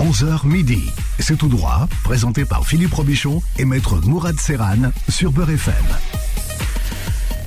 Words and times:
11h 0.00 0.46
midi. 0.46 0.90
C'est 1.18 1.36
tout 1.36 1.48
droit, 1.48 1.86
présenté 2.04 2.46
par 2.46 2.66
Philippe 2.66 2.94
Robichon 2.94 3.42
et 3.58 3.66
maître 3.66 4.00
Mourad 4.06 4.40
Serran 4.40 4.92
sur 5.10 5.30
Beurre 5.30 5.50
FM. 5.50 5.74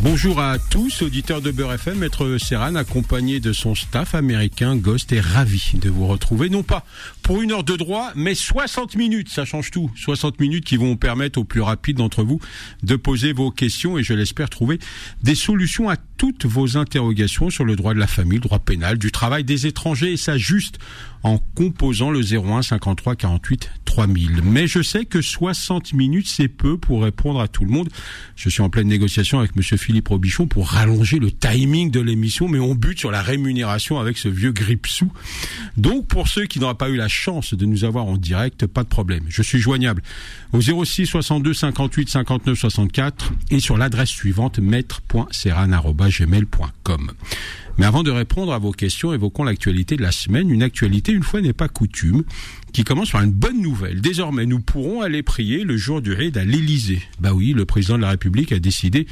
Bonjour 0.03 0.41
à 0.41 0.59
tous, 0.59 1.01
auditeurs 1.01 1.41
de 1.41 1.49
Beurre 1.49 1.75
FM. 1.75 1.99
Maître 1.99 2.37
Serran, 2.37 2.75
accompagné 2.75 3.39
de 3.39 3.53
son 3.53 3.73
staff 3.73 4.15
américain, 4.15 4.75
Ghost, 4.75 5.13
est 5.13 5.21
ravi 5.21 5.71
de 5.75 5.89
vous 5.89 6.07
retrouver. 6.07 6.49
Non 6.49 6.61
pas 6.61 6.85
pour 7.21 7.41
une 7.41 7.53
heure 7.53 7.63
de 7.63 7.77
droit, 7.77 8.11
mais 8.13 8.35
60 8.35 8.97
minutes. 8.97 9.29
Ça 9.29 9.45
change 9.45 9.71
tout. 9.71 9.89
60 9.95 10.41
minutes 10.41 10.65
qui 10.65 10.75
vont 10.75 10.97
permettre 10.97 11.39
aux 11.39 11.45
plus 11.45 11.61
rapides 11.61 11.95
d'entre 11.95 12.25
vous 12.25 12.41
de 12.83 12.97
poser 12.97 13.31
vos 13.31 13.49
questions 13.49 13.97
et 13.97 14.03
je 14.03 14.13
l'espère 14.13 14.49
trouver 14.49 14.77
des 15.21 15.35
solutions 15.35 15.89
à 15.89 15.95
toutes 15.95 16.45
vos 16.45 16.75
interrogations 16.75 17.49
sur 17.49 17.63
le 17.63 17.77
droit 17.77 17.93
de 17.93 17.99
la 17.99 18.07
famille, 18.07 18.39
le 18.39 18.43
droit 18.43 18.59
pénal, 18.59 18.97
du 18.97 19.09
travail 19.09 19.45
des 19.45 19.67
étrangers 19.67 20.11
et 20.11 20.17
ça 20.17 20.37
juste 20.37 20.79
en 21.23 21.37
composant 21.37 22.11
le 22.11 22.19
01 22.19 22.61
53 22.61 23.15
48 23.15 23.71
3000. 23.85 24.41
Mais 24.43 24.67
je 24.67 24.81
sais 24.81 25.05
que 25.05 25.21
60 25.21 25.93
minutes, 25.93 26.27
c'est 26.27 26.47
peu 26.47 26.77
pour 26.77 27.03
répondre 27.03 27.39
à 27.39 27.47
tout 27.47 27.63
le 27.63 27.69
monde. 27.69 27.89
Je 28.35 28.49
suis 28.49 28.61
en 28.61 28.69
pleine 28.69 28.87
négociation 28.87 29.39
avec 29.39 29.55
monsieur 29.55 29.77
Robichon 30.07 30.47
pour 30.47 30.69
rallonger 30.69 31.19
le 31.19 31.31
timing 31.31 31.91
de 31.91 31.99
l'émission, 31.99 32.47
mais 32.47 32.59
on 32.59 32.75
bute 32.75 32.99
sur 32.99 33.11
la 33.11 33.21
rémunération 33.21 33.99
avec 33.99 34.17
ce 34.17 34.29
vieux 34.29 34.51
gripsou. 34.51 35.11
Donc, 35.77 36.07
pour 36.07 36.27
ceux 36.27 36.45
qui 36.45 36.59
n'auraient 36.59 36.73
pas 36.75 36.89
eu 36.89 36.95
la 36.95 37.07
chance 37.07 37.53
de 37.53 37.65
nous 37.65 37.83
avoir 37.83 38.05
en 38.05 38.17
direct, 38.17 38.65
pas 38.67 38.83
de 38.83 38.89
problème. 38.89 39.23
Je 39.29 39.41
suis 39.41 39.59
joignable 39.59 40.01
au 40.51 40.61
06 40.61 41.05
62 41.05 41.53
58 41.53 42.09
59 42.09 42.57
64 42.57 43.33
et 43.51 43.59
sur 43.59 43.77
l'adresse 43.77 44.09
suivante 44.09 44.59
maître.serran.gmail.com. 44.59 47.11
Mais 47.77 47.85
avant 47.85 48.03
de 48.03 48.11
répondre 48.11 48.53
à 48.53 48.59
vos 48.59 48.71
questions, 48.71 49.13
évoquons 49.13 49.43
l'actualité 49.43 49.97
de 49.97 50.03
la 50.03 50.11
semaine. 50.11 50.49
Une 50.49 50.63
actualité, 50.63 51.11
une 51.11 51.23
fois 51.23 51.41
n'est 51.41 51.53
pas 51.53 51.67
coutume, 51.67 52.23
qui 52.71 52.83
commence 52.83 53.11
par 53.11 53.21
une 53.21 53.31
bonne 53.31 53.61
nouvelle. 53.61 54.01
Désormais, 54.01 54.45
nous 54.45 54.59
pourrons 54.59 55.01
aller 55.01 55.23
prier 55.23 55.63
le 55.63 55.77
jour 55.77 56.01
du 56.01 56.13
raid 56.13 56.37
à 56.37 56.43
l'Élysée. 56.43 57.01
Bah 57.19 57.33
oui, 57.33 57.53
le 57.53 57.65
président 57.65 57.97
de 57.97 58.01
la 58.01 58.09
République 58.09 58.51
a 58.51 58.59
décidé 58.59 59.07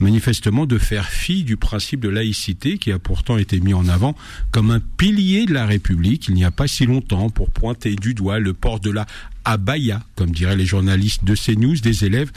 manifestement 0.00 0.66
de 0.66 0.78
faire 0.78 1.08
fi 1.08 1.44
du 1.44 1.56
principe 1.56 2.00
de 2.00 2.08
laïcité 2.08 2.78
qui 2.78 2.90
a 2.90 2.98
pourtant 2.98 3.36
été 3.36 3.60
mis 3.60 3.74
en 3.74 3.86
avant 3.88 4.16
comme 4.50 4.70
un 4.70 4.80
pilier 4.80 5.44
de 5.44 5.52
la 5.52 5.66
République 5.66 6.28
il 6.28 6.34
n'y 6.34 6.44
a 6.44 6.50
pas 6.50 6.66
si 6.66 6.86
longtemps 6.86 7.28
pour 7.28 7.50
pointer 7.50 7.96
du 7.96 8.14
doigt 8.14 8.38
le 8.38 8.54
port 8.54 8.80
de 8.80 8.90
la 8.90 9.06
abaya, 9.44 10.02
comme 10.16 10.30
diraient 10.30 10.56
les 10.56 10.66
journalistes 10.66 11.24
de 11.24 11.34
CNews, 11.34 11.76
des 11.76 12.04
élèves 12.04 12.30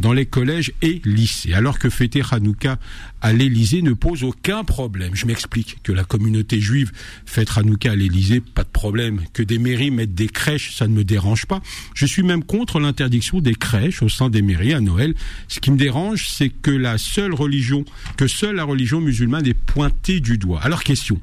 dans 0.00 0.12
les 0.12 0.26
collèges 0.26 0.72
et 0.82 1.00
lycées. 1.04 1.54
Alors 1.54 1.78
que 1.78 1.90
fêter 1.90 2.22
Hanouka 2.30 2.78
à 3.20 3.32
l'Élysée 3.32 3.82
ne 3.82 3.92
pose 3.92 4.22
aucun 4.22 4.62
problème. 4.62 5.14
Je 5.14 5.26
m'explique 5.26 5.78
que 5.82 5.92
la 5.92 6.04
communauté 6.04 6.60
juive 6.60 6.92
fête 7.26 7.50
Hanouka 7.56 7.92
à 7.92 7.96
l'Élysée, 7.96 8.40
pas 8.40 8.62
de 8.62 8.68
problème. 8.68 9.22
Que 9.32 9.42
des 9.42 9.58
mairies 9.58 9.90
mettent 9.90 10.14
des 10.14 10.28
crèches, 10.28 10.74
ça 10.74 10.86
ne 10.86 10.94
me 10.94 11.04
dérange 11.04 11.46
pas. 11.46 11.60
Je 11.94 12.06
suis 12.06 12.22
même 12.22 12.44
contre 12.44 12.80
l'interdiction 12.80 13.40
des 13.40 13.54
crèches 13.54 14.02
au 14.02 14.08
sein 14.08 14.30
des 14.30 14.42
mairies 14.42 14.74
à 14.74 14.80
Noël. 14.80 15.14
Ce 15.48 15.60
qui 15.60 15.70
me 15.70 15.76
dérange, 15.76 16.28
c'est 16.28 16.50
que 16.50 16.70
la 16.70 16.98
seule 16.98 17.34
religion, 17.34 17.84
que 18.16 18.28
seule 18.28 18.56
la 18.56 18.64
religion 18.64 19.00
musulmane 19.00 19.46
est 19.46 19.54
pointée 19.54 20.20
du 20.20 20.38
doigt. 20.38 20.60
Alors 20.62 20.84
question. 20.84 21.20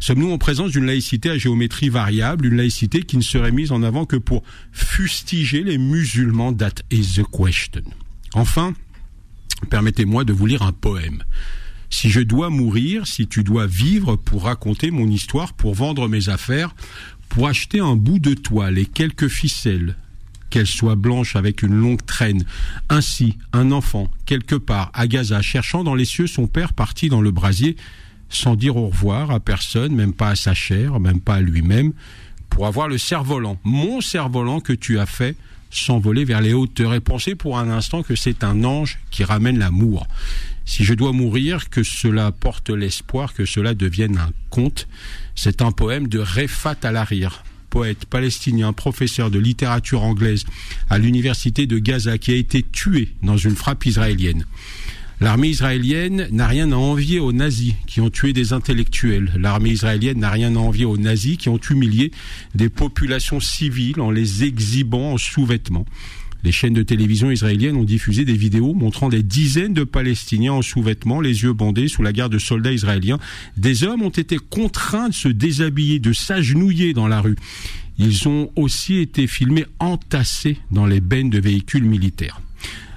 Sommes-nous 0.00 0.32
en 0.32 0.38
présence 0.38 0.72
d'une 0.72 0.86
laïcité 0.86 1.28
à 1.28 1.36
géométrie 1.36 1.90
variable, 1.90 2.46
une 2.46 2.56
laïcité 2.56 3.02
qui 3.02 3.18
ne 3.18 3.22
serait 3.22 3.52
mise 3.52 3.70
en 3.70 3.82
avant 3.82 4.06
que 4.06 4.16
pour 4.16 4.42
fustiger 4.72 5.62
les 5.62 5.76
musulmans? 5.76 6.54
That 6.54 6.76
is 6.90 7.16
the 7.16 7.26
question. 7.30 7.82
Enfin, 8.32 8.72
permettez-moi 9.68 10.24
de 10.24 10.32
vous 10.32 10.46
lire 10.46 10.62
un 10.62 10.72
poème. 10.72 11.22
Si 11.90 12.08
je 12.08 12.20
dois 12.20 12.48
mourir, 12.48 13.06
si 13.06 13.26
tu 13.26 13.44
dois 13.44 13.66
vivre 13.66 14.16
pour 14.16 14.44
raconter 14.44 14.90
mon 14.90 15.06
histoire, 15.06 15.52
pour 15.52 15.74
vendre 15.74 16.08
mes 16.08 16.30
affaires, 16.30 16.74
pour 17.28 17.46
acheter 17.46 17.80
un 17.80 17.96
bout 17.96 18.18
de 18.18 18.32
toile 18.32 18.78
et 18.78 18.86
quelques 18.86 19.28
ficelles, 19.28 19.96
qu'elles 20.48 20.66
soient 20.66 20.96
blanches 20.96 21.36
avec 21.36 21.62
une 21.62 21.74
longue 21.74 22.04
traîne. 22.04 22.44
Ainsi, 22.88 23.36
un 23.52 23.70
enfant, 23.70 24.10
quelque 24.24 24.56
part, 24.56 24.90
à 24.94 25.06
Gaza, 25.06 25.42
cherchant 25.42 25.84
dans 25.84 25.94
les 25.94 26.06
cieux 26.06 26.26
son 26.26 26.46
père 26.46 26.72
parti 26.72 27.08
dans 27.08 27.20
le 27.20 27.30
brasier, 27.30 27.76
sans 28.30 28.54
dire 28.54 28.76
au 28.76 28.88
revoir 28.88 29.30
à 29.30 29.40
personne, 29.40 29.94
même 29.94 30.14
pas 30.14 30.30
à 30.30 30.36
sa 30.36 30.54
chair, 30.54 30.98
même 31.00 31.20
pas 31.20 31.34
à 31.34 31.40
lui-même, 31.40 31.92
pour 32.48 32.66
avoir 32.66 32.88
le 32.88 32.98
cerf-volant, 32.98 33.58
mon 33.64 34.00
cerf-volant 34.00 34.60
que 34.60 34.72
tu 34.72 34.98
as 34.98 35.06
fait 35.06 35.36
s'envoler 35.70 36.24
vers 36.24 36.40
les 36.40 36.52
hauteurs 36.52 36.94
et 36.94 37.00
penser 37.00 37.34
pour 37.34 37.58
un 37.58 37.70
instant 37.70 38.02
que 38.02 38.16
c'est 38.16 38.42
un 38.42 38.64
ange 38.64 38.98
qui 39.10 39.24
ramène 39.24 39.58
l'amour. 39.58 40.06
Si 40.64 40.84
je 40.84 40.94
dois 40.94 41.12
mourir, 41.12 41.70
que 41.70 41.82
cela 41.82 42.32
porte 42.32 42.70
l'espoir 42.70 43.34
que 43.34 43.44
cela 43.44 43.74
devienne 43.74 44.18
un 44.18 44.30
conte. 44.50 44.88
C'est 45.34 45.62
un 45.62 45.72
poème 45.72 46.08
de 46.08 46.18
Refat 46.18 46.76
Al-Harir, 46.82 47.44
poète 47.70 48.04
palestinien, 48.04 48.72
professeur 48.72 49.30
de 49.30 49.38
littérature 49.38 50.02
anglaise 50.02 50.44
à 50.88 50.98
l'université 50.98 51.66
de 51.66 51.78
Gaza, 51.78 52.18
qui 52.18 52.32
a 52.32 52.36
été 52.36 52.62
tué 52.62 53.14
dans 53.22 53.36
une 53.36 53.56
frappe 53.56 53.86
israélienne. 53.86 54.44
L'armée 55.20 55.48
israélienne 55.48 56.28
n'a 56.30 56.46
rien 56.46 56.72
à 56.72 56.76
envier 56.76 57.20
aux 57.20 57.32
nazis 57.32 57.74
qui 57.86 58.00
ont 58.00 58.08
tué 58.08 58.32
des 58.32 58.54
intellectuels. 58.54 59.30
L'armée 59.38 59.68
israélienne 59.68 60.18
n'a 60.18 60.30
rien 60.30 60.56
à 60.56 60.58
envier 60.58 60.86
aux 60.86 60.96
nazis 60.96 61.36
qui 61.36 61.50
ont 61.50 61.58
humilié 61.58 62.10
des 62.54 62.70
populations 62.70 63.38
civiles 63.38 64.00
en 64.00 64.10
les 64.10 64.44
exhibant 64.44 65.12
en 65.12 65.18
sous-vêtements. 65.18 65.84
Les 66.42 66.52
chaînes 66.52 66.72
de 66.72 66.82
télévision 66.82 67.30
israéliennes 67.30 67.76
ont 67.76 67.84
diffusé 67.84 68.24
des 68.24 68.36
vidéos 68.36 68.72
montrant 68.72 69.10
des 69.10 69.22
dizaines 69.22 69.74
de 69.74 69.84
Palestiniens 69.84 70.54
en 70.54 70.62
sous-vêtements, 70.62 71.20
les 71.20 71.42
yeux 71.42 71.52
bandés, 71.52 71.88
sous 71.88 72.02
la 72.02 72.12
garde 72.12 72.32
de 72.32 72.38
soldats 72.38 72.72
israéliens. 72.72 73.18
Des 73.58 73.84
hommes 73.84 74.00
ont 74.00 74.08
été 74.08 74.38
contraints 74.38 75.10
de 75.10 75.14
se 75.14 75.28
déshabiller, 75.28 75.98
de 75.98 76.14
s'agenouiller 76.14 76.94
dans 76.94 77.08
la 77.08 77.20
rue. 77.20 77.36
Ils 77.98 78.26
ont 78.26 78.50
aussi 78.56 78.96
été 78.96 79.26
filmés 79.26 79.66
entassés 79.80 80.56
dans 80.70 80.86
les 80.86 81.02
bennes 81.02 81.28
de 81.28 81.38
véhicules 81.38 81.84
militaires. 81.84 82.40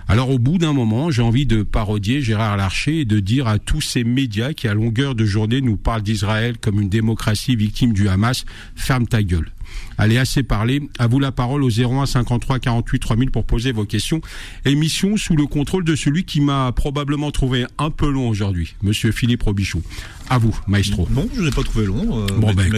Alors 0.08 0.30
au 0.30 0.40
bout 0.40 0.58
d'un 0.58 0.74
moment, 0.74 1.12
j'ai 1.12 1.22
envie 1.22 1.46
de 1.46 1.64
parodier 1.64 2.22
Gérard 2.22 2.58
Larcher 2.58 3.00
et 3.00 3.06
de 3.06 3.20
dire 3.20 3.48
à 3.48 3.58
tous 3.58 3.82
ces 3.82 4.04
médias 4.04 4.54
qui 4.54 4.68
à 4.68 4.74
longueur 4.74 5.16
de 5.16 5.26
journée 5.26 5.62
nous 5.62 5.78
parlent 5.78 6.02
d'Israël 6.02 6.58
comme 6.58 6.82
une 6.82 6.90
démocratie 6.90 7.56
victime 7.56 7.94
du 7.94 8.10
Hamas, 8.10 8.46
ferme 8.76 9.08
ta 9.08 9.24
gueule. 9.24 9.52
Allez, 9.98 10.18
assez 10.18 10.44
parlé. 10.44 10.82
À 11.00 11.08
vous 11.08 11.20
la 11.20 11.32
parole 11.32 11.64
au 11.64 11.70
01 11.70 12.06
53 12.06 12.60
48 12.60 13.00
3000 13.00 13.32
pour 13.32 13.46
poser 13.46 13.72
vos 13.72 13.86
questions. 13.86 14.22
Émission 14.66 15.18
sous 15.18 15.36
le 15.36 15.46
contrôle 15.46 15.84
de 15.84 15.96
celui 15.96 16.24
qui 16.26 16.42
m'a 16.42 16.72
probablement 16.72 17.32
trouvé 17.32 17.66
un 17.78 17.90
peu 17.90 18.10
long 18.10 18.28
aujourd'hui, 18.30 18.76
Monsieur 18.82 19.12
Philippe 19.12 19.44
Robichon. 19.44 19.82
À 20.30 20.38
vous, 20.38 20.58
maestro. 20.68 21.08
Non, 21.12 21.28
je 21.36 21.42
n'ai 21.42 21.52
pas 21.52 21.64
trouvé 21.64 21.86
long. 21.86 22.24
Euh, 22.24 22.28
bon, 22.38 22.54
ben, 22.54 22.72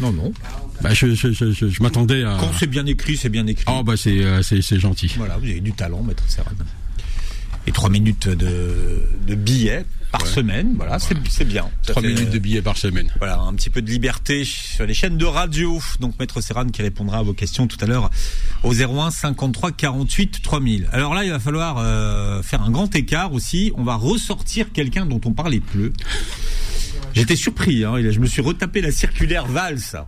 Non, 0.00 0.12
non. 0.12 0.32
Bah, 0.82 0.94
je, 0.94 1.14
je, 1.14 1.32
je, 1.32 1.52
je 1.52 1.82
m'attendais 1.82 2.22
à. 2.24 2.36
Quand 2.38 2.50
c'est 2.58 2.66
bien 2.66 2.86
écrit, 2.86 3.16
c'est 3.16 3.30
bien 3.30 3.46
écrit. 3.46 3.64
Bah, 3.84 3.94
c'est, 3.96 4.24
euh, 4.24 4.42
c'est, 4.42 4.62
c'est 4.62 4.78
gentil. 4.78 5.12
Voilà, 5.16 5.38
vous 5.38 5.46
avez 5.46 5.60
du 5.60 5.72
talent, 5.72 6.02
maître 6.02 6.22
Serran. 6.28 6.50
Et 7.66 7.72
trois 7.72 7.90
minutes 7.90 8.28
de, 8.28 9.02
de 9.26 9.34
billets 9.34 9.84
par 10.10 10.26
semaine. 10.26 10.74
Voilà, 10.76 10.98
c'est 10.98 11.44
bien. 11.44 11.68
Trois 11.86 12.02
minutes 12.02 12.30
de 12.30 12.38
billets 12.38 12.62
par 12.62 12.76
semaine. 12.76 13.10
Voilà, 13.18 13.38
un 13.38 13.54
petit 13.54 13.70
peu 13.70 13.82
de 13.82 13.90
liberté 13.90 14.44
sur 14.44 14.86
les 14.86 14.94
chaînes 14.94 15.18
de 15.18 15.24
radio. 15.24 15.80
Donc 16.00 16.18
Maître 16.18 16.40
Serran 16.40 16.66
qui 16.66 16.82
répondra 16.82 17.18
à 17.18 17.22
vos 17.22 17.34
questions 17.34 17.66
tout 17.66 17.76
à 17.80 17.86
l'heure 17.86 18.10
au 18.62 18.72
01 18.72 19.10
53 19.10 19.72
48 19.72 20.42
3000. 20.42 20.88
Alors 20.92 21.14
là, 21.14 21.24
il 21.24 21.30
va 21.30 21.38
falloir 21.38 21.76
euh, 21.78 22.42
faire 22.42 22.62
un 22.62 22.70
grand 22.70 22.94
écart 22.94 23.32
aussi. 23.32 23.72
On 23.76 23.84
va 23.84 23.96
ressortir 23.96 24.72
quelqu'un 24.72 25.06
dont 25.06 25.20
on 25.24 25.32
parlait 25.32 25.60
peu. 25.60 25.92
J'étais 27.14 27.36
surpris. 27.36 27.84
Hein, 27.84 27.94
je 28.10 28.18
me 28.18 28.26
suis 28.26 28.42
retapé 28.42 28.80
la 28.80 28.90
circulaire 28.90 29.46
Valls 29.46 30.04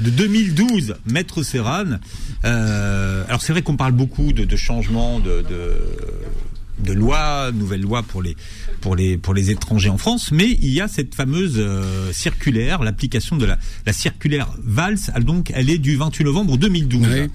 de 0.00 0.10
2012, 0.10 0.96
Maître 1.06 1.42
Serran. 1.42 1.98
Euh, 2.44 3.24
alors 3.28 3.40
c'est 3.42 3.52
vrai 3.52 3.62
qu'on 3.62 3.76
parle 3.76 3.92
beaucoup 3.92 4.32
de, 4.32 4.44
de 4.44 4.56
changements 4.56 5.20
de, 5.20 5.42
de 5.48 5.74
de 6.78 6.92
loi, 6.92 7.50
nouvelle 7.52 7.80
loi 7.80 8.02
pour 8.02 8.22
les 8.22 8.36
pour 8.80 8.96
les 8.96 9.16
pour 9.16 9.34
les 9.34 9.50
étrangers 9.50 9.88
en 9.88 9.98
France, 9.98 10.30
mais 10.32 10.50
il 10.62 10.72
y 10.72 10.80
a 10.80 10.88
cette 10.88 11.14
fameuse 11.14 11.54
euh, 11.56 12.12
circulaire, 12.12 12.82
l'application 12.82 13.36
de 13.36 13.46
la, 13.46 13.58
la 13.86 13.92
circulaire 13.92 14.48
Valls, 14.62 14.98
donc 15.20 15.50
elle 15.54 15.70
est 15.70 15.78
du 15.78 15.96
28 15.96 16.24
novembre 16.24 16.56
2012, 16.56 17.28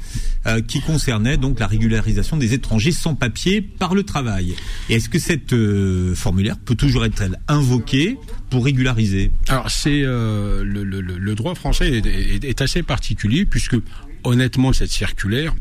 euh, 0.45 0.61
qui 0.61 0.81
concernait 0.81 1.37
donc 1.37 1.59
la 1.59 1.67
régularisation 1.67 2.37
des 2.37 2.53
étrangers 2.53 2.91
sans 2.91 3.15
papier 3.15 3.61
par 3.61 3.95
le 3.95 4.03
travail. 4.03 4.55
Et 4.89 4.95
est-ce 4.95 5.09
que 5.09 5.19
cette 5.19 5.53
euh, 5.53 6.15
formulaire 6.15 6.57
peut 6.57 6.75
toujours 6.75 7.05
être 7.05 7.21
elle 7.21 7.39
invoquée 7.47 8.17
pour 8.49 8.65
régulariser? 8.65 9.31
Alors 9.47 9.71
c'est 9.71 10.01
le, 10.01 10.63
le, 10.63 11.01
le, 11.01 11.35
droit 11.35 11.55
français 11.55 11.89
est, 11.89 12.05
est, 12.05 12.43
est 12.43 12.61
assez 12.61 12.83
particulier 12.83 13.45
puisque 13.45 13.75
honnêtement 14.23 14.73
cette 14.73 14.91
circulaire 14.91 15.53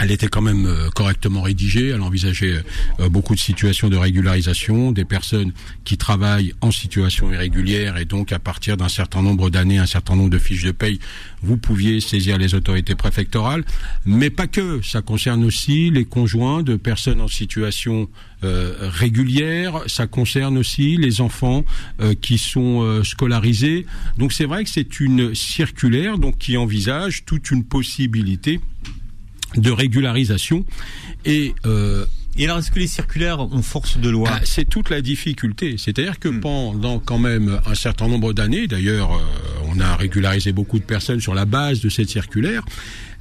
elle 0.00 0.10
était 0.10 0.28
quand 0.28 0.40
même 0.40 0.66
euh, 0.66 0.88
correctement 0.90 1.42
rédigée. 1.42 1.88
Elle 1.88 2.00
envisageait 2.00 2.62
euh, 3.00 3.08
beaucoup 3.08 3.34
de 3.34 3.40
situations 3.40 3.88
de 3.88 3.96
régularisation, 3.96 4.92
des 4.92 5.04
personnes 5.04 5.52
qui 5.84 5.98
travaillent 5.98 6.54
en 6.62 6.70
situation 6.70 7.32
irrégulière 7.32 7.98
et 7.98 8.06
donc 8.06 8.32
à 8.32 8.38
partir 8.38 8.76
d'un 8.76 8.88
certain 8.88 9.22
nombre 9.22 9.50
d'années, 9.50 9.78
un 9.78 9.86
certain 9.86 10.16
nombre 10.16 10.30
de 10.30 10.38
fiches 10.38 10.64
de 10.64 10.72
paye, 10.72 10.98
vous 11.42 11.58
pouviez 11.58 12.00
saisir 12.00 12.38
les 12.38 12.54
autorités 12.54 12.94
préfectorales. 12.94 13.64
Mais 14.06 14.30
pas 14.30 14.46
que. 14.46 14.80
Ça 14.82 15.02
concerne 15.02 15.44
aussi 15.44 15.90
les 15.90 16.04
conjoints 16.04 16.62
de 16.62 16.76
personnes 16.76 17.20
en 17.20 17.28
situation 17.28 18.08
euh, 18.42 18.74
régulière. 18.80 19.82
Ça 19.86 20.06
concerne 20.06 20.56
aussi 20.56 20.96
les 20.96 21.20
enfants 21.20 21.64
qui 22.22 22.38
sont 22.38 23.02
scolarisés. 23.04 23.86
Donc 24.16 24.32
c'est 24.32 24.44
vrai 24.44 24.64
que 24.64 24.70
c'est 24.70 25.00
une 25.00 25.34
circulaire 25.34 26.18
donc 26.18 26.38
qui 26.38 26.56
envisage 26.56 27.24
toute 27.24 27.50
une 27.50 27.64
possibilité 27.64 28.60
de 29.56 29.70
régularisation 29.70 30.64
et 31.24 31.54
euh, 31.66 32.04
et 32.36 32.44
alors, 32.44 32.58
est-ce 32.58 32.70
que 32.70 32.78
les 32.78 32.86
circulaires 32.86 33.40
ont 33.40 33.62
force 33.62 33.98
de 33.98 34.08
loi? 34.08 34.30
Ah, 34.32 34.40
C'est 34.44 34.68
toute 34.68 34.88
la 34.90 35.02
difficulté. 35.02 35.76
C'est-à-dire 35.78 36.18
que 36.18 36.28
hmm. 36.28 36.40
pendant 36.40 36.98
quand 37.00 37.18
même 37.18 37.60
un 37.66 37.74
certain 37.74 38.08
nombre 38.08 38.32
d'années, 38.32 38.66
d'ailleurs, 38.66 39.12
euh, 39.12 39.68
on 39.74 39.80
a 39.80 39.96
régularisé 39.96 40.52
beaucoup 40.52 40.78
de 40.78 40.84
personnes 40.84 41.20
sur 41.20 41.34
la 41.34 41.44
base 41.44 41.80
de 41.80 41.88
cette 41.88 42.08
circulaire, 42.08 42.64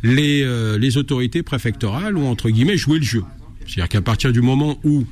les, 0.04 0.44
euh, 0.44 0.78
les 0.78 0.98
autorités 0.98 1.44
préfectorales 1.44 2.18
ont, 2.18 2.30
entre 2.30 2.50
guillemets, 2.50 2.78
joué 2.78 3.00
le 3.00 3.04
jeu. 3.04 3.24
C'est-à-dire 3.66 3.90
qu'à 3.90 4.02
partir 4.02 4.32
du 4.32 4.42
moment 4.42 4.80
où 4.84 5.06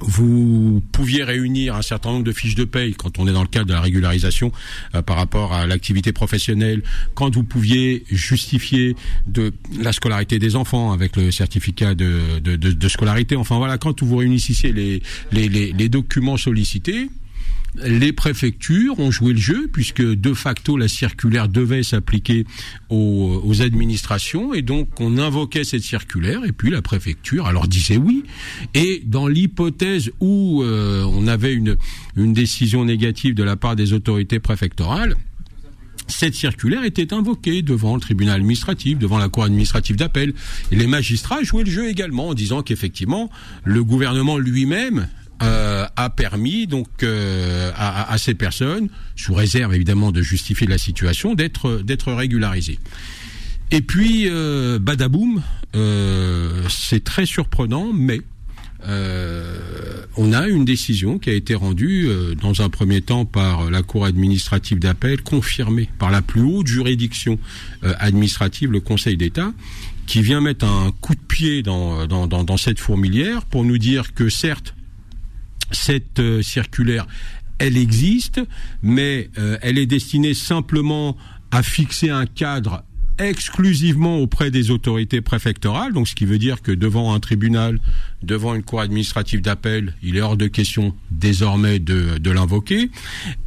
vous 0.00 0.82
pouviez 0.92 1.24
réunir 1.24 1.74
un 1.74 1.82
certain 1.82 2.10
nombre 2.10 2.24
de 2.24 2.32
fiches 2.32 2.54
de 2.54 2.64
paye 2.64 2.94
quand 2.94 3.18
on 3.18 3.26
est 3.26 3.32
dans 3.32 3.42
le 3.42 3.48
cadre 3.48 3.66
de 3.66 3.72
la 3.72 3.80
régularisation 3.80 4.52
euh, 4.94 5.02
par 5.02 5.16
rapport 5.16 5.52
à 5.52 5.66
l'activité 5.66 6.12
professionnelle, 6.12 6.82
quand 7.14 7.34
vous 7.34 7.44
pouviez 7.44 8.04
justifier 8.10 8.96
de 9.26 9.52
la 9.80 9.92
scolarité 9.92 10.38
des 10.38 10.56
enfants 10.56 10.92
avec 10.92 11.16
le 11.16 11.30
certificat 11.30 11.94
de, 11.94 12.88
scolarité, 12.88 13.36
enfin 13.36 13.58
voilà, 13.58 13.78
quand 13.78 14.02
vous 14.02 14.16
réunissiez 14.16 14.72
les 15.32 15.88
documents 15.88 16.36
sollicités, 16.36 17.08
les 17.84 18.12
préfectures 18.12 18.98
ont 18.98 19.10
joué 19.10 19.32
le 19.32 19.38
jeu 19.38 19.68
puisque 19.72 20.02
de 20.02 20.34
facto 20.34 20.76
la 20.76 20.88
circulaire 20.88 21.48
devait 21.48 21.82
s'appliquer 21.82 22.44
aux, 22.88 23.60
administrations 23.60 24.54
et 24.54 24.62
donc 24.62 24.88
on 25.00 25.18
invoquait 25.18 25.64
cette 25.64 25.82
circulaire 25.82 26.44
et 26.44 26.52
puis 26.52 26.70
la 26.70 26.80
préfecture 26.80 27.46
alors 27.46 27.66
disait 27.66 27.96
oui 27.96 28.22
et 28.74 29.02
dans 29.04 29.26
l'hypothèse 29.26 30.12
où 30.20 30.62
euh, 30.62 31.02
on 31.04 31.26
avait 31.26 31.52
une, 31.52 31.76
une 32.16 32.32
décision 32.32 32.84
négative 32.84 33.34
de 33.34 33.42
la 33.42 33.56
part 33.56 33.74
des 33.74 33.94
autorités 33.94 34.38
préfectorales 34.38 35.16
cette 36.08 36.34
circulaire 36.34 36.84
était 36.84 37.12
invoquée 37.12 37.62
devant 37.62 37.94
le 37.94 38.00
tribunal 38.00 38.36
administratif, 38.36 38.98
devant 38.98 39.18
la 39.18 39.28
cour 39.28 39.44
administrative 39.44 39.96
d'appel. 39.96 40.32
Et 40.72 40.76
les 40.76 40.86
magistrats 40.86 41.42
jouaient 41.42 41.64
le 41.64 41.70
jeu 41.70 41.88
également 41.88 42.28
en 42.28 42.34
disant 42.34 42.62
qu'effectivement, 42.62 43.30
le 43.64 43.84
gouvernement 43.84 44.38
lui-même 44.38 45.08
euh, 45.42 45.86
a 45.96 46.10
permis 46.10 46.66
donc 46.66 46.88
euh, 47.02 47.70
à, 47.76 48.12
à, 48.12 48.18
ces 48.18 48.34
personnes, 48.34 48.88
sous 49.16 49.34
réserve 49.34 49.74
évidemment 49.74 50.10
de 50.12 50.22
justifier 50.22 50.66
la 50.66 50.78
situation, 50.78 51.34
d'être 51.34 51.80
d'être 51.82 52.12
régularisées. 52.12 52.78
Et 53.70 53.80
puis 53.80 54.24
euh, 54.26 54.78
badaboum, 54.78 55.42
euh, 55.76 56.62
c'est 56.68 57.04
très 57.04 57.26
surprenant, 57.26 57.92
mais 57.92 58.20
on 60.16 60.32
a 60.32 60.46
une 60.48 60.64
décision 60.64 61.18
qui 61.18 61.30
a 61.30 61.34
été 61.34 61.54
rendue 61.54 62.08
dans 62.40 62.62
un 62.62 62.68
premier 62.68 63.02
temps 63.02 63.24
par 63.24 63.70
la 63.70 63.82
Cour 63.82 64.06
administrative 64.06 64.78
d'appel, 64.78 65.20
confirmée 65.22 65.90
par 65.98 66.10
la 66.10 66.22
plus 66.22 66.40
haute 66.40 66.68
juridiction 66.68 67.38
administrative, 67.82 68.70
le 68.70 68.80
Conseil 68.80 69.16
d'État, 69.16 69.52
qui 70.06 70.22
vient 70.22 70.40
mettre 70.40 70.64
un 70.64 70.92
coup 71.00 71.14
de 71.14 71.20
pied 71.20 71.62
dans, 71.62 72.06
dans, 72.06 72.26
dans, 72.28 72.44
dans 72.44 72.56
cette 72.56 72.78
fourmilière 72.78 73.44
pour 73.44 73.64
nous 73.64 73.78
dire 73.78 74.14
que 74.14 74.30
certes, 74.30 74.74
cette 75.70 76.20
euh, 76.20 76.42
circulaire, 76.42 77.06
elle 77.58 77.76
existe, 77.76 78.40
mais 78.82 79.30
euh, 79.38 79.58
elle 79.62 79.78
est 79.78 79.86
destinée 79.86 80.34
simplement 80.34 81.16
à 81.50 81.62
fixer 81.62 82.10
un 82.10 82.26
cadre 82.26 82.84
exclusivement 83.18 84.18
auprès 84.18 84.52
des 84.52 84.70
autorités 84.70 85.20
préfectorales, 85.20 85.92
donc 85.92 86.06
ce 86.06 86.14
qui 86.14 86.24
veut 86.24 86.38
dire 86.38 86.62
que 86.62 86.70
devant 86.70 87.14
un 87.14 87.18
tribunal, 87.18 87.80
devant 88.22 88.54
une 88.54 88.62
cour 88.62 88.80
administrative 88.80 89.40
d'appel, 89.40 89.94
il 90.04 90.16
est 90.16 90.20
hors 90.20 90.36
de 90.36 90.46
question 90.46 90.94
désormais 91.10 91.80
de, 91.80 92.30
l'invoquer. 92.30 92.90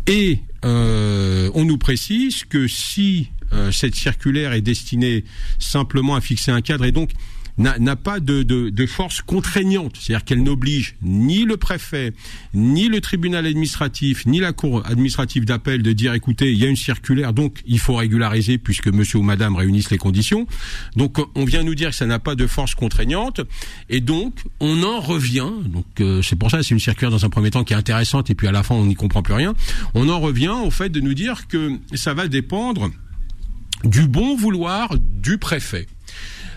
Et 0.07 0.39
euh, 0.65 1.50
on 1.53 1.63
nous 1.63 1.77
précise 1.77 2.44
que 2.44 2.68
si 2.68 3.29
cette 3.71 3.95
circulaire 3.95 4.53
est 4.53 4.62
destinée 4.62 5.25
simplement 5.59 6.15
à 6.15 6.21
fixer 6.21 6.51
un 6.51 6.62
cadre 6.62 6.85
et 6.85 6.94
donc 6.94 7.12
n'a 7.61 7.95
pas 7.95 8.19
de, 8.19 8.85
force 8.85 9.21
contraignante, 9.21 9.95
c'est-à-dire 9.99 10.25
qu'elle 10.25 10.43
n'oblige 10.43 10.95
ni 11.01 11.45
le 11.45 11.57
préfet, 11.57 12.13
ni 12.53 12.87
le 12.87 12.99
tribunal 12.99 13.45
administratif, 13.45 14.25
ni 14.25 14.39
la 14.39 14.53
cour 14.53 14.85
administrative 14.85 15.45
d'appel 15.45 15.81
de 15.81 15.93
dire 15.93 16.13
écoutez, 16.13 16.51
il 16.51 16.57
y 16.57 16.65
a 16.65 16.67
une 16.67 16.75
circulaire, 16.75 17.33
donc 17.33 17.61
il 17.65 17.79
faut 17.79 17.95
régulariser 17.95 18.57
puisque 18.57 18.87
monsieur 18.87 19.19
ou 19.19 19.23
madame 19.23 19.55
réunissent 19.55 19.91
les 19.91 19.97
conditions. 19.97 20.47
Donc 20.95 21.17
on 21.35 21.45
vient 21.45 21.63
nous 21.63 21.75
dire 21.75 21.91
que 21.91 21.95
ça 21.95 22.05
n'a 22.05 22.19
pas 22.19 22.35
de 22.35 22.47
force 22.47 22.75
contraignante, 22.75 23.41
et 23.89 24.01
donc 24.01 24.33
on 24.59 24.83
en 24.83 24.99
revient. 24.99 25.51
Donc 25.65 25.85
euh, 25.99 26.21
c'est 26.21 26.35
pour 26.35 26.51
ça 26.51 26.63
c'est 26.63 26.71
une 26.71 26.79
circulaire 26.79 27.11
dans 27.11 27.25
un 27.25 27.29
premier 27.29 27.51
temps 27.51 27.63
qui 27.63 27.73
est 27.73 27.77
intéressante, 27.77 28.29
et 28.29 28.35
puis 28.35 28.47
à 28.47 28.51
la 28.51 28.63
fin 28.63 28.75
on 28.75 28.85
n'y 28.85 28.95
comprend 28.95 29.21
plus 29.21 29.33
rien. 29.33 29.53
On 29.93 30.09
en 30.09 30.19
revient 30.19 30.55
au 30.65 30.71
fait 30.71 30.89
de 30.89 30.99
nous 30.99 31.13
dire 31.13 31.47
que 31.47 31.77
ça 31.93 32.13
va 32.13 32.27
dépendre 32.27 32.89
du 33.83 34.07
bon 34.07 34.35
vouloir 34.35 34.95
du 34.97 35.37
préfet. 35.37 35.87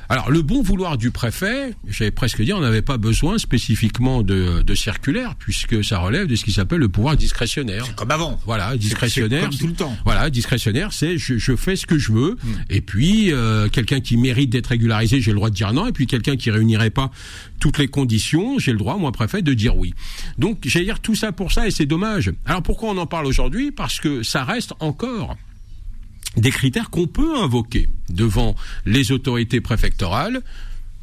Alors 0.09 0.31
le 0.31 0.43
bon 0.43 0.63
vouloir 0.63 0.99
du 0.99 1.11
préfet, 1.11 1.75
j'avais 1.89 2.11
presque 2.11 2.43
dit, 2.43 2.53
on 2.53 2.61
n'avait 2.61 2.83
pas 2.83 2.99
besoin 2.99 3.39
spécifiquement 3.39 4.23
de, 4.23 4.63
de, 4.63 4.75
circulaire 4.75 5.35
puisque 5.37 5.85
ça 5.85 5.99
relève 5.99 6.27
de 6.27 6.37
ce 6.37 6.45
qui 6.45 6.53
s'appelle 6.53 6.81
le 6.81 6.89
pouvoir 6.89 7.17
discrétionnaire. 7.17 7.95
Comme 7.95 8.11
avant. 8.11 8.39
Voilà, 8.45 8.77
discrétionnaire. 8.77 9.49
Comme 9.49 9.59
tout 9.59 9.67
le 9.67 9.73
temps. 9.73 9.97
Voilà, 10.05 10.31
discrétionnaire, 10.31 10.93
c'est 10.93 11.17
je, 11.17 11.39
je, 11.39 11.57
fais 11.57 11.77
ce 11.77 11.87
que 11.87 11.99
je 11.99 12.13
veux. 12.13 12.37
Hmm. 12.43 12.55
Et 12.71 12.81
puis 12.81 13.33
euh, 13.33 13.69
quelqu'un 13.69 14.01
qui 14.01 14.17
mérite 14.17 14.51
d'être 14.51 14.69
régularisé, 14.69 15.21
j'ai 15.21 15.31
le 15.31 15.37
droit 15.37 15.51
de 15.51 15.55
dire 15.55 15.73
non. 15.73 15.87
Et 15.87 15.93
puis 15.93 16.07
quelqu'un 16.07 16.37
qui 16.37 16.51
réunirait 16.51 16.91
pas 16.91 17.11
toutes 17.61 17.79
les 17.79 17.89
conditions, 17.89 18.59
j'ai 18.59 18.73
le 18.73 18.79
droit, 18.79 18.97
moi 18.97 19.13
préfet, 19.13 19.43
de 19.43 19.55
dire 19.55 19.77
oui. 19.77 19.95
Donc 20.39 20.59
j'allais 20.65 20.85
dire 20.85 21.01
tout 21.01 21.15
ça 21.15 21.33
pour 21.33 21.53
ça 21.53 21.67
et 21.67 21.71
c'est 21.71 21.87
dommage. 21.87 22.33
Alors 22.45 22.63
pourquoi 22.63 22.91
on 22.91 22.99
en 22.99 23.07
parle 23.07 23.27
aujourd'hui? 23.27 23.73
Parce 23.73 24.01
que 24.01 24.23
ça 24.23 24.45
reste 24.45 24.75
encore 24.81 25.37
des 26.37 26.51
critères 26.51 26.91
qu'on 26.91 27.07
peut 27.07 27.37
invoquer 27.39 27.89
devant 28.09 28.55
les 28.87 29.13
autorités 29.13 29.61
préfectorales, 29.61 30.43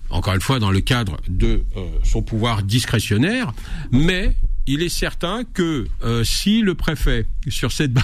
encore 0.10 0.34
une 0.34 0.42
fois 0.42 0.60
dans 0.60 0.72
le 0.72 0.82
cadre 0.82 1.18
de 1.28 1.64
euh, 1.78 1.88
son 2.04 2.22
pouvoir 2.22 2.64
discrétionnaire, 2.64 3.54
mais 3.92 4.36
il 4.68 4.84
est 4.84 4.90
certain 4.90 5.44
que 5.44 5.88
euh, 6.04 6.24
si 6.24 6.62
le 6.62 6.76
préfet, 6.76 7.26
sur 7.48 7.72
cette 7.72 7.94
base... 7.94 8.04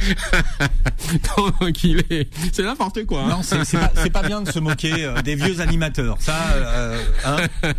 il 1.84 2.02
est, 2.10 2.28
c'est 2.52 2.62
n'importe 2.62 3.04
quoi. 3.04 3.24
Hein. 3.24 3.28
Non, 3.28 3.42
c'est, 3.42 3.78
pas, 3.78 3.88
pas, 3.88 4.26
bien 4.26 4.40
de 4.40 4.50
se 4.50 4.58
moquer 4.58 5.04
euh, 5.04 5.20
des 5.20 5.34
vieux 5.34 5.60
animateurs. 5.60 6.16
Ça, 6.20 6.96
hein 7.26 7.36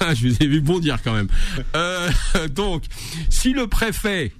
ah, 0.00 0.14
je 0.14 0.28
vous 0.28 0.36
ai 0.40 0.46
vu 0.46 0.60
bondir 0.60 0.98
quand 1.02 1.14
même. 1.14 1.28
donc, 2.50 2.84
si 3.30 3.54
le 3.54 3.68
préfet 3.68 4.32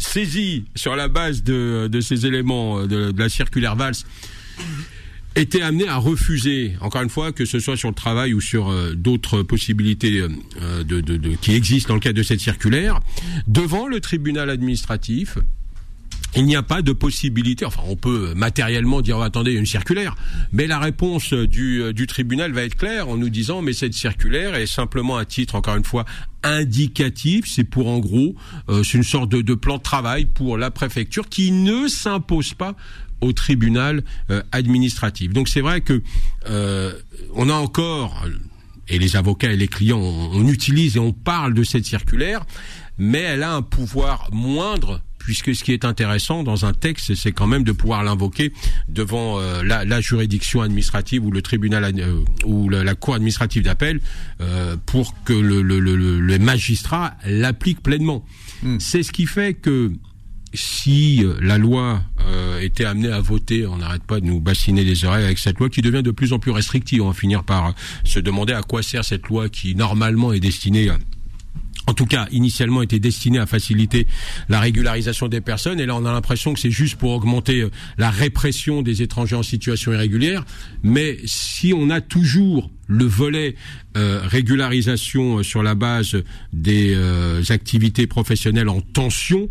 saisi 0.00 0.64
sur 0.74 0.96
la 0.96 1.08
base 1.08 1.42
de, 1.42 1.88
de 1.90 2.00
ces 2.00 2.26
éléments 2.26 2.82
de, 2.86 3.12
de 3.12 3.18
la 3.18 3.28
circulaire 3.28 3.76
Valls 3.76 3.94
était 5.36 5.62
amené 5.62 5.86
à 5.86 5.96
refuser, 5.96 6.74
encore 6.80 7.02
une 7.02 7.08
fois, 7.08 7.32
que 7.32 7.44
ce 7.44 7.60
soit 7.60 7.76
sur 7.76 7.88
le 7.88 7.94
travail 7.94 8.34
ou 8.34 8.40
sur 8.40 8.68
euh, 8.68 8.94
d'autres 8.94 9.42
possibilités 9.42 10.20
euh, 10.20 10.82
de, 10.82 11.00
de, 11.00 11.36
qui 11.36 11.54
existent 11.54 11.88
dans 11.90 11.94
le 11.94 12.00
cadre 12.00 12.16
de 12.16 12.22
cette 12.22 12.40
circulaire, 12.40 13.00
devant 13.46 13.86
le 13.86 14.00
tribunal 14.00 14.50
administratif, 14.50 15.38
il 16.36 16.44
n'y 16.44 16.56
a 16.56 16.62
pas 16.62 16.82
de 16.82 16.92
possibilité, 16.92 17.64
enfin 17.64 17.82
on 17.86 17.96
peut 17.96 18.34
matériellement 18.34 19.00
dire 19.00 19.18
oh, 19.18 19.22
attendez, 19.22 19.52
une 19.52 19.66
circulaire, 19.66 20.14
mais 20.52 20.66
la 20.66 20.78
réponse 20.78 21.32
du, 21.32 21.82
euh, 21.82 21.92
du 21.92 22.06
tribunal 22.06 22.52
va 22.52 22.62
être 22.62 22.76
claire 22.76 23.08
en 23.08 23.16
nous 23.16 23.30
disant 23.30 23.62
mais 23.62 23.72
cette 23.72 23.94
circulaire 23.94 24.54
est 24.54 24.66
simplement 24.66 25.18
un 25.18 25.24
titre, 25.24 25.54
encore 25.54 25.76
une 25.76 25.84
fois, 25.84 26.04
indicatif, 26.42 27.46
c'est 27.46 27.64
pour 27.64 27.88
en 27.88 27.98
gros, 27.98 28.34
euh, 28.68 28.82
c'est 28.84 28.98
une 28.98 29.04
sorte 29.04 29.30
de, 29.30 29.42
de, 29.42 29.54
plan 29.54 29.78
de 29.78 29.82
travail 29.82 30.26
pour 30.26 30.56
la 30.56 30.70
préfecture 30.70 31.28
qui 31.28 31.50
ne 31.50 31.88
s'impose 31.88 32.54
pas 32.54 32.74
au 33.20 33.32
tribunal 33.32 34.02
euh, 34.30 34.42
administratif. 34.52 35.32
Donc 35.32 35.48
c'est 35.48 35.60
vrai 35.60 35.80
que 35.80 36.02
on 37.34 37.48
a 37.48 37.54
encore 37.54 38.24
et 38.88 38.98
les 38.98 39.16
avocats 39.16 39.52
et 39.52 39.56
les 39.56 39.68
clients, 39.68 40.00
on 40.00 40.46
utilise 40.48 40.96
et 40.96 41.00
on 41.00 41.12
parle 41.12 41.54
de 41.54 41.62
cette 41.62 41.84
circulaire, 41.84 42.44
mais 42.98 43.20
elle 43.20 43.44
a 43.44 43.54
un 43.54 43.62
pouvoir 43.62 44.28
moindre 44.32 45.00
puisque 45.20 45.54
ce 45.54 45.62
qui 45.62 45.72
est 45.72 45.84
intéressant 45.84 46.42
dans 46.42 46.64
un 46.64 46.72
texte, 46.72 47.14
c'est 47.14 47.30
quand 47.30 47.46
même 47.46 47.62
de 47.62 47.72
pouvoir 47.72 48.02
l'invoquer 48.02 48.52
devant 48.88 49.38
euh, 49.38 49.62
la, 49.62 49.84
la, 49.84 50.00
juridiction 50.00 50.62
administrative 50.62 51.24
ou 51.24 51.30
le 51.30 51.42
tribunal 51.42 51.84
euh, 51.84 52.24
ou 52.44 52.68
la, 52.68 52.94
cour 52.94 53.14
administrative 53.14 53.62
d'appel 53.62 54.00
euh, 54.40 54.76
pour 54.86 55.14
que 55.24 55.34
le, 55.34 55.62
le, 55.62 55.78
le, 55.78 55.94
le 55.94 56.38
magistrat 56.38 57.14
l'applique 57.26 57.82
pleinement. 57.82 58.24
Hmm. 58.62 58.78
C'est 58.80 59.02
ce 59.02 59.12
qui 59.12 59.26
fait 59.26 59.54
que 59.54 59.92
si 60.52 61.24
la 61.40 61.58
loi 61.58 62.02
été 62.60 62.84
amenés 62.84 63.12
à 63.12 63.20
voter. 63.20 63.66
On 63.66 63.76
n'arrête 63.76 64.02
pas 64.02 64.18
de 64.18 64.26
nous 64.26 64.40
bassiner 64.40 64.82
les 64.82 65.04
oreilles 65.04 65.24
avec 65.24 65.38
cette 65.38 65.58
loi 65.58 65.68
qui 65.68 65.80
devient 65.80 66.02
de 66.02 66.10
plus 66.10 66.32
en 66.32 66.40
plus 66.40 66.50
restrictive. 66.50 67.02
On 67.02 67.08
va 67.08 67.14
finir 67.14 67.44
par 67.44 67.72
se 68.04 68.18
demander 68.18 68.52
à 68.52 68.62
quoi 68.62 68.82
sert 68.82 69.04
cette 69.04 69.28
loi 69.28 69.48
qui 69.48 69.76
normalement 69.76 70.32
est 70.32 70.40
destinée 70.40 70.90
en 71.90 71.94
tout 71.94 72.06
cas 72.06 72.28
initialement 72.30 72.82
était 72.82 73.00
destiné 73.00 73.38
à 73.38 73.46
faciliter 73.46 74.06
la 74.48 74.60
régularisation 74.60 75.26
des 75.26 75.40
personnes 75.40 75.80
et 75.80 75.86
là 75.86 75.96
on 75.96 76.04
a 76.04 76.12
l'impression 76.12 76.54
que 76.54 76.60
c'est 76.60 76.70
juste 76.70 76.96
pour 76.96 77.10
augmenter 77.10 77.62
euh, 77.62 77.70
la 77.98 78.10
répression 78.10 78.82
des 78.82 79.02
étrangers 79.02 79.34
en 79.34 79.42
situation 79.42 79.92
irrégulière 79.92 80.44
mais 80.84 81.18
si 81.24 81.74
on 81.76 81.90
a 81.90 82.00
toujours 82.00 82.70
le 82.86 83.04
volet 83.04 83.56
euh, 83.96 84.20
régularisation 84.24 85.38
euh, 85.38 85.42
sur 85.42 85.64
la 85.64 85.74
base 85.74 86.16
des 86.52 86.96
activités 87.50 88.06
professionnelles 88.06 88.68
en 88.68 88.80
tension, 88.80 89.48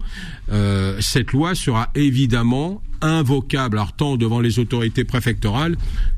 cette 0.99 1.31
loi 1.31 1.55
sera 1.55 1.89
évidemment 1.95 2.81
invocable, 3.01 3.77
alors 3.77 3.93
tant 3.93 4.17
devant 4.17 4.39
les 4.39 4.59
autorités 4.59 5.03
préfectorales 5.03 5.77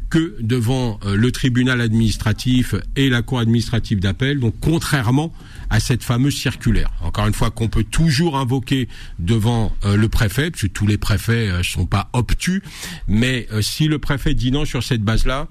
que 0.09 0.35
devant 0.39 0.99
le 1.05 1.31
tribunal 1.31 1.79
administratif 1.79 2.75
et 2.95 3.09
la 3.09 3.21
cour 3.21 3.39
administrative 3.39 3.99
d'appel. 3.99 4.39
Donc 4.39 4.55
contrairement 4.59 5.31
à 5.71 5.79
cette 5.79 6.03
fameuse 6.03 6.35
circulaire. 6.35 6.91
Encore 7.01 7.25
une 7.25 7.33
fois, 7.33 7.49
qu'on 7.49 7.69
peut 7.69 7.85
toujours 7.85 8.37
invoquer 8.37 8.89
devant 9.19 9.73
euh, 9.85 9.95
le 9.95 10.09
préfet, 10.09 10.51
parce 10.51 10.63
que 10.63 10.67
tous 10.67 10.85
les 10.85 10.97
préfets 10.97 11.47
ne 11.47 11.53
euh, 11.53 11.63
sont 11.63 11.85
pas 11.85 12.09
obtus, 12.11 12.61
mais 13.07 13.47
euh, 13.53 13.61
si 13.61 13.87
le 13.87 13.97
préfet 13.97 14.33
dit 14.33 14.51
non 14.51 14.65
sur 14.65 14.83
cette 14.83 15.01
base-là, 15.01 15.47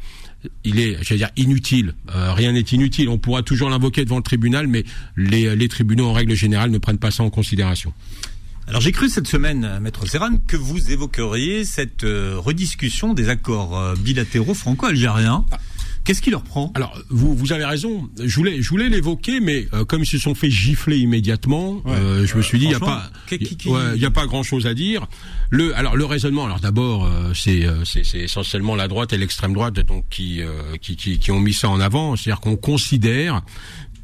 il 0.62 0.78
est, 0.78 0.98
j'allais 1.02 1.18
dire, 1.18 1.30
inutile. 1.36 1.94
rien 2.08 2.52
n'est 2.52 2.60
inutile. 2.60 3.10
On 3.10 3.18
pourra 3.18 3.42
toujours 3.42 3.68
l'invoquer 3.68 4.04
devant 4.06 4.16
le 4.16 4.22
tribunal, 4.22 4.68
mais 4.68 4.84
les, 5.16 5.54
les 5.54 5.68
tribunaux, 5.68 6.08
en 6.08 6.12
règle 6.14 6.34
générale, 6.34 6.70
ne 6.70 6.78
prennent 6.78 6.98
pas 6.98 7.10
ça 7.10 7.22
en 7.22 7.28
considération. 7.28 7.92
Alors 8.66 8.80
j'ai 8.80 8.92
cru 8.92 9.10
cette 9.10 9.26
semaine, 9.26 9.78
Maître 9.80 10.06
Serran, 10.06 10.38
que 10.46 10.56
vous 10.56 10.92
évoqueriez 10.92 11.66
cette 11.66 12.04
rediscussion 12.04 13.12
des 13.12 13.28
accords 13.28 13.94
bilatéraux 13.98 14.54
franco-algériens. 14.54 15.44
Ah. 15.50 15.58
Qu'est-ce 16.04 16.22
qui 16.22 16.30
leur 16.30 16.42
prend 16.42 16.72
Alors, 16.74 16.98
vous, 17.10 17.34
vous 17.34 17.52
avez 17.52 17.64
raison. 17.64 18.08
Je 18.22 18.34
voulais, 18.36 18.62
je 18.62 18.68
voulais 18.68 18.88
l'évoquer, 18.88 19.40
mais 19.40 19.68
euh, 19.74 19.84
comme 19.84 20.02
ils 20.02 20.06
se 20.06 20.18
sont 20.18 20.34
fait 20.34 20.50
gifler 20.50 20.98
immédiatement, 20.98 21.82
euh, 21.86 22.26
je 22.26 22.36
me 22.36 22.42
suis 22.42 22.58
dit, 22.58 22.64
il 22.64 22.68
n'y 22.68 22.74
a 22.74 22.80
pas, 22.80 23.10
il 23.30 24.04
a 24.04 24.10
pas 24.10 24.26
grand-chose 24.26 24.66
à 24.66 24.74
dire. 24.74 25.06
Le, 25.50 25.76
alors 25.76 25.96
le 25.96 26.04
raisonnement, 26.04 26.46
alors 26.46 26.60
d'abord, 26.60 27.04
euh, 27.04 27.32
c'est, 27.34 27.66
c'est, 27.84 28.18
essentiellement 28.18 28.76
la 28.76 28.88
droite 28.88 29.12
et 29.12 29.18
l'extrême 29.18 29.52
droite 29.52 29.80
donc 29.80 30.04
qui, 30.08 30.40
qui, 30.80 30.96
qui, 30.96 31.18
qui 31.18 31.30
ont 31.30 31.40
mis 31.40 31.52
ça 31.52 31.68
en 31.68 31.80
avant, 31.80 32.16
c'est-à-dire 32.16 32.40
qu'on 32.40 32.56
considère 32.56 33.42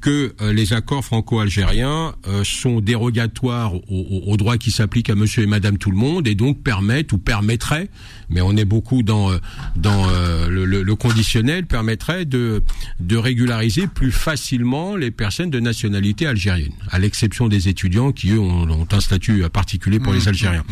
que 0.07 0.33
euh, 0.41 0.53
les 0.53 0.73
accords 0.73 1.05
franco-algériens 1.05 2.15
euh, 2.29 2.45
sont 2.45 2.81
dérogatoires 2.81 3.73
aux, 3.91 4.37
droits 4.37 4.57
qui 4.57 4.71
s'appliquent 4.71 5.11
à 5.11 5.17
monsieur 5.17 5.43
et 5.43 5.47
madame 5.47 5.79
tout 5.79 5.91
le 5.91 5.97
monde 5.97 6.29
et 6.29 6.37
donc 6.37 6.63
permettent 6.63 7.13
ou 7.13 7.19
permettraient, 7.19 7.91
mais 8.31 8.41
on 8.41 8.57
est 8.57 8.65
beaucoup 8.65 9.03
dans 9.03 9.33
euh, 9.33 9.39
dans 9.75 10.07
le, 10.49 10.95
conditionnel, 10.95 11.67
permettrait 11.67 12.25
de 12.25 12.63
de 13.01 13.17
régulariser 13.17 13.89
plus 13.89 14.13
facilement 14.13 14.95
les 14.95 15.11
personnes 15.11 15.51
de 15.51 15.59
nationalité 15.59 16.29
algérienne, 16.29 16.75
à 16.93 17.01
l'exception 17.01 17.49
des 17.49 17.67
étudiants 17.67 18.13
qui 18.13 18.31
eux 18.31 18.39
ont, 18.39 18.87
un 18.89 19.01
statut 19.01 19.43
particulier 19.53 19.99
pour 19.99 20.13
les 20.13 20.21
mmh. 20.21 20.29
Algériens. 20.29 20.65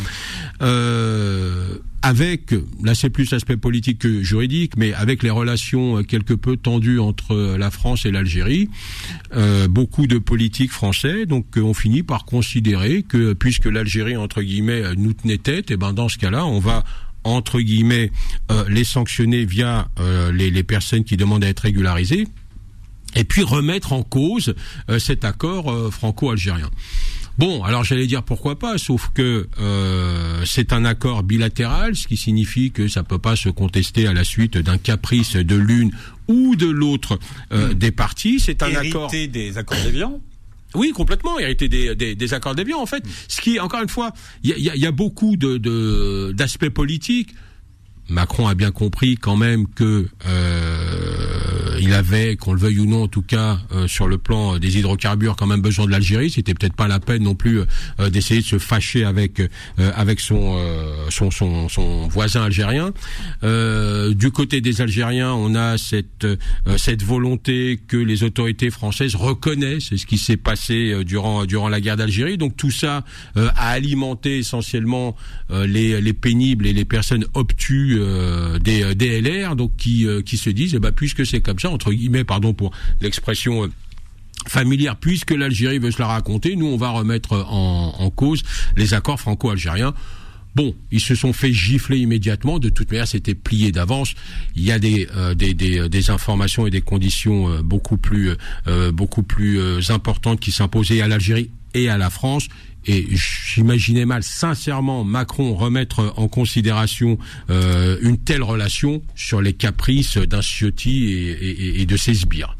Euh, 0.61 1.79
avec, 2.05 2.53
là 2.83 2.93
c'est 2.93 3.09
plus 3.09 3.33
aspect 3.33 3.57
politique 3.57 3.97
que 3.97 4.21
juridique, 4.21 4.77
mais 4.77 4.93
avec 4.93 5.23
les 5.23 5.31
relations 5.31 5.97
euh, 5.97 6.03
quelque 6.03 6.35
peu 6.35 6.55
tendues 6.55 6.99
entre 6.99 7.33
euh, 7.33 7.57
la 7.57 7.71
France 7.71 8.05
et 8.05 8.11
l'Algérie, 8.11 8.69
euh, 9.33 9.67
beaucoup 9.67 10.05
de 10.05 10.19
politiques 10.19 10.71
français 10.71 11.25
donc 11.25 11.57
ont 11.57 11.73
fini 11.73 12.03
par 12.03 12.25
considérer 12.25 13.01
que 13.01 13.33
puisque 13.33 13.65
l'Algérie 13.65 14.17
entre 14.17 14.43
guillemets 14.43 14.83
nous 14.95 15.13
tenait 15.13 15.39
tête, 15.39 15.71
et 15.71 15.73
eh 15.73 15.77
ben 15.77 15.93
dans 15.93 16.07
ce 16.07 16.19
cas-là 16.19 16.45
on 16.45 16.59
va 16.59 16.83
entre 17.23 17.59
guillemets 17.59 18.11
les 18.69 18.83
sanctionner 18.83 19.45
via 19.45 19.87
les, 20.31 20.51
les 20.51 20.63
personnes 20.63 21.03
qui 21.03 21.17
demandent 21.17 21.43
à 21.43 21.47
être 21.47 21.61
régularisées 21.61 22.27
et 23.15 23.23
puis 23.23 23.41
remettre 23.41 23.93
en 23.93 24.03
cause 24.03 24.53
cet 24.99 25.25
accord 25.25 25.91
franco-algérien. 25.91 26.69
Bon, 27.37 27.63
alors 27.63 27.83
j'allais 27.83 28.07
dire 28.07 28.23
pourquoi 28.23 28.57
pas, 28.57 28.77
sauf 28.77 29.11
que 29.13 29.49
euh, 29.59 30.43
c'est 30.45 30.71
un 30.71 30.85
accord 30.85 31.23
bilatéral, 31.23 31.95
ce 31.95 32.07
qui 32.07 32.15
signifie 32.15 32.71
que 32.71 32.87
ça 32.87 33.03
peut 33.03 33.19
pas 33.19 33.35
se 33.35 33.49
contester 33.49 34.07
à 34.07 34.13
la 34.13 34.23
suite 34.23 34.57
d'un 34.57 34.77
caprice 34.77 35.35
de 35.35 35.55
l'une 35.55 35.91
ou 36.29 36.55
de 36.55 36.67
l'autre 36.67 37.19
euh, 37.51 37.73
des 37.73 37.91
parties. 37.91 38.39
C'est 38.39 38.63
un 38.63 38.73
accord 38.73 39.11
des 39.11 39.57
accords 39.57 39.81
d'Évian? 39.83 40.21
Oui, 40.75 40.91
complètement, 40.91 41.39
hérité 41.39 41.67
des, 41.67 41.95
des, 41.95 42.15
des 42.15 42.33
accords 42.33 42.55
d'Évian, 42.55 42.79
en 42.79 42.85
fait. 42.85 43.03
Ce 43.27 43.41
qui, 43.41 43.59
encore 43.59 43.81
une 43.81 43.89
fois, 43.89 44.11
il 44.43 44.57
y 44.57 44.69
a, 44.69 44.75
y 44.75 44.85
a, 44.85 44.91
beaucoup 44.91 45.37
de 45.37 46.31
d'aspects 46.33 46.69
politiques. 46.69 47.33
Macron 48.09 48.47
a 48.47 48.55
bien 48.55 48.71
compris 48.71 49.15
quand 49.15 49.35
même 49.35 49.67
que 49.67 50.07
euh, 50.27 51.34
il 51.79 51.93
avait, 51.93 52.35
qu'on 52.35 52.53
le 52.53 52.59
veuille 52.59 52.79
ou 52.79 52.85
non, 52.85 53.03
en 53.03 53.07
tout 53.07 53.21
cas 53.21 53.59
euh, 53.71 53.87
sur 53.87 54.07
le 54.07 54.17
plan 54.17 54.57
des 54.57 54.77
hydrocarbures, 54.77 55.35
quand 55.35 55.47
même 55.47 55.61
besoin 55.61 55.85
de 55.85 55.91
l'Algérie. 55.91 56.29
C'était 56.29 56.53
peut-être 56.53 56.75
pas 56.75 56.87
la 56.87 56.99
peine 56.99 57.23
non 57.23 57.35
plus 57.35 57.59
euh, 57.99 58.09
d'essayer 58.09 58.41
de 58.41 58.45
se 58.45 58.57
fâcher 58.57 59.03
avec 59.03 59.41
avec 59.77 60.19
son, 60.19 60.57
son, 61.09 61.31
son 61.31 62.07
voisin 62.07 62.43
algérien. 62.43 62.93
du 63.43 64.31
côté 64.31 64.61
des 64.61 64.81
Algériens, 64.81 65.33
on 65.33 65.55
a 65.55 65.77
cette 65.77 66.27
cette 66.77 67.03
volonté 67.03 67.79
que 67.87 67.97
les 67.97 68.23
autorités 68.23 68.69
françaises 68.69 69.15
reconnaissent 69.15 69.95
ce 69.95 70.05
qui 70.05 70.17
s'est 70.17 70.37
passé 70.37 71.03
durant 71.03 71.45
durant 71.45 71.69
la 71.69 71.81
guerre 71.81 71.97
d'Algérie. 71.97 72.37
Donc 72.37 72.55
tout 72.55 72.71
ça 72.71 73.03
a 73.35 73.69
alimenté 73.69 74.39
essentiellement 74.39 75.15
les 75.49 76.01
les 76.01 76.13
pénibles 76.13 76.67
et 76.67 76.73
les 76.73 76.85
personnes 76.85 77.25
obtus 77.33 77.97
euh, 77.99 78.59
des 78.59 78.83
euh, 78.83 78.93
DLR, 78.93 79.55
donc 79.55 79.75
qui 79.77 80.05
euh, 80.07 80.21
qui 80.21 80.37
se 80.37 80.49
disent, 80.49 80.75
eh 80.75 80.79
ben, 80.79 80.91
puisque 80.91 81.25
c'est 81.25 81.41
comme 81.41 81.59
ça 81.59 81.64
entre 81.71 81.91
guillemets, 81.91 82.23
pardon 82.23 82.53
pour 82.53 82.71
l'expression 83.01 83.69
familière, 84.47 84.95
puisque 84.95 85.31
l'Algérie 85.31 85.79
veut 85.79 85.91
se 85.91 85.99
la 85.99 86.07
raconter, 86.07 86.55
nous 86.55 86.67
on 86.67 86.77
va 86.77 86.89
remettre 86.89 87.45
en, 87.49 87.95
en 87.97 88.09
cause 88.09 88.43
les 88.75 88.93
accords 88.93 89.19
franco-algériens. 89.19 89.93
Bon, 90.55 90.73
ils 90.89 91.01
se 91.01 91.15
sont 91.15 91.33
fait 91.33 91.51
gifler 91.51 91.97
immédiatement. 91.97 92.59
De 92.59 92.69
toute 92.69 92.89
manière, 92.89 93.07
c'était 93.07 93.35
plié 93.35 93.73
d'avance. 93.73 94.13
Il 94.55 94.63
y 94.63 94.71
a 94.71 94.79
des, 94.79 95.05
des, 95.35 96.09
informations 96.09 96.65
et 96.65 96.69
des 96.69 96.79
conditions 96.79 97.61
beaucoup 97.61 97.97
plus 97.97 98.37
importantes 99.89 100.39
qui 100.39 100.53
s'imposaient 100.53 101.01
à 101.01 101.09
l'Algérie 101.09 101.49
et 101.73 101.89
à 101.89 101.97
la 101.97 102.09
France. 102.09 102.47
Et 102.87 103.07
j'imaginais 103.11 104.05
mal, 104.05 104.23
sincèrement, 104.23 105.03
Macron 105.03 105.55
remettre 105.55 106.13
en 106.17 106.27
considération 106.27 107.17
euh, 107.49 107.97
une 108.01 108.17
telle 108.17 108.43
relation 108.43 109.01
sur 109.15 109.41
les 109.41 109.53
caprices 109.53 110.17
d'un 110.17 110.41
Ciotti 110.41 111.05
et, 111.05 111.81
et, 111.81 111.85
de 111.85 111.97
ses 111.97 112.13
sbires. 112.13 112.55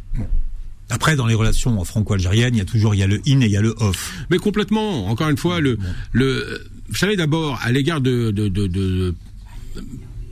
Après, 0.89 1.15
dans 1.15 1.27
les 1.27 1.33
relations 1.33 1.83
franco-algériennes, 1.83 2.55
il 2.55 2.59
y 2.59 2.61
a 2.61 2.65
toujours 2.65 2.95
il 2.95 2.99
y 2.99 3.03
a 3.03 3.07
le 3.07 3.21
in 3.27 3.41
et 3.41 3.45
il 3.45 3.51
y 3.51 3.57
a 3.57 3.61
le 3.61 3.75
off. 3.79 4.13
Mais 4.29 4.37
complètement. 4.37 5.07
Encore 5.07 5.29
une 5.29 5.37
fois, 5.37 5.59
le, 5.59 5.77
le 6.11 6.67
vous 6.89 6.95
savez 6.95 7.15
d'abord 7.15 7.59
à 7.63 7.71
l'égard 7.71 8.01
de, 8.01 8.31
de, 8.31 8.47
de, 8.47 8.67
de, 8.67 9.15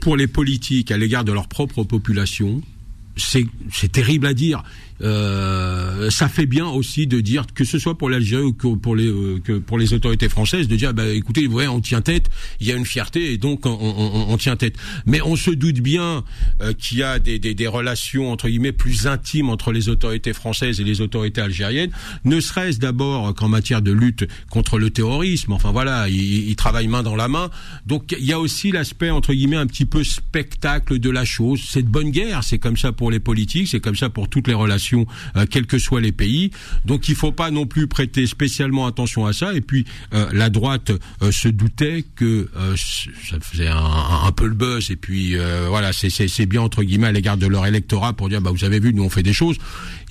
pour 0.00 0.16
les 0.16 0.26
politiques, 0.26 0.90
à 0.90 0.98
l'égard 0.98 1.24
de 1.24 1.32
leur 1.32 1.48
propre 1.48 1.82
population, 1.82 2.62
c'est 3.16 3.46
terrible 3.90 4.26
à 4.26 4.34
dire. 4.34 4.62
Euh, 5.00 6.10
ça 6.10 6.28
fait 6.28 6.46
bien 6.46 6.66
aussi 6.66 7.06
de 7.06 7.20
dire 7.20 7.46
que 7.52 7.64
ce 7.64 7.78
soit 7.78 7.98
pour 7.98 8.10
l'Algérie 8.10 8.44
ou 8.44 8.76
pour 8.76 8.94
les 8.94 9.08
euh, 9.08 9.40
pour 9.66 9.78
les 9.78 9.92
autorités 9.92 10.28
françaises 10.28 10.68
de 10.68 10.76
dire 10.76 10.94
bah 10.94 11.08
écoutez 11.08 11.48
ouais 11.48 11.66
on 11.66 11.80
tient 11.80 12.00
tête 12.00 12.30
il 12.60 12.68
y 12.68 12.72
a 12.72 12.76
une 12.76 12.86
fierté 12.86 13.32
et 13.32 13.38
donc 13.38 13.66
on, 13.66 13.70
on, 13.70 14.32
on 14.32 14.36
tient 14.36 14.56
tête. 14.56 14.76
Mais 15.06 15.20
on 15.20 15.36
se 15.36 15.50
doute 15.50 15.80
bien 15.80 16.22
euh, 16.60 16.72
qu'il 16.74 16.98
y 16.98 17.02
a 17.02 17.18
des, 17.18 17.38
des, 17.38 17.54
des, 17.54 17.66
relations 17.66 18.30
entre 18.30 18.48
guillemets 18.48 18.72
plus 18.72 19.06
intimes 19.06 19.48
entre 19.48 19.72
les 19.72 19.88
autorités 19.88 20.32
françaises 20.32 20.80
et 20.80 20.84
les 20.84 21.00
autorités 21.00 21.40
algériennes. 21.40 21.90
Ne 22.24 22.40
serait-ce 22.40 22.78
d'abord 22.78 23.34
qu'en 23.34 23.48
matière 23.48 23.82
de 23.82 23.90
lutte 23.90 24.26
contre 24.50 24.78
le 24.78 24.90
terrorisme. 24.90 25.52
Enfin 25.52 25.72
voilà 25.72 26.08
ils, 26.08 26.48
ils 26.48 26.56
travaillent 26.56 26.88
main 26.88 27.02
dans 27.02 27.16
la 27.16 27.28
main. 27.28 27.50
Donc 27.86 28.14
il 28.16 28.24
y 28.24 28.32
a 28.32 28.38
aussi 28.38 28.70
l'aspect 28.70 29.10
entre 29.10 29.32
guillemets 29.32 29.56
un 29.56 29.66
petit 29.66 29.86
peu 29.86 30.04
spectacle 30.04 30.98
de 30.98 31.10
la 31.10 31.24
chose. 31.24 31.62
C'est 31.68 31.82
de 31.82 31.88
bonne 31.88 32.10
guerre. 32.10 32.44
C'est 32.44 32.58
comme 32.58 32.76
ça 32.76 32.92
pour 32.92 33.10
les 33.10 33.20
politiques 33.20 33.68
c'est 33.68 33.80
comme 33.80 33.96
ça 33.96 34.10
pour 34.10 34.28
toutes 34.28 34.48
les 34.48 34.54
relations 34.54 34.83
euh, 34.92 35.46
quels 35.48 35.66
que 35.66 35.78
soient 35.78 36.00
les 36.00 36.12
pays. 36.12 36.50
Donc 36.84 37.08
il 37.08 37.14
faut 37.14 37.32
pas 37.32 37.50
non 37.50 37.66
plus 37.66 37.86
prêter 37.86 38.26
spécialement 38.26 38.86
attention 38.86 39.26
à 39.26 39.32
ça. 39.32 39.54
Et 39.54 39.60
puis 39.60 39.84
euh, 40.12 40.28
la 40.32 40.50
droite 40.50 40.92
euh, 41.22 41.32
se 41.32 41.48
doutait 41.48 42.04
que 42.16 42.48
ça 42.76 43.38
faisait 43.40 43.68
un, 43.68 44.32
peu 44.32 44.46
le 44.46 44.54
buzz. 44.54 44.90
Et 44.90 44.96
puis 44.96 45.36
voilà, 45.68 45.92
c'est 45.92 46.46
bien 46.46 46.62
entre 46.62 46.82
guillemets 46.82 47.08
à 47.08 47.12
l'égard 47.12 47.36
de 47.36 47.46
leur 47.46 47.66
électorat 47.66 48.12
pour 48.12 48.28
dire 48.28 48.40
bah 48.40 48.50
vous 48.50 48.64
avez 48.64 48.80
vu, 48.80 48.92
nous 48.92 49.04
on 49.04 49.10
fait 49.10 49.22
des 49.22 49.32
choses. 49.32 49.56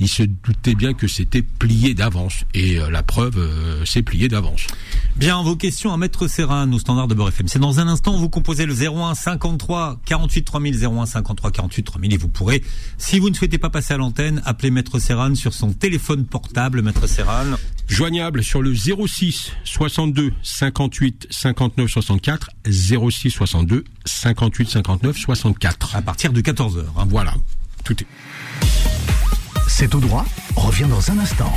Ils 0.04 0.10
se 0.10 0.24
doutaient 0.24 0.76
bien 0.76 0.94
que 0.94 1.08
c'était 1.08 1.42
plié 1.42 1.94
d'avance. 1.94 2.44
Et 2.54 2.78
la 2.92 3.04
preuve, 3.04 3.40
c'est 3.86 4.02
plié 4.02 4.28
d'avance. 4.28 4.68
Bien, 5.16 5.42
vos 5.42 5.56
questions 5.56 5.94
à 5.94 5.98
Maître 5.98 6.28
Serran 6.28 6.70
au 6.74 6.80
standard 6.80 7.08
de 7.08 7.14
Beurre 7.14 7.30
FM. 7.30 7.48
C'est 7.48 7.60
dans 7.60 7.80
un 7.80 7.88
instant, 7.88 8.18
vous 8.18 8.28
composez 8.28 8.66
le 8.66 8.74
01 8.74 9.16
53 9.16 10.02
48 10.06 10.44
3000, 10.44 10.86
01 10.86 11.06
53 11.06 11.52
48 11.52 11.84
3000 11.84 12.14
et 12.14 12.18
vous 12.18 12.28
pourrez, 12.28 12.62
si 12.98 13.20
vous 13.20 13.30
ne 13.30 13.36
souhaitez 13.36 13.58
pas 13.58 13.70
passer 13.70 13.94
à 13.94 13.98
l'antenne, 13.98 14.42
appeler 14.44 14.72
Maître 14.72 15.00
Serran 15.00 15.36
sur 15.36 15.54
son 15.54 15.72
téléphone 15.72 16.26
portable, 16.26 16.82
Maître 16.82 17.08
Serran. 17.08 17.56
Joignable 17.88 18.44
sur 18.44 18.62
le 18.62 18.74
06 18.76 19.52
62 19.64 20.34
58 20.44 21.28
59 21.30 21.90
64 21.90 22.50
06 22.70 23.30
62 23.30 23.86
58 24.04 24.70
59 24.70 25.18
64. 25.18 25.96
À 25.96 26.02
partir 26.02 26.34
de 26.34 26.42
14 26.42 26.78
h 26.78 26.82
hein. 26.82 27.06
Voilà, 27.08 27.36
tout 27.86 27.96
est. 28.02 28.93
C'est 29.76 29.88
tout 29.88 30.00
droit. 30.00 30.24
Revient 30.56 30.86
dans 30.88 31.10
un 31.10 31.18
instant. 31.18 31.52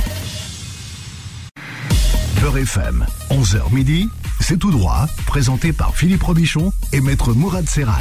Beurre 2.41 2.57
FM, 2.57 3.05
11h 3.29 3.71
midi, 3.71 4.09
c'est 4.39 4.57
tout 4.57 4.71
droit, 4.71 5.05
présenté 5.27 5.71
par 5.71 5.95
Philippe 5.95 6.23
Robichon 6.23 6.71
et 6.93 6.99
Maître 6.99 7.33
Mourad 7.33 7.69
Serran. 7.69 7.93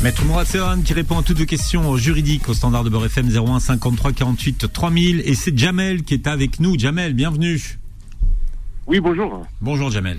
Maître 0.00 0.24
Mourad 0.26 0.46
Serran 0.46 0.80
qui 0.82 0.92
répond 0.94 1.18
à 1.18 1.24
toutes 1.24 1.40
vos 1.40 1.44
questions 1.44 1.96
juridiques 1.96 2.48
au 2.48 2.54
standard 2.54 2.84
de 2.84 2.90
Beurre 2.90 3.06
FM 3.06 3.30
01 3.36 3.58
53 3.58 4.12
48 4.12 4.72
3000 4.72 5.22
et 5.24 5.34
c'est 5.34 5.58
Jamel 5.58 6.04
qui 6.04 6.14
est 6.14 6.28
avec 6.28 6.60
nous. 6.60 6.78
Jamel, 6.78 7.12
bienvenue. 7.12 7.60
Oui, 8.86 9.00
bonjour. 9.00 9.44
Bonjour 9.60 9.90
Jamel. 9.90 10.18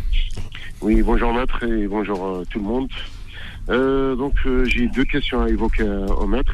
Oui, 0.82 1.02
bonjour 1.02 1.34
maître 1.34 1.64
et 1.64 1.88
bonjour 1.88 2.26
euh, 2.26 2.44
tout 2.50 2.60
le 2.60 2.66
monde. 2.66 2.90
Euh, 3.70 4.18
donc 4.18 4.34
euh, 4.46 4.66
j'ai 4.66 4.90
deux 4.90 5.06
questions 5.06 5.42
à 5.42 5.50
évoquer 5.50 5.84
au 5.84 6.28
maître. 6.28 6.54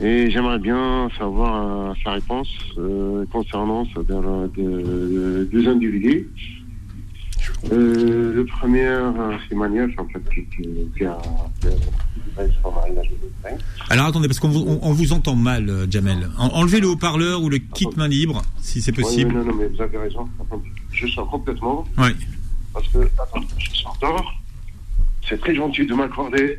Et 0.00 0.30
j'aimerais 0.30 0.58
bien 0.58 1.08
savoir 1.18 1.94
sa 2.04 2.12
réponse 2.12 2.48
concernant 3.32 3.84
deux 4.56 5.68
individus. 5.68 6.28
le 7.70 8.44
premier, 8.44 8.96
c'est 9.48 9.54
Maniel, 9.56 9.92
en 9.98 10.06
fait, 10.06 10.22
qui, 10.30 11.04
a 11.04 11.18
alors 13.90 14.06
attendez, 14.06 14.28
parce 14.28 14.38
qu'on 14.38 14.48
vous, 14.48 14.78
on, 14.82 14.92
vous 14.92 15.12
entend 15.12 15.34
mal, 15.34 15.86
Jamel. 15.90 16.28
enlevez 16.38 16.80
le 16.80 16.88
haut-parleur 16.88 17.42
ou 17.42 17.48
le 17.48 17.58
kit 17.58 17.88
main 17.96 18.08
libre, 18.08 18.42
si 18.60 18.80
c'est 18.80 18.92
possible. 18.92 19.34
non, 19.34 19.44
non, 19.44 19.54
mais 19.54 19.66
vous 19.66 19.80
avez 19.82 19.98
raison. 19.98 20.28
Je 20.92 21.06
sors 21.06 21.28
complètement. 21.28 21.84
Oui. 21.96 22.10
Parce 22.72 22.86
que, 22.88 22.98
attends, 22.98 23.46
je 23.58 23.70
sors 23.74 23.96
dehors. 24.00 24.34
C'est 25.28 25.40
très 25.40 25.54
gentil 25.54 25.86
de 25.86 25.94
m'accorder 25.94 26.58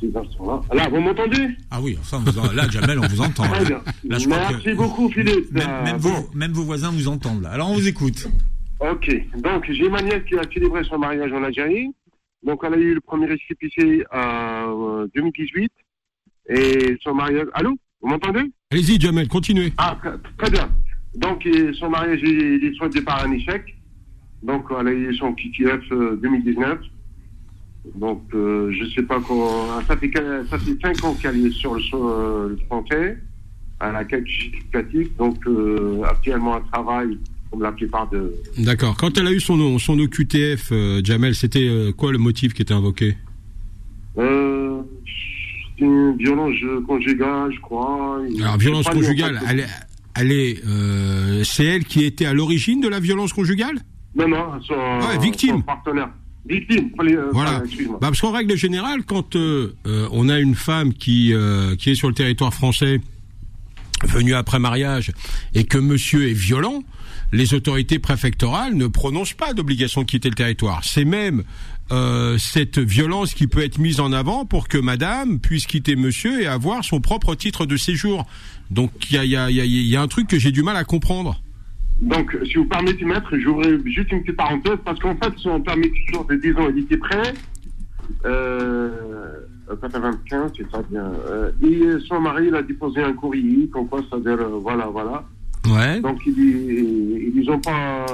ces 0.00 0.16
instants-là. 0.16 0.60
Là, 0.74 0.88
vous 0.88 1.00
m'entendez? 1.00 1.48
Ah 1.70 1.80
oui, 1.80 1.96
enfin, 2.00 2.22
là, 2.54 2.68
Jamel, 2.68 2.98
on 2.98 3.06
vous 3.06 3.20
entend. 3.20 3.44
Très 3.44 3.64
bien. 3.64 3.80
Merci 4.04 4.74
beaucoup, 4.74 5.08
Philippe. 5.10 5.52
Même, 5.52 5.96
vos, 5.98 6.30
même, 6.34 6.52
vos, 6.52 6.62
voisins 6.62 6.90
vous 6.90 7.08
entendent, 7.08 7.42
là. 7.42 7.50
Alors, 7.50 7.70
on 7.70 7.74
vous 7.74 7.88
écoute. 7.88 8.28
Ok. 8.80 9.10
Donc, 9.38 9.66
j'ai 9.70 9.88
ma 9.88 10.02
nièce 10.02 10.22
qui 10.28 10.38
a 10.38 10.42
célébré 10.52 10.84
son 10.84 10.98
mariage 10.98 11.32
en 11.32 11.42
Algérie. 11.42 11.88
Donc, 12.42 12.60
elle 12.64 12.74
a 12.74 12.76
eu 12.76 12.94
le 12.94 13.00
premier 13.00 13.26
récépissé 13.26 14.04
en 14.12 15.06
2018. 15.14 15.72
Et 16.50 16.96
son 17.02 17.14
mariage... 17.14 17.46
Allô? 17.54 17.76
Vous 18.00 18.08
m'entendez? 18.08 18.44
Allez-y, 18.70 19.00
Jamel, 19.00 19.26
continuez. 19.26 19.72
Ah, 19.76 19.98
très 20.38 20.50
bien. 20.50 20.70
Donc, 21.16 21.46
son 21.78 21.90
mariage, 21.90 22.20
il 22.22 22.64
est 22.64 22.74
souhaité 22.74 23.00
par 23.00 23.24
un 23.24 23.32
échec. 23.32 23.74
Donc, 24.42 24.66
elle 24.78 24.86
a 24.86 24.92
eu 24.92 25.14
son 25.16 25.34
KTF 25.34 25.88
2019. 26.22 26.78
Donc, 27.94 28.22
euh, 28.34 28.70
je 28.72 28.84
sais 28.94 29.02
pas 29.02 29.20
quoi. 29.20 29.82
Ça 29.86 29.96
fait, 29.96 30.10
ça 30.50 30.58
fait 30.58 30.76
5 30.82 31.04
ans 31.04 31.14
qu'elle 31.14 31.46
est 31.46 31.50
sur 31.50 31.74
le, 31.74 31.82
euh, 31.94 32.48
le 32.50 32.56
français. 32.66 33.18
Elle 33.80 33.96
a 33.96 34.04
quelques 34.04 34.26
justificatifs. 34.26 35.16
Donc, 35.16 35.38
euh, 35.46 36.02
actuellement, 36.04 36.58
elle 36.58 36.70
travaille 36.70 37.18
comme 37.50 37.62
la 37.62 37.72
plupart 37.72 38.08
de. 38.10 38.34
D'accord. 38.58 38.96
Quand 38.96 39.16
elle 39.16 39.26
a 39.26 39.32
eu 39.32 39.40
son, 39.40 39.78
son 39.78 39.98
OQTF, 39.98 40.72
Jamel, 41.04 41.34
c'était 41.34 41.92
quoi 41.96 42.12
le 42.12 42.18
motif 42.18 42.52
qui 42.52 42.62
était 42.62 42.74
invoqué? 42.74 43.16
Euh, 44.18 44.82
une 45.78 46.16
violence 46.16 46.56
conjugale, 46.86 47.52
je 47.54 47.60
crois. 47.60 48.20
Alors, 48.40 48.58
violence 48.58 48.88
conjugale, 48.88 49.40
elle, 49.48 49.66
elle 50.20 50.32
est, 50.32 50.64
euh, 50.66 51.44
c'est 51.44 51.64
elle 51.64 51.84
qui 51.84 52.04
était 52.04 52.26
à 52.26 52.34
l'origine 52.34 52.80
de 52.80 52.88
la 52.88 52.98
violence 52.98 53.32
conjugale? 53.32 53.78
Non, 54.16 54.26
non, 54.26 54.60
son, 54.62 54.74
ah 54.74 55.16
victime. 55.20 55.62
partenaire. 55.62 56.10
Victime. 56.48 56.90
Euh, 57.00 57.28
voilà. 57.32 57.62
Bah, 57.90 57.98
parce 58.00 58.20
qu'en 58.20 58.32
règle 58.32 58.56
générale, 58.56 59.02
quand 59.04 59.36
euh, 59.36 59.74
on 59.84 60.28
a 60.28 60.38
une 60.38 60.54
femme 60.54 60.94
qui 60.94 61.34
qui 61.78 61.90
est 61.90 61.94
sur 61.94 62.08
le 62.08 62.14
territoire 62.14 62.54
français, 62.54 63.00
venue 64.04 64.34
après 64.34 64.58
mariage, 64.58 65.12
et 65.54 65.64
que 65.64 65.78
monsieur 65.78 66.28
est 66.28 66.34
violent, 66.34 66.82
les 67.32 67.54
autorités 67.54 67.98
préfectorales 67.98 68.74
ne 68.74 68.86
prononcent 68.86 69.34
pas 69.34 69.52
d'obligation 69.52 70.02
de 70.02 70.06
quitter 70.06 70.28
le 70.28 70.34
territoire. 70.34 70.82
C'est 70.84 71.04
même 71.04 71.44
euh, 71.90 72.38
cette 72.38 72.78
violence 72.78 73.34
qui 73.34 73.46
peut 73.46 73.62
être 73.62 73.78
mise 73.78 74.00
en 74.00 74.12
avant 74.12 74.44
pour 74.44 74.68
que 74.68 74.78
madame 74.78 75.38
puisse 75.38 75.66
quitter 75.66 75.96
monsieur 75.96 76.42
et 76.42 76.46
avoir 76.46 76.84
son 76.84 77.00
propre 77.00 77.34
titre 77.34 77.66
de 77.66 77.76
séjour. 77.76 78.26
Donc 78.70 78.92
il 79.10 79.16
y 79.16 79.18
a, 79.18 79.24
y, 79.24 79.36
a, 79.36 79.64
y 79.64 79.96
a, 79.96 80.00
un 80.00 80.08
truc 80.08 80.28
que 80.28 80.38
j'ai 80.38 80.52
du 80.52 80.62
mal 80.62 80.76
à 80.76 80.84
comprendre. 80.84 81.40
Donc, 82.00 82.36
si 82.44 82.54
vous 82.54 82.64
permettez, 82.66 83.04
maître, 83.04 83.36
j'ouvre 83.38 83.64
juste 83.84 84.12
une 84.12 84.22
petite 84.22 84.36
parenthèse, 84.36 84.78
parce 84.84 84.98
qu'en 85.00 85.16
fait, 85.16 85.32
son 85.38 85.60
permis 85.60 85.90
de 85.90 85.94
séjour 86.06 86.24
de 86.26 86.36
10 86.36 86.52
ans, 86.54 86.68
il 86.74 86.84
était 86.84 86.96
prêt. 86.96 87.34
Euh, 88.24 88.90
95, 89.76 90.52
c'est 90.56 90.70
ça 90.70 90.82
bien. 90.90 91.04
Euh, 91.28 91.50
et 91.62 92.00
son 92.06 92.20
mari, 92.20 92.46
il 92.48 92.54
a 92.54 92.62
déposé 92.62 93.02
un 93.02 93.12
courrier, 93.12 93.68
comme 93.68 93.88
quoi, 93.88 94.00
c'est-à-dire, 94.08 94.40
euh, 94.40 94.58
voilà, 94.62 94.86
voilà. 94.86 95.24
Ouais. 95.66 96.00
Donc 96.00 96.20
ils, 96.24 96.38
ils, 96.38 97.32
ils 97.42 97.50
ont 97.50 97.58
pas 97.58 98.06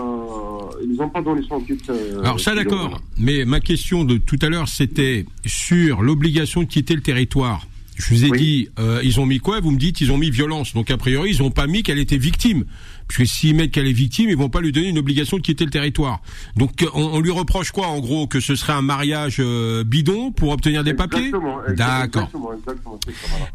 ils 0.82 1.00
ont 1.00 1.08
pas 1.08 1.22
donné 1.22 1.42
son 1.46 1.60
titre. 1.60 1.84
Euh, 1.90 2.20
Alors 2.20 2.40
ça 2.40 2.54
d'accord, 2.54 3.00
mais 3.18 3.44
ma 3.44 3.60
question 3.60 4.04
de 4.04 4.16
tout 4.16 4.38
à 4.42 4.48
l'heure 4.48 4.66
c'était 4.66 5.26
sur 5.44 6.02
l'obligation 6.02 6.62
de 6.62 6.66
quitter 6.66 6.94
le 6.94 7.02
territoire. 7.02 7.66
Je 7.96 8.12
vous 8.12 8.24
ai 8.24 8.30
dit, 8.30 8.68
euh, 8.78 9.00
ils 9.04 9.20
ont 9.20 9.26
mis 9.26 9.38
quoi? 9.38 9.60
Vous 9.60 9.70
me 9.70 9.78
dites, 9.78 10.00
ils 10.00 10.10
ont 10.10 10.18
mis 10.18 10.30
violence. 10.30 10.74
Donc 10.74 10.90
a 10.90 10.96
priori, 10.96 11.30
ils 11.32 11.42
n'ont 11.42 11.50
pas 11.50 11.66
mis 11.66 11.82
qu'elle 11.82 11.98
était 11.98 12.16
victime. 12.18 12.64
Puisque 13.06 13.30
s'ils 13.30 13.54
mettent 13.54 13.70
qu'elle 13.70 13.86
est 13.86 13.92
victime, 13.92 14.30
ils 14.30 14.36
vont 14.36 14.48
pas 14.48 14.60
lui 14.60 14.72
donner 14.72 14.88
une 14.88 14.98
obligation 14.98 15.36
de 15.36 15.42
quitter 15.42 15.64
le 15.64 15.70
territoire. 15.70 16.20
Donc 16.56 16.86
on, 16.94 17.02
on 17.02 17.20
lui 17.20 17.30
reproche 17.30 17.70
quoi 17.70 17.86
en 17.88 18.00
gros 18.00 18.26
Que 18.26 18.40
ce 18.40 18.54
serait 18.56 18.72
un 18.72 18.82
mariage 18.82 19.36
euh, 19.40 19.84
bidon 19.84 20.32
pour 20.32 20.50
obtenir 20.50 20.82
des 20.84 20.94
papiers? 20.94 21.30
D'accord. 21.76 22.30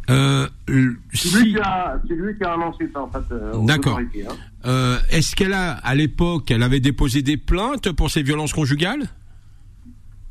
Euh, 0.09 0.47
c'est 1.13 1.39
lui, 1.39 1.53
qui 1.53 1.59
a, 1.59 1.99
lui 2.07 2.37
qui 2.37 2.43
a 2.43 2.53
annoncé 2.53 2.87
ça 2.93 3.01
en 3.01 3.09
fait. 3.09 3.33
Euh, 3.33 3.65
D'accord. 3.65 3.99
Hein. 3.99 4.35
Euh, 4.65 4.99
Est-ce 5.09 5.35
qu'elle 5.35 5.53
a, 5.53 5.71
à 5.71 5.95
l'époque, 5.95 6.51
elle 6.51 6.63
avait 6.63 6.79
déposé 6.79 7.21
des 7.21 7.37
plaintes 7.37 7.91
pour 7.91 8.09
ces 8.11 8.21
violences 8.23 8.53
conjugales? 8.53 9.09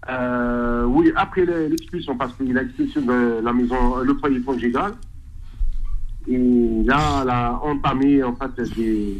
Euh, 0.08 0.84
oui, 0.84 1.12
après 1.16 1.44
l'expulsion, 1.44 2.16
parce 2.16 2.34
qu'il 2.34 2.56
a 2.56 2.62
expulsé 2.62 3.00
de 3.00 3.40
la 3.42 3.52
maison, 3.52 3.98
le 3.98 4.14
foyer 4.14 4.40
conjugal. 4.40 4.92
Et 6.28 6.82
là, 6.84 7.20
elle 7.22 7.30
a 7.30 7.60
entamé, 7.62 8.22
en 8.22 8.34
fait, 8.34 8.74
des. 8.76 9.18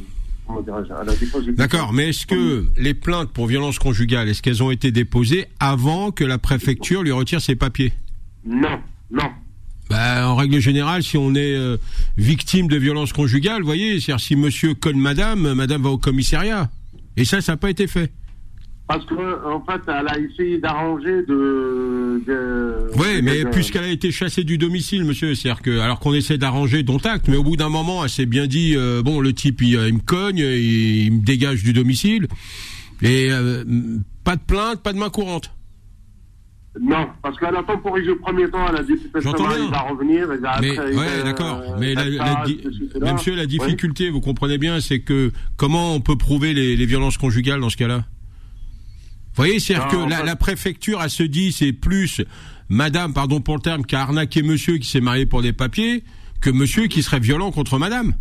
D'accord, 1.57 1.93
mais 1.93 2.09
est-ce 2.09 2.27
que 2.27 2.65
les 2.79 2.95
plaintes 2.95 3.31
pour 3.31 3.47
violence 3.47 3.79
conjugale, 3.79 4.31
est-ce 4.31 4.41
qu'elles 4.41 4.63
ont 4.63 4.71
été 4.71 4.91
déposées 4.91 5.47
avant 5.61 6.11
que 6.11 6.25
la 6.25 6.39
préfecture 6.39 7.03
lui 7.03 7.13
retire 7.13 7.43
ses 7.43 7.55
papiers? 7.55 7.93
Non, 8.47 8.81
non. 9.11 9.31
Bah, 9.91 10.29
en 10.29 10.37
règle 10.37 10.59
générale, 10.59 11.03
si 11.03 11.17
on 11.17 11.35
est 11.35 11.55
euh, 11.55 11.77
victime 12.17 12.69
de 12.69 12.77
violence 12.77 13.13
conjugale, 13.13 13.61
vous 13.61 13.67
voyez, 13.67 14.01
c'est-à-dire 14.01 14.21
si 14.21 14.37
monsieur 14.37 14.75
colle 14.75 14.97
madame, 14.97 15.53
madame 15.53 15.83
va 15.83 15.91
au 15.91 15.99
commissariat. 15.99 16.71
Et 17.17 17.25
ça, 17.25 17.41
ça 17.41 17.53
n'a 17.53 17.57
pas 17.57 17.71
été 17.71 17.87
fait. 17.87 18.11
Parce 18.89 19.05
qu'en 19.05 19.17
en 19.53 19.61
fait, 19.61 19.83
elle 19.87 20.09
a 20.09 20.19
essayé 20.19 20.57
d'arranger 20.57 21.23
de, 21.25 22.23
Oui, 22.97 23.21
mais 23.23 23.45
puisqu'elle 23.45 23.85
a 23.85 23.89
été 23.89 24.11
chassée 24.11 24.45
du 24.45 24.57
domicile, 24.57 25.05
monsieur, 25.05 25.35
c'est-à-dire 25.35 25.61
que 25.61 25.79
alors 25.79 26.01
qu'on 26.01 26.15
essaie 26.15 26.39
d'arranger 26.39 26.83
dont 26.83 26.97
acte, 26.97 27.29
mais 27.29 27.37
au 27.37 27.43
bout 27.43 27.57
d'un 27.57 27.69
moment, 27.69 28.03
elle 28.03 28.09
s'est 28.09 28.25
bien 28.25 28.47
dit 28.47 28.75
euh, 28.75 29.03
bon, 29.03 29.21
le 29.21 29.35
type 29.35 29.61
il, 29.61 29.77
me 29.77 30.01
cogne, 30.01 30.39
il, 30.39 31.13
me 31.13 31.23
dégage 31.23 31.63
du 31.63 31.75
domicile, 31.75 32.29
et 33.03 33.29
euh, 33.31 33.63
pas 34.25 34.37
de 34.37 34.41
plainte, 34.41 34.83
pas 34.83 34.95
de 34.95 34.99
main 34.99 35.11
courante. 35.11 35.53
Non, 36.81 37.09
parce 37.23 37.39
qu'elle 37.39 37.57
a 37.57 37.63
pas 37.63 37.77
pour 37.77 37.99
le 37.99 38.17
premier 38.17 38.49
temps, 38.49 38.67
elle 38.71 38.77
a 38.77 38.83
dit 38.85 38.95
que 38.95 39.19
il 39.19 39.71
va 39.71 39.81
revenir. 39.81 40.33
Et 40.33 40.39
mais, 40.63 40.79
ouais, 40.79 41.25
d'accord. 41.25 41.61
mais 41.79 41.93
la, 41.95 42.09
la, 42.09 43.13
monsieur, 43.13 43.35
la 43.35 43.47
difficulté, 43.47 44.09
vous 44.09 44.21
comprenez 44.21 44.57
bien, 44.57 44.81
c'est 44.81 45.01
que 45.01 45.31
comment 45.59 45.95
on 45.95 46.01
peut 46.01 46.17
prouver 46.17 46.55
les, 46.55 46.75
les 46.77 46.87
violences 46.87 47.19
conjugales 47.19 47.61
dans 47.61 47.69
ce 47.69 47.77
cas-là? 47.77 48.05
Voyez, 49.45 49.61
c'est-à-dire 49.61 49.89
que 49.89 50.09
la, 50.09 50.23
la, 50.23 50.37
préfecture, 50.37 51.01
elle 51.03 51.11
se 51.11 51.23
dit, 51.23 51.53
c'est 51.53 51.73
plus 51.73 52.23
madame, 52.69 53.13
pardon 53.13 53.41
pour 53.41 53.57
le 53.57 53.61
terme, 53.61 53.85
qui 53.85 53.97
a 53.97 54.03
arnaqué 54.03 54.43
monsieur 54.43 54.79
qui 54.79 54.89
s'est 54.89 55.01
marié 55.01 55.27
pour 55.27 55.43
des 55.43 55.53
papiers, 55.53 56.05
que 56.41 56.51
monsieur 56.51 56.87
qui 56.87 57.03
serait 57.03 57.21
violent 57.21 57.51
contre 57.51 57.79
madame. 57.79 58.15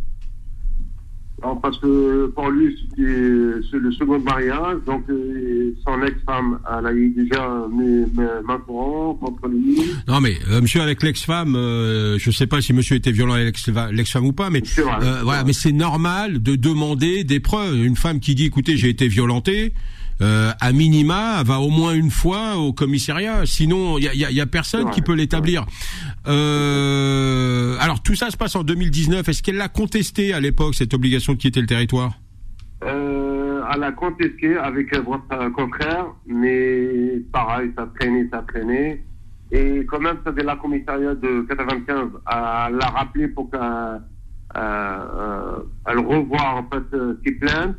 Non, 1.43 1.55
parce 1.57 1.77
que 1.77 2.31
pour 2.33 2.49
lui, 2.49 2.75
c'est 2.97 3.77
le 3.77 3.91
second 3.91 4.19
mariage, 4.19 4.79
donc 4.87 5.03
euh, 5.07 5.71
son 5.85 6.01
ex-femme, 6.01 6.57
elle 6.79 6.85
a 6.87 6.91
eu 6.91 7.09
déjà 7.11 7.67
ma 8.43 8.57
courant 8.57 9.13
contre 9.13 9.47
lui. 9.47 9.79
Non, 10.07 10.19
mais 10.19 10.35
euh, 10.49 10.61
monsieur 10.61 10.81
avec 10.81 11.03
l'ex-femme, 11.03 11.55
euh, 11.55 12.17
je 12.17 12.31
sais 12.31 12.47
pas 12.47 12.61
si 12.61 12.73
monsieur 12.73 12.95
était 12.95 13.11
violent 13.11 13.35
avec 13.35 13.55
l'ex-femme 13.91 14.25
ou 14.25 14.33
pas, 14.33 14.49
mais 14.49 14.63
euh, 14.79 15.21
voilà, 15.21 15.43
mais 15.43 15.53
c'est 15.53 15.71
normal 15.71 16.41
de 16.41 16.55
demander 16.55 17.23
des 17.23 17.39
preuves. 17.39 17.85
Une 17.85 17.95
femme 17.95 18.19
qui 18.19 18.33
dit, 18.33 18.45
écoutez, 18.45 18.75
j'ai 18.75 18.89
été 18.89 19.07
violentée, 19.07 19.75
euh, 20.21 20.51
à 20.59 20.71
minima, 20.71 21.43
va 21.43 21.59
au 21.59 21.69
moins 21.69 21.93
une 21.93 22.09
fois 22.09 22.57
au 22.57 22.73
commissariat. 22.73 23.45
Sinon, 23.45 23.97
il 23.97 24.05
y 24.05 24.25
a, 24.25 24.31
y 24.31 24.41
a, 24.41 24.45
personne 24.45 24.89
qui 24.89 25.01
peut 25.01 25.13
l'établir. 25.13 25.65
Euh, 26.27 27.77
alors 27.79 28.01
tout 28.01 28.15
ça 28.15 28.31
se 28.31 28.37
passe 28.37 28.55
en 28.55 28.63
2019. 28.63 29.27
Est-ce 29.29 29.43
qu'elle 29.43 29.57
l'a 29.57 29.69
contesté 29.69 30.33
à 30.33 30.39
l'époque 30.39 30.75
cette 30.75 30.93
obligation 30.93 31.33
de 31.33 31.37
quitter 31.37 31.61
le 31.61 31.67
territoire? 31.67 32.13
Euh, 32.83 33.61
Elle 33.73 33.83
a 33.83 33.91
contesté 33.91 34.57
avec 34.57 34.95
votre 34.97 35.49
confrère, 35.51 36.07
mais 36.25 37.21
pareil, 37.31 37.71
ça 37.77 37.87
traînait, 37.99 38.27
ça 38.31 38.43
traînait. 38.47 39.03
Et 39.51 39.85
quand 39.85 39.99
même, 39.99 40.17
ça 40.25 40.31
de 40.31 40.41
la 40.41 40.55
commissariat 40.55 41.15
de 41.15 41.45
95 41.47 42.09
elle 42.25 42.75
l'a 42.75 42.87
rappelé 42.87 43.27
pour 43.29 43.49
qu'elle 43.49 44.01
euh, 44.57 45.59
elle 45.85 45.99
revoie 45.99 46.55
en 46.55 46.63
fait 46.69 46.97
ses 47.23 47.31
plaintes 47.33 47.75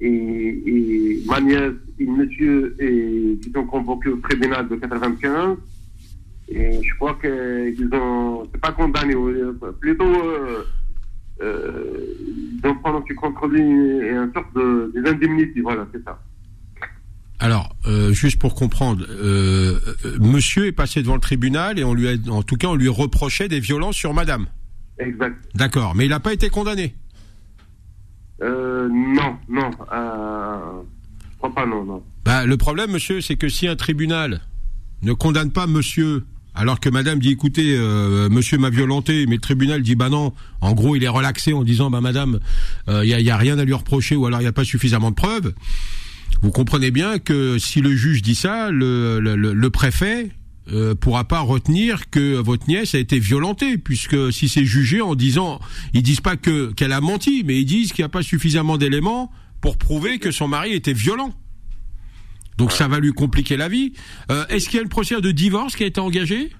et, 0.00 0.06
et 0.06 1.22
ma 1.26 1.40
nièce 1.40 1.72
et 1.98 2.06
monsieur 2.06 2.74
et, 2.78 3.38
qui 3.42 3.50
sont 3.50 3.64
convoqués 3.64 4.10
au 4.10 4.16
tribunal 4.16 4.68
de 4.68 4.76
95. 4.76 5.56
Et 6.48 6.82
je 6.82 6.94
crois 6.96 7.16
qu'ils 7.20 7.88
ont, 7.92 8.48
c'est 8.52 8.60
pas 8.60 8.72
condamné, 8.72 9.14
plutôt, 9.78 10.04
euh, 10.04 10.64
euh, 11.42 12.14
ils 12.62 12.68
ont 12.68 12.74
prononcé 12.76 13.14
contre 13.14 13.46
lui 13.46 13.60
une 13.60 14.30
sorte 14.34 14.52
de, 14.54 14.92
des 14.94 15.08
indemnités, 15.08 15.60
voilà, 15.60 15.86
c'est 15.92 16.02
ça. 16.04 16.18
Alors, 17.40 17.74
euh, 17.86 18.12
juste 18.12 18.38
pour 18.38 18.54
comprendre, 18.54 19.06
euh, 19.08 19.80
euh, 20.04 20.18
monsieur 20.20 20.66
est 20.66 20.72
passé 20.72 21.00
devant 21.00 21.14
le 21.14 21.20
tribunal 21.20 21.78
et 21.78 21.84
on 21.84 21.94
lui 21.94 22.06
a, 22.06 22.12
en 22.30 22.42
tout 22.42 22.56
cas, 22.56 22.68
on 22.68 22.74
lui 22.74 22.88
reprochait 22.88 23.48
des 23.48 23.60
violences 23.60 23.96
sur 23.96 24.12
madame. 24.12 24.46
Exact. 24.98 25.36
D'accord, 25.54 25.94
mais 25.94 26.04
il 26.04 26.10
n'a 26.10 26.20
pas 26.20 26.34
été 26.34 26.50
condamné. 26.50 26.94
Euh, 28.42 28.88
non, 28.90 29.36
non. 29.48 29.70
Euh, 29.92 30.82
je 31.32 31.36
crois 31.38 31.54
pas, 31.54 31.66
non, 31.66 31.84
non. 31.84 32.02
Bah, 32.24 32.46
le 32.46 32.56
problème, 32.56 32.92
monsieur, 32.92 33.20
c'est 33.20 33.36
que 33.36 33.48
si 33.48 33.66
un 33.66 33.76
tribunal 33.76 34.40
ne 35.02 35.12
condamne 35.12 35.50
pas 35.50 35.66
monsieur, 35.66 36.24
alors 36.54 36.80
que 36.80 36.88
madame 36.88 37.18
dit, 37.18 37.30
écoutez, 37.30 37.74
euh, 37.76 38.28
monsieur 38.28 38.58
m'a 38.58 38.70
violenté, 38.70 39.26
mais 39.26 39.36
le 39.36 39.40
tribunal 39.40 39.82
dit, 39.82 39.94
bah 39.94 40.08
non, 40.08 40.32
en 40.60 40.72
gros, 40.72 40.96
il 40.96 41.04
est 41.04 41.08
relaxé 41.08 41.52
en 41.52 41.64
disant, 41.64 41.90
bah 41.90 42.00
madame, 42.00 42.40
il 42.88 42.94
euh, 42.94 43.04
y, 43.04 43.30
a, 43.30 43.36
rien 43.36 43.58
à 43.58 43.64
lui 43.64 43.74
reprocher, 43.74 44.16
ou 44.16 44.26
alors 44.26 44.40
il 44.40 44.44
n'y 44.44 44.48
a 44.48 44.52
pas 44.52 44.64
suffisamment 44.64 45.10
de 45.10 45.16
preuves. 45.16 45.54
Vous 46.42 46.50
comprenez 46.50 46.90
bien 46.90 47.18
que 47.18 47.58
si 47.58 47.80
le 47.80 47.94
juge 47.94 48.22
dit 48.22 48.34
ça, 48.34 48.70
le, 48.70 49.20
le, 49.20 49.36
le 49.36 49.70
préfet, 49.70 50.30
euh, 50.72 50.94
pourra 50.94 51.24
pas 51.24 51.40
retenir 51.40 52.10
que 52.10 52.34
votre 52.36 52.68
nièce 52.68 52.94
a 52.94 52.98
été 52.98 53.18
violentée, 53.18 53.78
puisque 53.78 54.32
si 54.32 54.48
c'est 54.48 54.64
jugé 54.64 55.00
en 55.00 55.14
disant, 55.14 55.60
ils 55.94 56.02
disent 56.02 56.20
pas 56.20 56.36
que 56.36 56.72
qu'elle 56.72 56.92
a 56.92 57.00
menti, 57.00 57.42
mais 57.44 57.58
ils 57.60 57.64
disent 57.64 57.92
qu'il 57.92 58.02
n'y 58.02 58.06
a 58.06 58.10
pas 58.10 58.22
suffisamment 58.22 58.78
d'éléments 58.78 59.30
pour 59.60 59.76
prouver 59.76 60.18
que 60.18 60.30
son 60.30 60.48
mari 60.48 60.72
était 60.72 60.92
violent. 60.92 61.34
Donc 62.56 62.72
ça 62.72 62.88
va 62.88 63.00
lui 63.00 63.12
compliquer 63.12 63.56
la 63.56 63.68
vie. 63.68 63.92
Euh, 64.30 64.46
Est-ce 64.48 64.68
qu'il 64.68 64.76
y 64.76 64.80
a 64.80 64.82
une 64.82 64.88
procédure 64.88 65.22
de 65.22 65.30
divorce 65.30 65.76
qui 65.76 65.84
a 65.84 65.86
été 65.86 66.00
engagée 66.00 66.50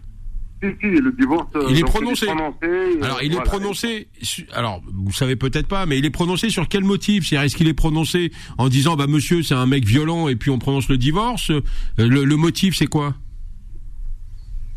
si, 0.62 0.68
si, 0.81 0.87
le 0.88 1.12
divorce. 1.12 1.49
Il 1.70 1.79
est 1.79 1.85
prononcé. 1.85 2.29
alors, 2.29 3.23
il 3.23 3.33
est 3.33 3.42
prononcé. 3.44 4.09
Alors, 4.53 4.83
vous 4.87 5.12
savez 5.12 5.37
peut-être 5.37 5.66
pas, 5.68 5.87
mais 5.87 5.99
il 5.99 6.05
est 6.05 6.11
prononcé 6.11 6.51
sur 6.51 6.68
quel 6.68 6.85
motif? 6.85 7.27
C'est-à-dire, 7.27 7.46
est-ce 7.46 7.57
qu'il 7.57 7.68
est 7.68 7.75
prononcé 7.75 8.31
en 8.59 8.68
disant, 8.68 8.94
bah 8.96 9.07
monsieur, 9.07 9.42
c'est 9.42 9.55
un 9.55 9.64
mec 9.64 9.87
violent, 9.87 10.29
et 10.29 10.37
puis 10.37 10.51
on 10.51 10.59
prononce 10.59 10.88
le 10.88 10.99
divorce? 10.99 11.51
Euh, 11.51 11.62
le, 11.96 12.25
le 12.25 12.37
motif, 12.37 12.77
c'est 12.77 12.87
quoi? 12.87 13.14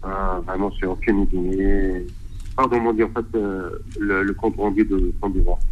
Ah, 0.04 0.42
vraiment, 0.46 0.72
c'est 0.80 0.86
aucune 0.86 1.24
idée. 1.24 2.06
Pardon, 2.56 2.78
on 2.86 2.94
dit 2.94 3.04
en 3.04 3.10
fait 3.10 3.26
euh, 3.36 3.70
le, 4.00 4.24
le, 4.24 4.34
compte 4.34 4.56
rendu 4.58 4.84
de 4.86 5.14
son 5.22 5.30
divorce. 5.30 5.64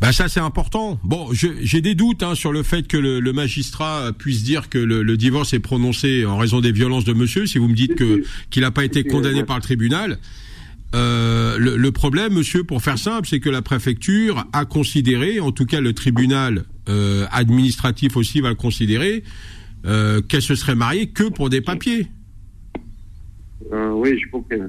Ben 0.00 0.10
ça 0.10 0.28
c'est 0.28 0.40
important. 0.40 0.98
Bon, 1.04 1.28
j'ai 1.32 1.80
des 1.80 1.94
doutes 1.94 2.24
hein, 2.24 2.34
sur 2.34 2.52
le 2.52 2.64
fait 2.64 2.88
que 2.88 2.96
le, 2.96 3.20
le, 3.20 3.32
magistrat 3.32 4.10
puisse 4.18 4.42
dire 4.42 4.68
que 4.68 4.78
le, 4.78 5.04
le, 5.04 5.16
divorce 5.16 5.52
est 5.52 5.60
prononcé 5.60 6.26
en 6.26 6.36
raison 6.36 6.60
des 6.60 6.72
violences 6.72 7.04
de 7.04 7.12
monsieur. 7.12 7.46
Si 7.46 7.58
vous 7.58 7.68
me 7.68 7.74
dites 7.74 7.94
que 7.94 8.24
qu'il 8.50 8.62
n'a 8.62 8.72
pas 8.72 8.84
été 8.84 9.04
condamné 9.04 9.44
par 9.44 9.56
le 9.56 9.62
tribunal, 9.62 10.18
euh, 10.94 11.58
le, 11.58 11.76
le, 11.76 11.92
problème, 11.92 12.34
monsieur, 12.34 12.62
pour 12.62 12.80
faire 12.82 12.98
simple, 12.98 13.26
c'est 13.26 13.40
que 13.40 13.50
la 13.50 13.62
préfecture 13.62 14.46
a 14.52 14.64
considéré, 14.64 15.40
en 15.40 15.50
tout 15.50 15.66
cas 15.66 15.80
le 15.80 15.92
tribunal 15.92 16.64
euh, 16.88 17.26
administratif 17.32 18.16
aussi 18.16 18.40
va 18.40 18.50
le 18.50 18.54
considérer, 18.54 19.24
euh, 19.86 20.22
qu'elle 20.22 20.42
se 20.42 20.54
serait 20.54 20.76
mariée 20.76 21.08
que 21.08 21.24
pour 21.24 21.50
des 21.50 21.60
papiers. 21.60 22.06
Euh, 23.72 23.90
oui, 23.90 24.18
je 24.18 24.30
comprends. 24.30 24.68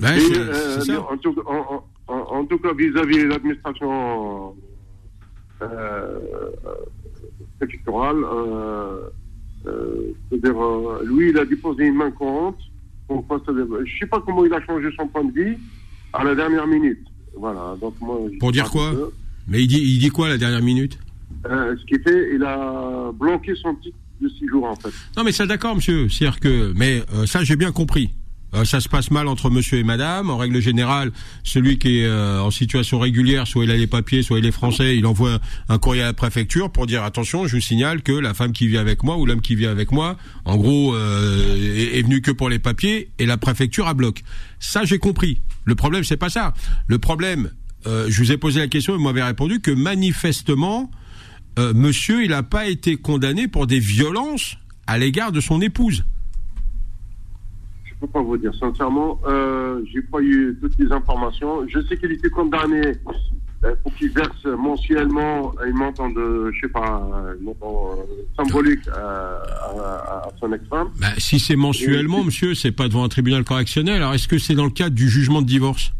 Ben, 0.00 0.18
euh, 0.18 0.98
en, 1.10 1.16
tout, 1.16 1.34
en, 1.46 1.84
en, 2.08 2.14
en, 2.14 2.44
tout, 2.46 2.58
cas, 2.58 2.72
vis-à-vis 2.74 3.18
de 3.18 3.28
l'administration 3.28 4.54
euh, 5.62 6.18
préfectorale, 7.60 8.16
euh, 8.24 9.08
c'est-à-dire, 10.28 10.56
lui, 11.04 11.30
il 11.30 11.38
a 11.38 11.44
déposé 11.44 11.86
une 11.86 11.94
main 11.94 12.10
courante. 12.10 12.58
je 13.08 13.14
ne 13.14 13.86
sais 14.00 14.06
pas 14.06 14.20
comment 14.26 14.44
il 14.44 14.52
a 14.52 14.60
changé 14.64 14.88
son 14.96 15.06
point 15.06 15.24
de 15.24 15.32
vie 15.32 15.56
à 16.12 16.24
la 16.24 16.34
dernière 16.34 16.66
minute. 16.66 17.06
Voilà. 17.36 17.76
Donc 17.80 17.94
moi, 18.00 18.18
Pour 18.40 18.50
dire 18.50 18.70
quoi 18.70 18.92
Mais 19.46 19.62
il 19.62 19.68
dit, 19.68 19.80
il 19.80 19.98
dit 20.00 20.10
quoi 20.10 20.26
à 20.26 20.30
la 20.30 20.38
dernière 20.38 20.62
minute? 20.62 20.98
Ce 21.44 21.84
qui 21.86 21.98
fait, 22.02 22.34
il 22.34 22.42
a 22.42 23.12
bloqué 23.14 23.54
son 23.54 23.74
titre 23.76 23.96
de 24.20 24.28
six 24.28 24.48
jours 24.48 24.64
en 24.64 24.76
fait. 24.76 24.90
Non 25.16 25.24
mais 25.24 25.32
ça 25.32 25.46
d'accord 25.46 25.74
monsieur, 25.74 26.08
c'est-à-dire 26.08 26.38
que 26.38 26.72
mais 26.76 27.02
ça 27.26 27.42
j'ai 27.42 27.56
bien 27.56 27.72
compris. 27.72 28.10
Euh, 28.54 28.64
ça 28.64 28.80
se 28.80 28.88
passe 28.88 29.10
mal 29.10 29.28
entre 29.28 29.50
monsieur 29.50 29.78
et 29.78 29.84
madame. 29.84 30.30
En 30.30 30.36
règle 30.36 30.60
générale, 30.60 31.12
celui 31.42 31.78
qui 31.78 32.00
est 32.00 32.04
euh, 32.04 32.40
en 32.40 32.50
situation 32.50 32.98
régulière, 32.98 33.46
soit 33.46 33.64
il 33.64 33.70
a 33.70 33.76
les 33.76 33.86
papiers, 33.86 34.22
soit 34.22 34.38
il 34.38 34.46
est 34.46 34.52
français, 34.52 34.96
il 34.96 35.06
envoie 35.06 35.38
un 35.68 35.78
courrier 35.78 36.02
à 36.02 36.06
la 36.06 36.12
préfecture 36.12 36.70
pour 36.70 36.86
dire 36.86 37.02
attention, 37.02 37.46
je 37.46 37.56
vous 37.56 37.62
signale 37.62 38.02
que 38.02 38.12
la 38.12 38.34
femme 38.34 38.52
qui 38.52 38.66
vit 38.66 38.78
avec 38.78 39.02
moi 39.02 39.16
ou 39.16 39.26
l'homme 39.26 39.40
qui 39.40 39.54
vit 39.54 39.66
avec 39.66 39.90
moi, 39.90 40.16
en 40.44 40.56
gros, 40.56 40.94
euh, 40.94 41.94
est, 41.94 42.02
venu 42.02 42.20
que 42.20 42.30
pour 42.30 42.48
les 42.48 42.58
papiers 42.58 43.10
et 43.18 43.26
la 43.26 43.38
préfecture 43.38 43.88
a 43.88 43.94
bloc. 43.94 44.22
Ça, 44.60 44.84
j'ai 44.84 44.98
compris. 44.98 45.40
Le 45.64 45.74
problème, 45.74 46.04
c'est 46.04 46.16
pas 46.16 46.30
ça. 46.30 46.52
Le 46.86 46.98
problème, 46.98 47.50
je 47.84 48.16
vous 48.18 48.30
ai 48.32 48.36
posé 48.36 48.60
la 48.60 48.68
question 48.68 48.94
et 48.94 48.96
vous 48.96 49.02
m'avez 49.02 49.22
répondu 49.22 49.60
que 49.60 49.70
manifestement, 49.70 50.90
monsieur, 51.58 52.24
il 52.24 52.30
n'a 52.30 52.42
pas 52.42 52.66
été 52.68 52.96
condamné 52.96 53.48
pour 53.48 53.66
des 53.66 53.78
violences 53.78 54.56
à 54.86 54.98
l'égard 54.98 55.32
de 55.32 55.40
son 55.40 55.60
épouse 55.60 56.04
peux 58.02 58.12
pas 58.12 58.22
vous 58.22 58.36
dire. 58.36 58.52
Sincèrement, 58.54 59.20
euh, 59.26 59.80
j'ai 59.92 60.02
pas 60.02 60.20
eu 60.20 60.56
toutes 60.60 60.78
les 60.78 60.90
informations. 60.92 61.66
Je 61.68 61.80
sais 61.86 61.96
qu'il 61.96 62.12
était 62.12 62.28
condamné 62.28 62.80
euh, 63.64 63.74
pour 63.82 63.94
qu'il 63.94 64.10
verse 64.10 64.44
mensuellement 64.44 65.52
un 65.64 65.72
montant 65.72 66.10
de, 66.10 66.50
je 66.52 66.60
sais 66.60 66.72
pas, 66.72 67.08
montant 67.40 67.90
euh, 67.92 68.22
symbolique 68.36 68.86
à, 68.88 68.98
à, 68.98 70.26
à, 70.26 70.28
son 70.40 70.52
ex-femme. 70.52 70.88
Bah, 71.00 71.08
si 71.18 71.38
c'est 71.38 71.56
mensuellement, 71.56 72.24
monsieur, 72.24 72.54
c'est 72.54 72.72
pas 72.72 72.88
devant 72.88 73.04
un 73.04 73.08
tribunal 73.08 73.44
correctionnel. 73.44 73.96
Alors, 73.96 74.14
est-ce 74.14 74.28
que 74.28 74.38
c'est 74.38 74.54
dans 74.54 74.64
le 74.64 74.70
cadre 74.70 74.94
du 74.94 75.08
jugement 75.08 75.42
de 75.42 75.46
divorce? 75.46 75.92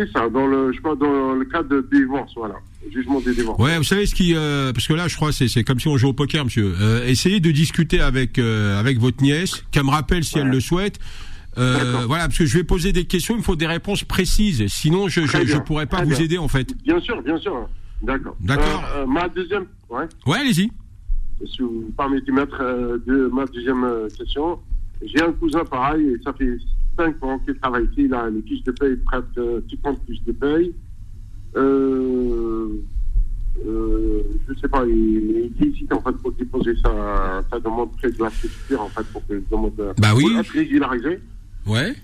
C'est 0.00 0.10
ça, 0.12 0.30
dans 0.30 0.46
le, 0.46 0.72
je 0.72 0.78
crois, 0.80 0.96
dans 0.96 1.34
le 1.34 1.44
cadre 1.44 1.68
de 1.68 1.86
divorce, 1.92 2.32
voilà 2.34 2.54
jugement 2.90 3.20
des 3.20 3.34
divorces. 3.34 3.60
Ouais, 3.60 3.76
vous 3.76 3.84
savez 3.84 4.06
ce 4.06 4.14
qui, 4.14 4.34
euh, 4.34 4.72
parce 4.72 4.86
que 4.86 4.94
là, 4.94 5.08
je 5.08 5.16
crois, 5.16 5.30
c'est 5.30 5.46
c'est 5.46 5.62
comme 5.62 5.78
si 5.78 5.88
on 5.88 5.98
jouait 5.98 6.08
au 6.08 6.14
poker, 6.14 6.44
monsieur. 6.44 6.74
Euh, 6.80 7.06
essayez 7.06 7.38
de 7.40 7.50
discuter 7.50 8.00
avec 8.00 8.38
euh, 8.38 8.80
avec 8.80 8.98
votre 8.98 9.22
nièce, 9.22 9.62
qu'elle 9.70 9.84
me 9.84 9.90
rappelle 9.90 10.24
si 10.24 10.36
ouais. 10.36 10.42
elle 10.42 10.48
le 10.48 10.60
souhaite. 10.60 10.98
Euh, 11.58 12.04
voilà, 12.06 12.24
parce 12.24 12.38
que 12.38 12.46
je 12.46 12.56
vais 12.56 12.64
poser 12.64 12.92
des 12.92 13.04
questions, 13.04 13.34
il 13.34 13.38
me 13.38 13.42
faut 13.42 13.56
des 13.56 13.66
réponses 13.66 14.04
précises. 14.04 14.66
Sinon, 14.68 15.08
je 15.08 15.22
je, 15.26 15.46
je, 15.46 15.58
pourrais 15.58 15.86
pas 15.86 15.98
Très 15.98 16.06
vous 16.06 16.12
bien. 16.12 16.20
aider 16.20 16.38
en 16.38 16.48
fait. 16.48 16.74
Bien 16.82 16.98
sûr, 17.00 17.20
bien 17.22 17.36
sûr. 17.36 17.68
D'accord. 18.00 18.36
D'accord. 18.40 18.82
Euh, 18.96 19.04
ma 19.06 19.28
deuxième, 19.28 19.66
ouais. 19.90 20.06
Ouais, 20.26 20.38
allez-y. 20.38 20.70
Si 21.46 21.60
vous 21.60 21.92
permettez 21.96 22.26
de 22.26 22.32
mettre 22.32 22.58
de 23.06 23.30
ma 23.32 23.44
deuxième 23.46 23.86
question, 24.16 24.58
j'ai 25.02 25.22
un 25.22 25.32
cousin 25.32 25.64
pareil, 25.64 26.06
et 26.06 26.22
ça 26.22 26.32
fait 26.32 26.56
5 27.00 27.24
ans 27.24 27.38
qu'il 27.38 27.54
travaille 27.54 27.84
ici, 27.84 28.02
il 28.04 28.14
a 28.14 28.28
les 28.28 28.42
fiches 28.42 28.64
de 28.64 28.72
paye, 28.72 28.96
presque 28.96 29.40
50 29.70 29.98
fiches 30.06 30.22
de 30.24 30.32
paye. 30.32 30.74
Euh, 31.56 32.68
euh, 33.66 34.22
je 34.48 34.54
sais 34.60 34.68
pas, 34.68 34.84
il, 34.86 35.50
il 35.58 35.66
ici 35.68 35.86
en 35.90 36.00
fait 36.00 36.12
pour 36.18 36.32
déposer 36.32 36.74
sa, 36.82 37.42
sa 37.50 37.58
demande 37.58 37.92
près 37.96 38.10
de 38.10 38.22
la 38.22 38.30
préfecture 38.30 38.82
en 38.82 38.88
fait 38.88 39.04
pour 39.12 39.26
que 39.26 39.42
demande 39.50 39.72
bah 39.98 40.12
oui. 40.14 40.36
être 40.38 40.50
régularisé. 40.50 41.20
Ouais. 41.66 41.94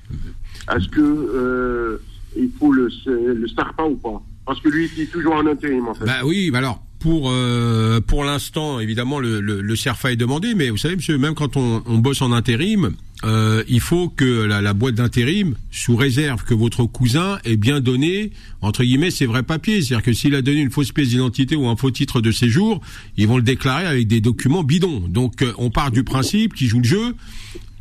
Est-ce 0.74 0.88
que 0.88 1.00
euh, 1.00 1.98
il 2.37 2.50
faut 2.59 2.72
le 2.72 2.88
le 3.06 3.48
SARPA 3.48 3.85
ou 3.85 3.96
pas? 3.96 4.22
Parce 4.46 4.61
que 4.61 4.68
lui 4.68 4.90
il 4.96 5.02
est 5.02 5.12
toujours 5.12 5.35
en 5.35 5.46
intérim 5.46 5.88
en 5.88 5.94
fait. 5.94 6.04
Bah 6.04 6.20
oui, 6.24 6.50
bah 6.50 6.59
alors 6.59 6.82
pour 6.98 7.30
euh, 7.30 8.00
pour 8.00 8.24
l'instant 8.24 8.80
évidemment 8.80 9.18
le, 9.18 9.40
le, 9.40 9.61
le 9.61 9.76
CERFA 9.76 10.12
est 10.12 10.16
demandé, 10.16 10.54
mais 10.54 10.70
vous 10.70 10.76
savez 10.76 10.96
monsieur, 10.96 11.18
même 11.18 11.35
quand 11.35 11.56
on, 11.56 11.82
on 11.87 11.98
bosse 11.98 12.22
en 12.22 12.32
intérim, 12.32 12.94
euh, 13.24 13.64
il 13.68 13.80
faut 13.80 14.09
que 14.09 14.24
la, 14.44 14.61
la 14.61 14.74
boîte 14.74 14.94
d'intérim, 14.96 15.54
sous 15.70 15.96
réserve 15.96 16.44
que 16.44 16.54
votre 16.54 16.85
cousin 16.85 17.38
ait 17.44 17.56
bien 17.56 17.80
donné, 17.80 18.30
entre 18.61 18.85
guillemets, 18.85 19.11
ses 19.11 19.26
vrais 19.26 19.42
papiers. 19.42 19.80
C'est-à-dire 19.80 20.04
que 20.04 20.12
s'il 20.12 20.35
a 20.35 20.42
donné 20.42 20.61
une 20.61 20.70
fausse 20.70 20.92
pièce 20.92 21.09
d'identité 21.09 21.56
ou 21.56 21.66
un 21.68 21.76
faux 21.76 21.90
titre 21.90 22.20
de 22.20 22.30
séjour, 22.30 22.80
ils 23.16 23.26
vont 23.26 23.37
le 23.38 23.42
déclarer 23.42 23.87
avec 23.87 24.06
des 24.06 24.20
documents 24.20 24.64
bidons. 24.64 25.00
Donc 25.09 25.42
euh, 25.42 25.52
on 25.59 25.70
part 25.70 25.90
du 25.90 26.04
principe 26.04 26.54
qu'il 26.54 26.68
joue 26.68 26.78
le 26.78 26.85
jeu 26.85 27.14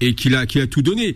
et 0.01 0.13
qu'il 0.13 0.35
a, 0.35 0.45
qu'il 0.45 0.61
a 0.61 0.67
tout 0.67 0.81
donné. 0.81 1.15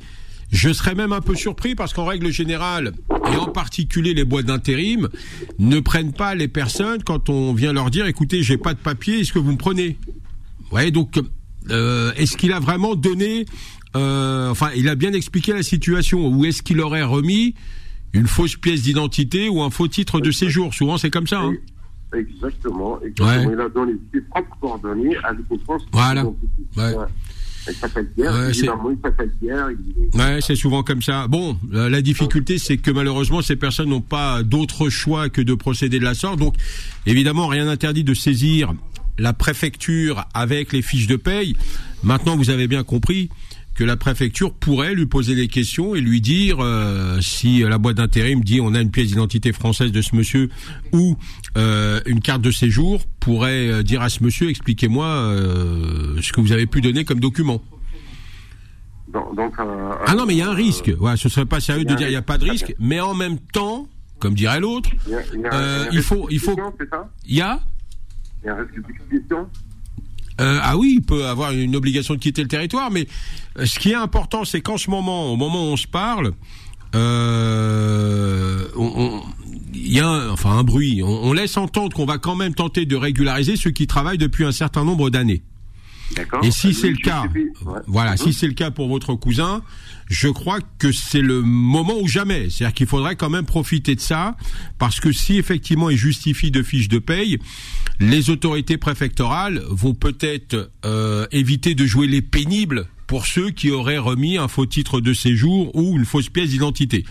Je 0.52 0.74
serais 0.74 0.96
même 0.96 1.14
un 1.14 1.22
peu 1.22 1.36
surpris 1.36 1.76
parce 1.76 1.94
qu'en 1.94 2.06
règle 2.06 2.32
générale, 2.32 2.94
et 3.32 3.36
en 3.36 3.48
particulier 3.48 4.14
les 4.14 4.26
boîtes 4.26 4.48
d'intérim, 4.48 5.10
ne 5.60 5.80
prennent 5.80 6.14
pas 6.14 6.36
les 6.36 6.48
personnes 6.48 7.04
quand 7.04 7.30
on 7.30 7.54
vient 7.54 7.74
leur 7.74 7.92
dire 7.92 8.08
écoutez, 8.08 8.42
j'ai 8.42 8.58
pas 8.58 8.74
de 8.74 8.80
papier, 8.80 9.20
est-ce 9.20 9.34
que 9.34 9.40
vous 9.40 9.52
me 9.52 9.58
prenez? 9.58 9.98
Ouais, 10.72 10.92
donc 10.92 11.20
euh, 11.70 12.12
est-ce 12.16 12.36
qu'il 12.36 12.52
a 12.54 12.60
vraiment 12.60 12.96
donné 12.96 13.46
euh, 13.96 14.50
enfin, 14.50 14.70
il 14.76 14.88
a 14.88 14.96
bien 14.96 15.14
expliqué 15.14 15.54
la 15.54 15.64
situation 15.64 16.28
ou 16.28 16.46
est-ce 16.46 16.62
qu'il 16.62 16.80
aurait 16.80 17.04
remis 17.04 17.56
une 18.14 18.28
fausse 18.28 18.56
pièce 18.56 18.84
d'identité 18.84 19.50
ou 19.50 19.62
un 19.62 19.70
faux 19.70 19.88
titre 19.88 20.20
de 20.20 20.32
séjour? 20.32 20.74
Souvent, 20.74 20.98
c'est 20.98 21.10
comme 21.10 21.28
ça. 21.28 21.42
Hein. 21.42 21.54
Exactement. 22.14 23.00
exactement. 23.02 23.52
Il 23.52 23.60
a 23.60 23.70
donné 23.70 23.94
ses 24.14 24.22
propres 24.22 24.58
coordonnées 24.60 25.16
avec 25.24 25.46
une 25.52 25.60
fausse 25.60 25.84
Voilà. 25.92 26.26
Ouais. 26.26 26.96
Ouais, 30.14 30.40
c'est- 30.42 30.56
souvent 30.56 30.84
comme 30.84 31.02
ça. 31.02 31.28
Bon, 31.28 31.58
la 31.72 32.02
difficulté, 32.02 32.58
c'est 32.58 32.78
que 32.78 32.92
malheureusement, 32.92 33.42
ces 33.42 33.56
personnes 33.56 33.90
n'ont 33.90 34.02
pas 34.02 34.44
d'autre 34.44 34.90
choix 34.90 35.30
que 35.30 35.42
de 35.42 35.54
procéder 35.54 36.00
de 36.00 36.04
la 36.04 36.14
sorte. 36.14 36.40
Donc, 36.40 36.56
évidemment, 37.06 37.48
rien 37.48 37.66
n'interdit 37.66 38.04
de 38.04 38.14
saisir 38.14 38.74
la 39.18 39.34
préfecture 39.34 40.26
avec 40.34 40.72
les 40.74 40.82
fiches 40.82 41.08
de 41.08 41.18
paye. 41.18 41.56
Maintenant, 42.04 42.38
vous 42.38 42.50
avez 42.50 42.68
bien 42.68 42.84
compris 42.84 43.30
que 43.80 43.86
la 43.86 43.96
préfecture 43.96 44.54
pourrait 44.54 44.94
lui 44.94 45.06
poser 45.06 45.36
des 45.36 45.48
questions 45.48 45.96
et 45.96 46.02
lui 46.02 46.20
dire 46.20 46.58
euh, 46.60 47.22
si 47.22 47.60
la 47.60 47.78
boîte 47.78 47.96
d'intérim 47.96 48.44
dit 48.44 48.60
on 48.60 48.74
a 48.74 48.82
une 48.82 48.92
pièce 48.92 49.08
d'identité 49.08 49.54
française 49.54 49.94
de 49.94 50.02
ce 50.02 50.18
monsieur 50.18 50.50
ou 50.92 51.16
euh, 51.58 52.02
une 52.06 52.20
carte 52.20 52.42
de 52.42 52.52
séjour, 52.52 53.02
pourrait 53.22 53.70
euh, 53.70 53.82
dire 53.82 54.02
à 54.02 54.10
ce 54.10 54.22
monsieur 54.22 54.50
expliquez-moi 54.50 55.06
euh, 55.06 56.22
ce 56.22 56.34
que 56.34 56.42
vous 56.42 56.52
avez 56.52 56.66
pu 56.66 56.82
donner 56.82 57.06
comme 57.06 57.22
document. 57.22 57.62
Donc, 59.14 59.34
donc, 59.38 59.54
Ah 59.58 60.14
non, 60.14 60.26
mais 60.26 60.34
il 60.34 60.40
y 60.40 60.42
a 60.42 60.50
un 60.50 60.54
risque. 60.54 60.92
Ouais, 61.00 61.16
ce 61.16 61.30
serait 61.30 61.46
pas 61.46 61.62
sérieux 61.62 61.86
de 61.86 61.94
dire 61.94 62.10
il 62.10 62.14
y 62.14 62.18
a 62.18 62.22
pas 62.22 62.38
de 62.38 62.50
risque, 62.50 62.76
mais 62.80 63.00
en 63.00 63.14
même 63.14 63.38
temps, 63.40 63.88
comme 64.20 64.34
dirait 64.34 64.60
l'autre, 64.60 64.90
il 65.94 66.02
faut- 66.02 66.28
il 66.30 66.40
faut- 66.40 66.58
il 67.26 67.36
y 67.38 67.42
a 67.42 67.62
Il 68.44 68.48
y 68.48 68.50
a 68.50 68.56
un 68.56 68.58
risque 68.58 68.74
euh, 70.40 70.60
ah 70.62 70.78
oui, 70.78 70.96
il 71.00 71.02
peut 71.02 71.26
avoir 71.26 71.52
une 71.52 71.76
obligation 71.76 72.14
de 72.16 72.20
quitter 72.20 72.42
le 72.42 72.48
territoire, 72.48 72.92
mais 72.92 73.08
euh, 73.58 73.66
ce 73.66 73.80
qui 73.80 73.92
est 73.92 73.96
important, 73.96 74.46
c'est 74.46 74.62
qu'en 74.62 74.78
ce 74.78 74.90
moment, 74.90 75.32
au 75.32 75.36
moment 75.36 75.64
où 75.66 75.74
on 75.74 75.78
se 75.78 75.88
parle, 75.88 76.32
euh, 76.96 78.68
on- 78.76 78.92
on- 78.96 79.24
il 79.74 79.94
y 79.94 80.00
a 80.00 80.08
un, 80.08 80.30
enfin 80.32 80.52
un 80.58 80.64
bruit. 80.64 81.02
On, 81.04 81.08
on 81.26 81.34
laisse 81.34 81.56
entendre 81.58 81.96
qu'on 81.96 82.06
va 82.06 82.18
quand 82.18 82.36
même 82.36 82.54
tenter 82.54 82.86
de 82.86 82.96
régulariser 82.96 83.56
ceux 83.56 83.72
qui 83.72 83.88
travaillent 83.88 84.18
depuis 84.18 84.46
un 84.46 84.52
certain 84.52 84.84
nombre 84.84 85.10
d'années. 85.10 85.42
D'accord. 86.16 86.44
Et 86.44 86.50
si 86.50 86.68
Lui, 86.68 86.74
c'est 86.74 86.90
le 86.90 86.98
cas. 86.98 87.24
Ouais. 87.66 87.80
voilà, 87.86 88.12
Mhm. 88.12 88.18
si 88.18 88.34
c'est 88.34 88.48
le 88.48 88.54
cas 88.54 88.72
pour 88.72 88.88
votre 88.88 89.14
cousin, 89.14 89.62
je 90.08 90.28
crois 90.28 90.58
que 90.80 90.92
c'est 90.92 91.22
le 91.22 91.44
moment 91.44 92.00
ou 92.02 92.08
jamais. 92.08 92.50
C'est-à-dire 92.50 92.74
qu'il 92.74 92.88
faudrait 92.88 93.16
quand 93.16 93.30
même 93.30 93.46
profiter 93.46 93.94
de 93.94 94.00
ça, 94.02 94.36
parce 94.80 95.00
que 95.00 95.12
si 95.12 95.38
effectivement 95.38 95.92
il 95.92 95.98
justifie 95.98 96.50
de 96.50 96.64
fiches 96.64 96.88
de 96.90 96.98
paye, 96.98 97.38
les 98.00 98.30
autorités 98.30 98.78
préfectorales 98.78 99.62
vont 99.70 99.94
peut-être 99.94 100.72
euh, 100.86 101.28
éviter 101.32 101.76
de 101.76 101.86
jouer 101.86 102.08
les 102.08 102.22
pénibles 102.22 102.88
pour 103.08 103.26
ceux 103.26 103.50
qui 103.50 103.72
auraient 103.72 103.98
remis 103.98 104.38
un 104.38 104.48
faux 104.48 104.68
titre 104.68 105.02
de 105.02 105.14
séjour 105.14 105.76
ou 105.76 105.98
une 105.98 106.06
fausse 106.06 106.30
pièce 106.30 106.52
d'identité. 106.52 107.06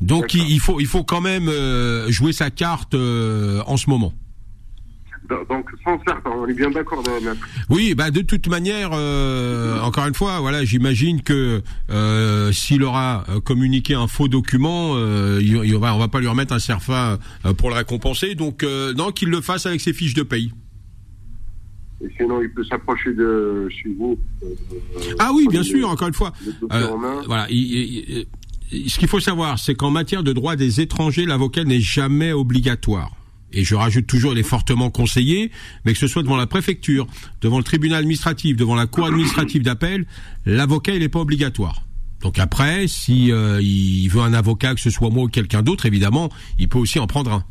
Donc 0.00 0.34
il, 0.34 0.60
faut 0.60 0.80
il 0.80 0.86
faut 0.86 1.04
quand 1.04 1.20
même 1.20 1.48
euh, 1.48 2.10
jouer 2.10 2.32
sa 2.32 2.50
carte 2.50 2.94
euh, 2.94 3.62
en 3.66 3.76
ce 3.76 3.90
moment. 3.90 4.14
Do- 5.32 5.44
Donc, 5.48 5.66
sans 5.84 5.98
certes, 6.06 6.22
on 6.26 6.46
est 6.46 6.54
bien 6.54 6.70
d'accord. 6.70 7.02
Oui, 7.70 7.94
bah 7.94 8.10
de 8.10 8.20
toute 8.20 8.48
manière, 8.48 8.90
euh, 8.92 9.80
encore 9.80 10.06
une 10.06 10.14
fois, 10.14 10.40
voilà, 10.40 10.64
j'imagine 10.64 11.22
que 11.22 11.62
euh, 11.90 12.52
s'il 12.52 12.82
aura 12.82 13.24
euh, 13.28 13.40
communiqué 13.40 13.94
un 13.94 14.06
faux 14.06 14.28
document, 14.28 14.92
euh, 14.96 15.38
il, 15.40 15.56
il 15.64 15.76
va, 15.76 15.94
on 15.94 15.98
va 15.98 16.08
pas 16.08 16.20
lui 16.20 16.28
remettre 16.28 16.52
un 16.52 16.58
serfa 16.58 17.18
pour 17.56 17.70
le 17.70 17.76
récompenser. 17.76 18.34
Donc, 18.34 18.64
non, 18.96 19.10
qu'il 19.12 19.28
le 19.30 19.40
fasse 19.40 19.66
avec 19.66 19.80
ses 19.80 19.92
fiches 19.92 20.14
de 20.14 20.22
paye. 20.22 20.52
Et 22.04 22.10
sinon, 22.18 22.42
il 22.42 22.50
peut 22.50 22.64
s'approcher 22.64 23.14
de 23.14 23.68
chez 23.70 23.88
vous. 23.98 24.18
Ah 25.20 25.30
oui, 25.34 25.46
bien 25.48 25.62
sûr, 25.62 25.88
encore 25.88 26.08
une 26.08 26.14
fois. 26.14 26.32
voilà. 27.26 27.46
il- 27.48 27.72
il- 27.72 28.26
il- 28.72 28.90
ce 28.90 28.98
qu'il 28.98 29.06
faut 29.08 29.20
savoir, 29.20 29.58
c'est 29.58 29.74
qu'en 29.74 29.90
matière 29.90 30.22
de 30.22 30.32
droit 30.32 30.56
des 30.56 30.80
étrangers, 30.80 31.26
l'avocat 31.26 31.62
n'est 31.64 31.80
jamais 31.80 32.32
obligatoire. 32.32 33.10
Et 33.52 33.64
je 33.64 33.74
rajoute 33.74 34.06
toujours, 34.06 34.32
il 34.32 34.38
est 34.38 34.42
fortement 34.42 34.90
conseillé, 34.90 35.50
mais 35.84 35.92
que 35.92 35.98
ce 35.98 36.06
soit 36.06 36.22
devant 36.22 36.36
la 36.36 36.46
préfecture, 36.46 37.06
devant 37.40 37.58
le 37.58 37.64
tribunal 37.64 37.98
administratif, 37.98 38.56
devant 38.56 38.74
la 38.74 38.86
cour 38.86 39.06
administrative 39.06 39.62
d'appel, 39.62 40.06
l'avocat, 40.46 40.94
il 40.94 41.00
n'est 41.00 41.08
pas 41.08 41.20
obligatoire. 41.20 41.82
Donc 42.22 42.38
après, 42.38 42.86
si 42.86 43.30
euh, 43.32 43.60
il 43.60 44.08
veut 44.08 44.20
un 44.22 44.32
avocat, 44.32 44.74
que 44.74 44.80
ce 44.80 44.90
soit 44.90 45.10
moi 45.10 45.24
ou 45.24 45.28
quelqu'un 45.28 45.62
d'autre, 45.62 45.86
évidemment, 45.86 46.30
il 46.58 46.68
peut 46.68 46.78
aussi 46.78 46.98
en 46.98 47.06
prendre 47.06 47.32
un. 47.32 47.44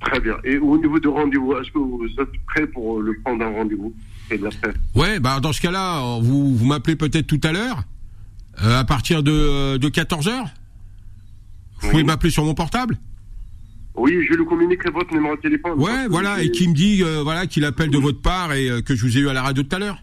Très 0.00 0.20
bien. 0.20 0.36
Et 0.44 0.56
au 0.58 0.78
niveau 0.78 0.98
du 1.00 1.08
rendez-vous, 1.08 1.54
est-ce 1.54 1.70
que 1.70 1.78
vous 1.78 2.06
êtes 2.18 2.28
prêt 2.46 2.66
pour 2.66 3.00
le 3.00 3.14
prendre 3.24 3.44
un 3.44 3.50
rendez-vous 3.52 3.92
de 4.30 4.36
paix. 4.36 4.72
Ouais, 4.94 5.20
bah 5.20 5.38
dans 5.40 5.52
ce 5.52 5.60
cas-là, 5.60 6.18
vous, 6.20 6.56
vous 6.56 6.66
m'appelez 6.66 6.96
peut-être 6.96 7.26
tout 7.26 7.40
à 7.44 7.52
l'heure, 7.52 7.84
euh, 8.62 8.78
à 8.80 8.84
partir 8.84 9.22
de, 9.22 9.32
euh, 9.32 9.78
de 9.78 9.88
14 9.88 10.28
heures? 10.28 10.46
Vous 11.80 11.86
Oui. 11.86 11.90
pouvez 11.90 12.04
m'appeler 12.04 12.30
sur 12.30 12.44
mon 12.44 12.54
portable? 12.54 12.98
Oui, 13.96 14.18
je 14.28 14.34
lui 14.34 14.44
communiquerai 14.44 14.90
votre 14.90 15.12
numéro 15.14 15.36
de 15.36 15.40
téléphone. 15.40 15.78
Ouais, 15.78 16.06
voilà, 16.08 16.42
et 16.42 16.50
qui 16.50 16.68
me 16.68 16.74
dit 16.74 17.02
euh, 17.02 17.22
voilà 17.22 17.46
qu'il 17.46 17.64
appelle 17.64 17.90
de 17.90 17.98
votre 17.98 18.20
part 18.20 18.52
et 18.52 18.68
euh, 18.70 18.80
que 18.82 18.94
je 18.94 19.02
vous 19.02 19.16
ai 19.16 19.20
eu 19.20 19.28
à 19.28 19.32
la 19.32 19.42
radio 19.42 19.62
tout 19.62 19.74
à 19.74 19.78
l'heure. 19.78 19.98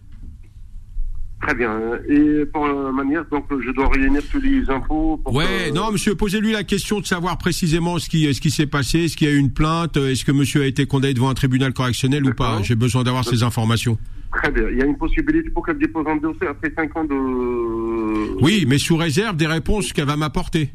Très 1.42 1.56
bien. 1.56 1.78
Et 2.10 2.46
pour 2.54 2.66
la 2.66 2.92
manière, 2.94 3.26
donc, 3.30 3.46
je 3.50 3.70
dois 3.72 3.90
réunir 3.90 4.22
tous 4.32 4.40
les 4.40 4.62
infos. 4.70 5.18
Pour 5.24 5.34
Ouais, 5.36 5.70
que- 5.70 5.76
non, 5.76 5.92
monsieur, 5.92 6.16
posez-lui 6.16 6.54
la 6.54 6.64
question 6.64 7.02
de 7.02 7.06
savoir 7.06 7.38
précisément 7.38 8.00
ce 8.00 8.08
qui, 8.08 8.34
ce 8.34 8.40
qui 8.40 8.50
s'est 8.50 8.66
passé, 8.66 9.00
est-ce 9.00 9.18
qu'il 9.18 9.28
y 9.28 9.32
a 9.32 9.34
eu 9.34 9.38
une 9.40 9.52
plainte, 9.52 9.98
euh, 9.98 10.10
est-ce 10.12 10.24
que 10.24 10.32
monsieur 10.32 10.62
a 10.62 10.66
été 10.66 10.86
condamné 10.86 11.14
devant 11.14 11.30
un 11.30 11.34
tribunal 11.34 11.74
correctionnel 11.74 12.26
ou 12.26 12.34
pas. 12.34 12.62
J'ai 12.64 12.76
besoin 12.76 13.04
d'avoir 13.04 13.26
ces 13.26 13.44
informations. 13.44 13.98
Très 14.32 14.52
bien. 14.52 14.64
Il 14.72 14.78
y 14.78 14.82
a 14.82 14.86
une 14.86 14.98
possibilité 14.98 15.50
pour 15.50 15.66
qu'elle 15.66 15.78
dépose 15.78 16.06
un 16.08 16.16
dossier 16.16 16.48
après 16.48 16.72
5 16.76 16.96
ans 16.98 17.04
de. 17.04 18.42
Oui, 18.42 18.66
mais 18.68 18.78
sous 18.78 18.96
réserve 18.96 19.36
des 19.36 19.46
réponses 19.46 19.92
qu'elle 19.94 20.08
va 20.08 20.16
m'apporter. 20.16 20.70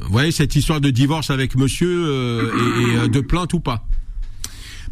Vous 0.00 0.10
voyez, 0.12 0.32
cette 0.32 0.54
histoire 0.56 0.80
de 0.80 0.90
divorce 0.90 1.30
avec 1.30 1.56
monsieur 1.56 1.88
euh, 2.06 2.52
et, 2.52 2.82
et, 2.82 2.96
euh, 2.96 3.08
de 3.08 3.20
plainte 3.20 3.52
ou 3.54 3.60
pas? 3.60 3.86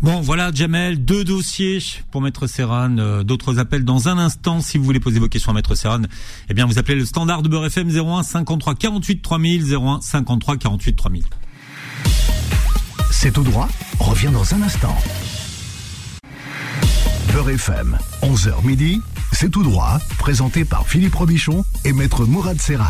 Bon, 0.01 0.21
voilà, 0.21 0.51
Jamel, 0.53 1.05
deux 1.05 1.23
dossiers 1.23 1.79
pour 2.11 2.23
Maître 2.23 2.47
Serran. 2.49 2.97
euh, 2.99 3.23
D'autres 3.23 3.59
appels 3.59 3.85
dans 3.85 4.09
un 4.09 4.19
instant. 4.19 4.61
Si 4.61 4.79
vous 4.79 4.85
voulez 4.85 4.99
poser 5.01 5.21
vos 5.21 5.29
questions 5.29 5.53
à 5.53 5.55
Maître 5.55 5.75
Serran, 5.77 6.03
eh 6.49 6.55
bien, 6.55 6.67
vous 6.67 6.79
appelez 6.79 6.99
le 6.99 7.05
standard 7.05 7.43
de 7.43 7.49
Beurre 7.49 7.67
FM 7.67 7.89
01 7.89 8.23
53 8.25 8.75
48 8.75 9.23
3000 9.23 9.75
01 9.75 10.01
53 10.01 10.57
48 10.57 10.97
3000. 10.97 11.25
C'est 13.13 13.33
tout 13.33 13.45
droit, 13.45 13.69
revient 14.01 14.31
dans 14.33 14.55
un 14.55 14.63
instant. 14.63 14.97
Beurre 17.33 17.51
FM, 17.51 17.97
11h 18.23 18.67
midi, 18.67 19.01
c'est 19.33 19.49
tout 19.49 19.63
droit, 19.63 19.99
présenté 20.19 20.67
par 20.67 20.87
Philippe 20.87 21.15
Robichon 21.15 21.65
et 21.87 21.95
Maître 21.95 22.27
Mourad 22.27 22.61
Serran. 22.61 22.85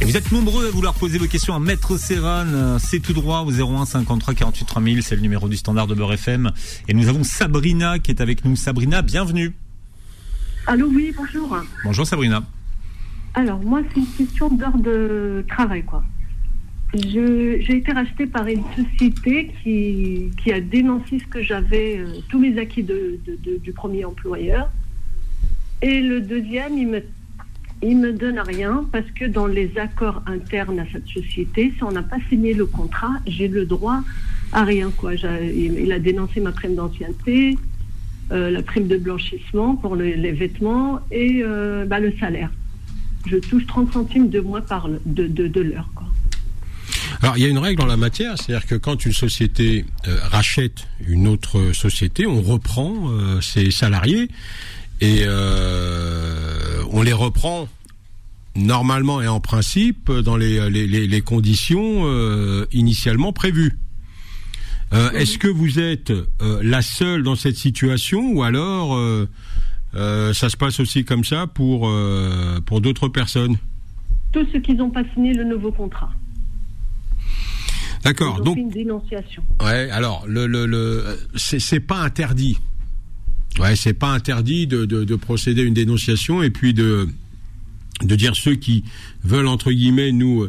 Et 0.00 0.04
vous 0.04 0.14
êtes 0.14 0.30
nombreux 0.30 0.66
à 0.66 0.70
vouloir 0.70 0.92
poser 0.92 1.16
vos 1.16 1.26
questions 1.26 1.54
à 1.54 1.58
Maître 1.58 1.96
Serran. 1.96 2.78
C'est 2.78 3.00
tout 3.00 3.14
droit 3.14 3.40
au 3.40 3.50
01 3.50 3.86
53 3.86 4.34
48 4.34 4.64
3000. 4.66 5.02
C'est 5.02 5.14
le 5.14 5.22
numéro 5.22 5.48
du 5.48 5.56
standard 5.56 5.86
de 5.86 5.94
Beurre 5.94 6.12
FM. 6.12 6.50
Et 6.86 6.92
nous 6.92 7.08
avons 7.08 7.24
Sabrina 7.24 7.98
qui 7.98 8.10
est 8.10 8.20
avec 8.20 8.44
nous. 8.44 8.56
Sabrina, 8.56 9.00
bienvenue. 9.00 9.54
Allô, 10.66 10.88
oui, 10.94 11.14
bonjour. 11.16 11.56
Bonjour 11.84 12.06
Sabrina. 12.06 12.42
Alors, 13.32 13.60
moi, 13.60 13.80
c'est 13.88 14.00
une 14.00 14.06
question 14.06 14.50
d'heure 14.50 14.76
de 14.76 15.46
travail, 15.48 15.82
quoi. 15.82 16.04
J'ai 16.94 17.76
été 17.76 17.90
rachetée 17.92 18.26
par 18.26 18.46
une 18.46 18.62
société 18.76 19.50
qui, 19.62 20.30
qui 20.42 20.52
a 20.52 20.60
dénoncé 20.60 21.18
ce 21.20 21.24
que 21.26 21.42
j'avais, 21.42 21.98
euh, 21.98 22.06
tous 22.28 22.38
mes 22.38 22.58
acquis 22.58 22.82
de, 22.82 23.18
du 23.62 23.72
premier 23.72 24.04
employeur. 24.04 24.68
Et 25.80 26.02
le 26.02 26.20
deuxième, 26.20 26.76
il 26.76 26.88
me, 26.88 27.00
il 27.82 27.96
me 27.96 28.12
donne 28.12 28.38
rien 28.38 28.84
parce 28.92 29.10
que 29.12 29.24
dans 29.24 29.46
les 29.46 29.70
accords 29.78 30.22
internes 30.26 30.78
à 30.80 30.84
cette 30.92 31.06
société, 31.08 31.72
si 31.76 31.82
on 31.82 31.92
n'a 31.92 32.02
pas 32.02 32.18
signé 32.28 32.52
le 32.52 32.66
contrat, 32.66 33.14
j'ai 33.26 33.48
le 33.48 33.64
droit 33.64 34.02
à 34.52 34.62
rien, 34.64 34.90
quoi. 34.94 35.14
Il, 35.14 35.90
a 35.92 35.98
dénoncé 35.98 36.40
ma 36.42 36.52
prime 36.52 36.74
d'ancienneté, 36.74 37.56
euh, 38.32 38.50
la 38.50 38.62
prime 38.62 38.86
de 38.86 38.98
blanchissement 38.98 39.76
pour 39.76 39.96
le- 39.96 40.04
les 40.12 40.32
vêtements 40.32 41.00
et 41.10 41.40
euh, 41.42 41.86
bah, 41.86 42.00
le 42.00 42.12
salaire. 42.20 42.50
Je 43.26 43.38
touche 43.38 43.66
30 43.66 43.92
centimes 43.94 44.28
de 44.28 44.40
mois 44.40 44.60
par 44.60 44.90
de, 44.90 45.26
de, 45.26 45.48
de 45.48 45.60
l'heure. 45.62 45.88
Alors, 47.20 47.36
il 47.36 47.42
y 47.42 47.46
a 47.46 47.48
une 47.48 47.58
règle 47.58 47.82
en 47.82 47.86
la 47.86 47.96
matière, 47.96 48.38
c'est-à-dire 48.38 48.66
que 48.66 48.74
quand 48.74 49.04
une 49.04 49.12
société 49.12 49.84
euh, 50.06 50.18
rachète 50.22 50.86
une 51.06 51.28
autre 51.28 51.72
société, 51.72 52.26
on 52.26 52.40
reprend 52.40 53.10
euh, 53.10 53.40
ses 53.40 53.70
salariés 53.70 54.28
et 55.00 55.22
euh, 55.22 56.82
on 56.90 57.02
les 57.02 57.12
reprend 57.12 57.68
normalement 58.54 59.20
et 59.20 59.28
en 59.28 59.40
principe 59.40 60.10
dans 60.10 60.36
les, 60.36 60.68
les, 60.70 61.20
conditions 61.22 62.04
initialement 62.70 63.32
prévues. 63.32 63.78
Est-ce 64.92 65.38
que 65.38 65.48
vous 65.48 65.80
êtes 65.80 66.12
la 66.40 66.82
seule 66.82 67.22
dans 67.22 67.34
cette 67.34 67.56
situation 67.56 68.30
ou 68.30 68.42
alors 68.42 69.00
ça 69.94 70.50
se 70.50 70.56
passe 70.58 70.80
aussi 70.80 71.06
comme 71.06 71.24
ça 71.24 71.46
pour, 71.46 71.90
pour 72.66 72.82
d'autres 72.82 73.08
personnes? 73.08 73.56
Tous 74.32 74.46
ceux 74.52 74.60
qui 74.60 74.74
n'ont 74.74 74.90
pas 74.90 75.04
signé 75.14 75.32
le 75.32 75.44
nouveau 75.44 75.72
contrat. 75.72 76.10
D'accord. 78.04 78.40
Donc, 78.42 78.56
une 78.56 78.70
dénonciation. 78.70 79.42
ouais. 79.62 79.90
Alors, 79.90 80.24
le, 80.26 80.46
le, 80.46 80.66
le 80.66 81.04
c'est, 81.36 81.58
c'est 81.60 81.80
pas 81.80 82.00
interdit. 82.00 82.58
Ouais, 83.58 83.76
c'est 83.76 83.92
pas 83.92 84.08
interdit 84.12 84.66
de, 84.66 84.84
de, 84.86 85.04
de 85.04 85.14
procéder 85.16 85.60
à 85.62 85.64
une 85.64 85.74
dénonciation 85.74 86.42
et 86.42 86.50
puis 86.50 86.72
de 86.74 87.08
de 88.02 88.16
dire 88.16 88.34
ceux 88.34 88.54
qui 88.56 88.82
veulent 89.22 89.46
entre 89.46 89.70
guillemets 89.70 90.10
nous 90.10 90.48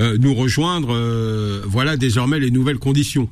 euh, 0.00 0.16
nous 0.18 0.34
rejoindre. 0.34 0.88
euh, 0.94 1.62
voilà 1.66 1.96
désormais 1.96 2.38
les 2.38 2.50
nouvelles 2.52 2.78
conditions. 2.78 3.28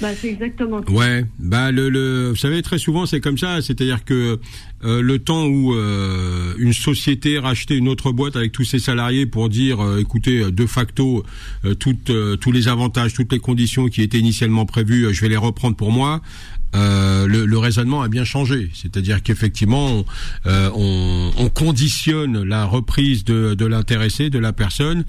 Bah, 0.00 0.08
c'est 0.18 0.28
exactement 0.28 0.80
ça. 0.82 0.90
Ouais, 0.90 1.26
bah 1.38 1.70
le, 1.70 1.90
le 1.90 2.30
vous 2.30 2.36
savez 2.36 2.62
très 2.62 2.78
souvent 2.78 3.04
c'est 3.04 3.20
comme 3.20 3.36
ça, 3.36 3.60
c'est-à-dire 3.60 4.04
que 4.06 4.38
euh, 4.84 5.02
le 5.02 5.18
temps 5.18 5.44
où 5.46 5.74
euh, 5.74 6.54
une 6.58 6.72
société 6.72 7.38
rachetait 7.38 7.76
une 7.76 7.88
autre 7.88 8.10
boîte 8.10 8.36
avec 8.36 8.52
tous 8.52 8.64
ses 8.64 8.78
salariés 8.78 9.26
pour 9.26 9.50
dire 9.50 9.80
euh, 9.84 9.98
écoutez 10.00 10.50
de 10.50 10.66
facto 10.66 11.24
euh, 11.66 11.74
toutes 11.74 12.08
euh, 12.08 12.36
tous 12.36 12.52
les 12.52 12.68
avantages, 12.68 13.12
toutes 13.12 13.32
les 13.32 13.38
conditions 13.38 13.88
qui 13.88 14.00
étaient 14.00 14.18
initialement 14.18 14.64
prévues, 14.64 15.04
euh, 15.06 15.12
je 15.12 15.20
vais 15.20 15.28
les 15.28 15.36
reprendre 15.36 15.76
pour 15.76 15.92
moi. 15.92 16.22
Le, 16.74 17.46
le 17.46 17.58
raisonnement 17.58 18.02
a 18.02 18.08
bien 18.08 18.24
changé, 18.24 18.70
c'est-à-dire 18.74 19.22
qu'effectivement 19.22 19.88
on, 19.90 20.04
on, 20.44 21.30
on 21.38 21.48
conditionne 21.48 22.42
la 22.42 22.66
reprise 22.66 23.24
de, 23.24 23.54
de 23.54 23.64
l'intéressé, 23.64 24.28
de 24.28 24.38
la 24.38 24.52
personne, 24.52 25.04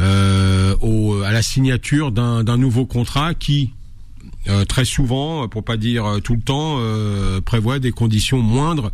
euh, 0.00 1.22
à 1.22 1.32
la 1.32 1.42
signature 1.42 2.12
d'un 2.12 2.56
nouveau 2.56 2.86
contrat 2.86 3.34
qui, 3.34 3.72
euh, 4.48 4.64
très 4.64 4.84
souvent, 4.84 5.48
pour 5.48 5.64
pas 5.64 5.76
dire 5.76 6.06
euh, 6.06 6.20
tout 6.20 6.34
le 6.34 6.40
temps, 6.40 6.78
prévoit 7.44 7.78
des 7.78 7.90
conditions 7.90 8.38
moindres 8.38 8.92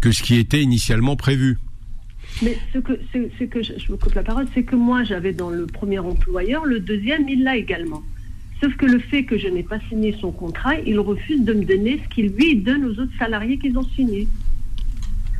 que 0.00 0.12
ce 0.12 0.22
qui 0.22 0.36
était 0.36 0.62
initialement 0.62 1.16
prévu. 1.16 1.58
Mais 2.42 2.56
ce 2.72 2.78
que, 2.78 2.92
que 3.44 3.62
je, 3.62 3.72
me 3.90 3.96
coupe 3.96 4.14
la 4.14 4.22
parole, 4.22 4.46
c'est 4.54 4.62
que 4.62 4.76
moi, 4.76 5.04
j'avais 5.04 5.32
dans 5.32 5.50
le 5.50 5.66
premier 5.66 5.98
employeur, 5.98 6.64
le 6.64 6.80
deuxième, 6.80 7.28
il 7.28 7.42
l'a 7.42 7.56
également. 7.56 8.02
Sauf 8.62 8.74
que 8.76 8.86
le 8.86 8.98
fait 8.98 9.24
que 9.24 9.38
je 9.38 9.48
n'ai 9.48 9.62
pas 9.62 9.80
signé 9.88 10.14
son 10.20 10.30
contrat, 10.32 10.74
il 10.86 10.98
refuse 11.00 11.42
de 11.42 11.54
me 11.54 11.64
donner 11.64 12.00
ce 12.04 12.14
qu'il 12.14 12.28
lui 12.28 12.56
donne 12.56 12.84
aux 12.84 13.00
autres 13.00 13.16
salariés 13.18 13.58
qu'ils 13.58 13.76
ont 13.78 13.88
signé. 13.96 14.28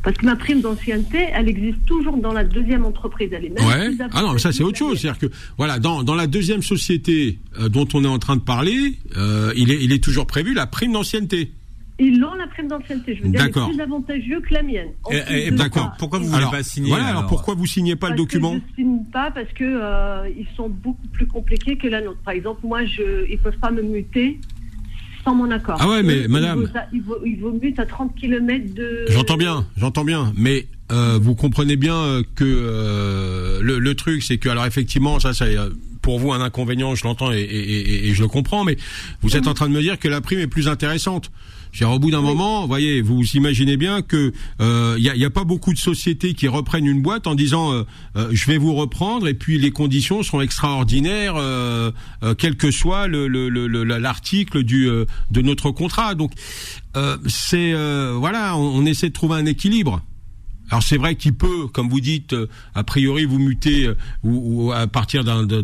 Parce 0.03 0.17
que 0.17 0.25
ma 0.25 0.35
prime 0.37 0.61
d'ancienneté, 0.63 1.27
elle 1.35 1.49
existe 1.49 1.85
toujours 1.87 2.17
dans 2.17 2.33
la 2.33 2.45
deuxième 2.45 2.85
entreprise. 2.87 3.29
Elle 3.33 3.45
est 3.47 3.49
même 3.51 3.67
Ouais. 3.67 3.89
plus 3.95 3.99
Ah 4.13 4.23
non, 4.23 4.33
mais 4.33 4.39
ça 4.39 4.51
c'est 4.53 4.63
autre 4.63 4.79
chose. 4.79 4.99
C'est-à-dire 4.99 5.19
que 5.19 5.27
voilà, 5.59 5.79
dans, 5.79 6.03
dans 6.03 6.15
la 6.15 6.27
deuxième 6.27 6.63
société 6.63 7.39
euh, 7.59 7.69
dont 7.69 7.87
on 7.93 8.03
est 8.05 8.09
en 8.09 8.19
train 8.19 8.37
de 8.37 8.41
parler, 8.43 8.95
euh, 9.17 9.53
il 9.57 9.71
est 9.71 9.83
il 9.83 9.93
est 9.93 10.03
toujours 10.03 10.27
prévu 10.27 10.55
la 10.55 10.67
prime 10.67 10.93
d'ancienneté. 10.93 11.53
Ils 12.03 12.25
ont 12.25 12.33
la 12.33 12.47
prime 12.47 12.67
d'ancienneté. 12.69 13.15
Je 13.15 13.23
veux 13.23 13.29
dire, 13.29 13.41
elle 13.41 13.47
est 13.49 13.53
D'accord. 13.53 13.69
plus 13.69 13.79
avantageux 13.81 14.41
que 14.41 14.55
la 14.55 14.63
mienne. 14.63 14.89
Et 15.31 15.51
de 15.51 15.57
d'accord. 15.57 15.93
Pourquoi 15.99 16.19
vous 16.19 16.35
Alors 16.35 16.51
pas 16.51 16.63
signer 16.63 16.89
voilà. 16.89 17.05
Alors, 17.05 17.19
alors 17.19 17.29
pourquoi 17.29 17.55
vous 17.55 17.67
signez 17.67 17.95
pas 17.95 18.09
le 18.09 18.17
document 18.17 18.55
que 18.55 18.63
Je 18.71 18.75
signe 18.83 19.05
pas 19.13 19.31
parce 19.31 19.53
que 19.53 19.65
euh, 19.65 20.27
ils 20.35 20.47
sont 20.57 20.71
beaucoup 20.71 21.07
plus 21.09 21.27
compliqués 21.27 21.77
que 21.77 21.89
la 21.89 22.01
nôtre. 22.01 22.19
Par 22.25 22.33
exemple, 22.33 22.61
moi, 22.67 22.87
je, 22.87 23.31
ils 23.31 23.39
peuvent 23.39 23.59
pas 23.59 23.71
me 23.71 23.83
muter 23.83 24.41
sans 25.25 25.35
mon 25.35 25.51
accord. 25.51 25.77
Ah 25.81 25.89
ouais, 25.89 26.03
mais 26.03 26.27
madame- 26.29 26.67
ils 26.93 27.03
vous 27.41 27.51
mutent 27.63 27.79
à 27.79 27.87
30 27.87 28.15
km 28.19 28.75
de. 28.75 29.05
J'entends 29.09 29.37
bien, 29.37 29.67
j'entends 29.77 30.05
bien, 30.05 30.33
mais 30.37 30.67
euh, 30.93 31.19
vous 31.21 31.35
comprenez 31.35 31.77
bien 31.77 31.95
euh, 31.97 32.23
que 32.35 32.45
euh, 32.45 33.61
le, 33.63 33.79
le 33.79 33.95
truc, 33.95 34.23
c'est 34.23 34.39
que 34.39 34.49
alors 34.49 34.67
effectivement, 34.67 35.21
ça, 35.21 35.33
c'est 35.35 35.57
euh, 35.57 35.69
pour 36.03 36.19
vous 36.19 36.33
un 36.33 36.41
inconvénient, 36.41 36.95
je 36.95 37.05
l'entends 37.05 37.31
et, 37.33 37.41
et- 37.41 37.45
et- 37.45 38.09
et 38.09 38.15
je 38.15 38.23
le 38.23 38.29
comprends, 38.29 38.65
mais 38.65 38.77
vous 39.23 39.37
êtes 39.37 39.47
en 39.47 39.55
train 39.55 39.69
de 39.69 39.75
me 39.75 39.83
dire 39.83 39.99
que 39.99 40.09
la 40.09 40.21
prime 40.21 40.39
est 40.41 40.47
plus 40.47 40.69
intéressante. 40.69 41.31
Je 41.73 41.85
veux 41.85 41.89
dire, 41.89 41.95
au 41.95 41.99
bout 41.99 42.11
d'un 42.11 42.21
moment, 42.21 42.67
voyez, 42.67 43.01
vous 43.01 43.23
imaginez 43.35 43.77
bien 43.77 44.03
que 44.03 44.33
il 44.61 45.03
y, 45.05 45.09
a, 45.09 45.15
y 45.17 45.25
a 45.25 45.31
pas 45.31 45.45
beaucoup 45.45 45.73
de 45.73 45.79
sociétés 45.79 46.35
qui 46.35 46.49
reprennent 46.49 46.87
une 46.87 47.01
boîte 47.03 47.27
en 47.27 47.35
disant 47.35 47.73
euh, 47.73 47.83
euh, 48.17 48.29
je 48.33 48.47
vais 48.47 48.59
vous 48.59 48.75
reprendre 48.75 49.29
et 49.29 49.35
puis 49.35 49.59
les 49.59 49.71
conditions 49.71 50.23
sont 50.23 50.41
extraordinaires, 50.41 51.35
euh, 51.37 51.91
euh, 52.23 52.35
quel 52.37 52.57
que 52.57 52.71
soit 52.71 53.07
le- 53.07 53.29
le- 53.29 53.49
le- 53.49 53.67
le- 53.69 53.85
l'article 53.85 54.63
du 54.65 54.89
euh, 54.89 55.05
de 55.31 55.41
notre 55.43 55.71
contrat. 55.71 56.15
Donc 56.15 56.33
euh, 56.97 57.17
c'est 57.29 57.73
euh, 57.73 58.15
voilà, 58.19 58.57
on, 58.57 58.79
on 58.79 58.85
essaie 58.87 59.09
de 59.09 59.15
trouver 59.15 59.37
un 59.37 59.47
équilibre. 59.47 60.03
Alors 60.71 60.83
c'est 60.85 60.99
vrai 60.99 61.17
qu'il 61.17 61.35
peut, 61.35 61.67
comme 61.73 61.89
vous 61.89 62.01
dites, 62.01 62.33
euh, 62.33 62.49
a 62.75 62.85
priori 62.85 63.25
vous 63.25 63.39
muter 63.41 63.87
euh, 63.87 63.95
ou, 64.23 64.67
ou 64.67 64.73
à 64.73 64.87
partir 64.87 65.25
d'un 65.25 65.45
de, 65.45 65.61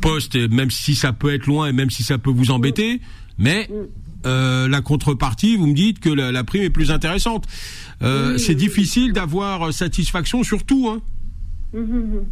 poste, 0.00 0.36
même 0.36 0.70
si 0.70 0.94
ça 0.94 1.12
peut 1.12 1.32
être 1.34 1.46
loin 1.46 1.68
et 1.68 1.72
même 1.72 1.90
si 1.90 2.02
ça 2.02 2.18
peut 2.18 2.30
vous 2.30 2.50
embêter, 2.50 3.00
mais 3.38 3.68
euh, 4.26 4.68
la 4.68 4.80
contrepartie, 4.80 5.56
vous 5.56 5.66
me 5.66 5.74
dites 5.74 6.00
que 6.00 6.08
la, 6.08 6.32
la 6.32 6.44
prime 6.44 6.62
est 6.62 6.70
plus 6.70 6.90
intéressante. 6.90 7.46
Euh, 8.02 8.34
Oui, 8.34 8.40
c'est 8.40 8.50
oui, 8.50 8.56
difficile 8.56 9.12
d'avoir 9.12 9.68
euh, 9.68 9.72
satisfaction 9.72 10.42
sur 10.42 10.64
tout. 10.64 10.88
Hein. 10.88 11.00
Mhm, 11.72 11.82
mhm. 11.82 12.24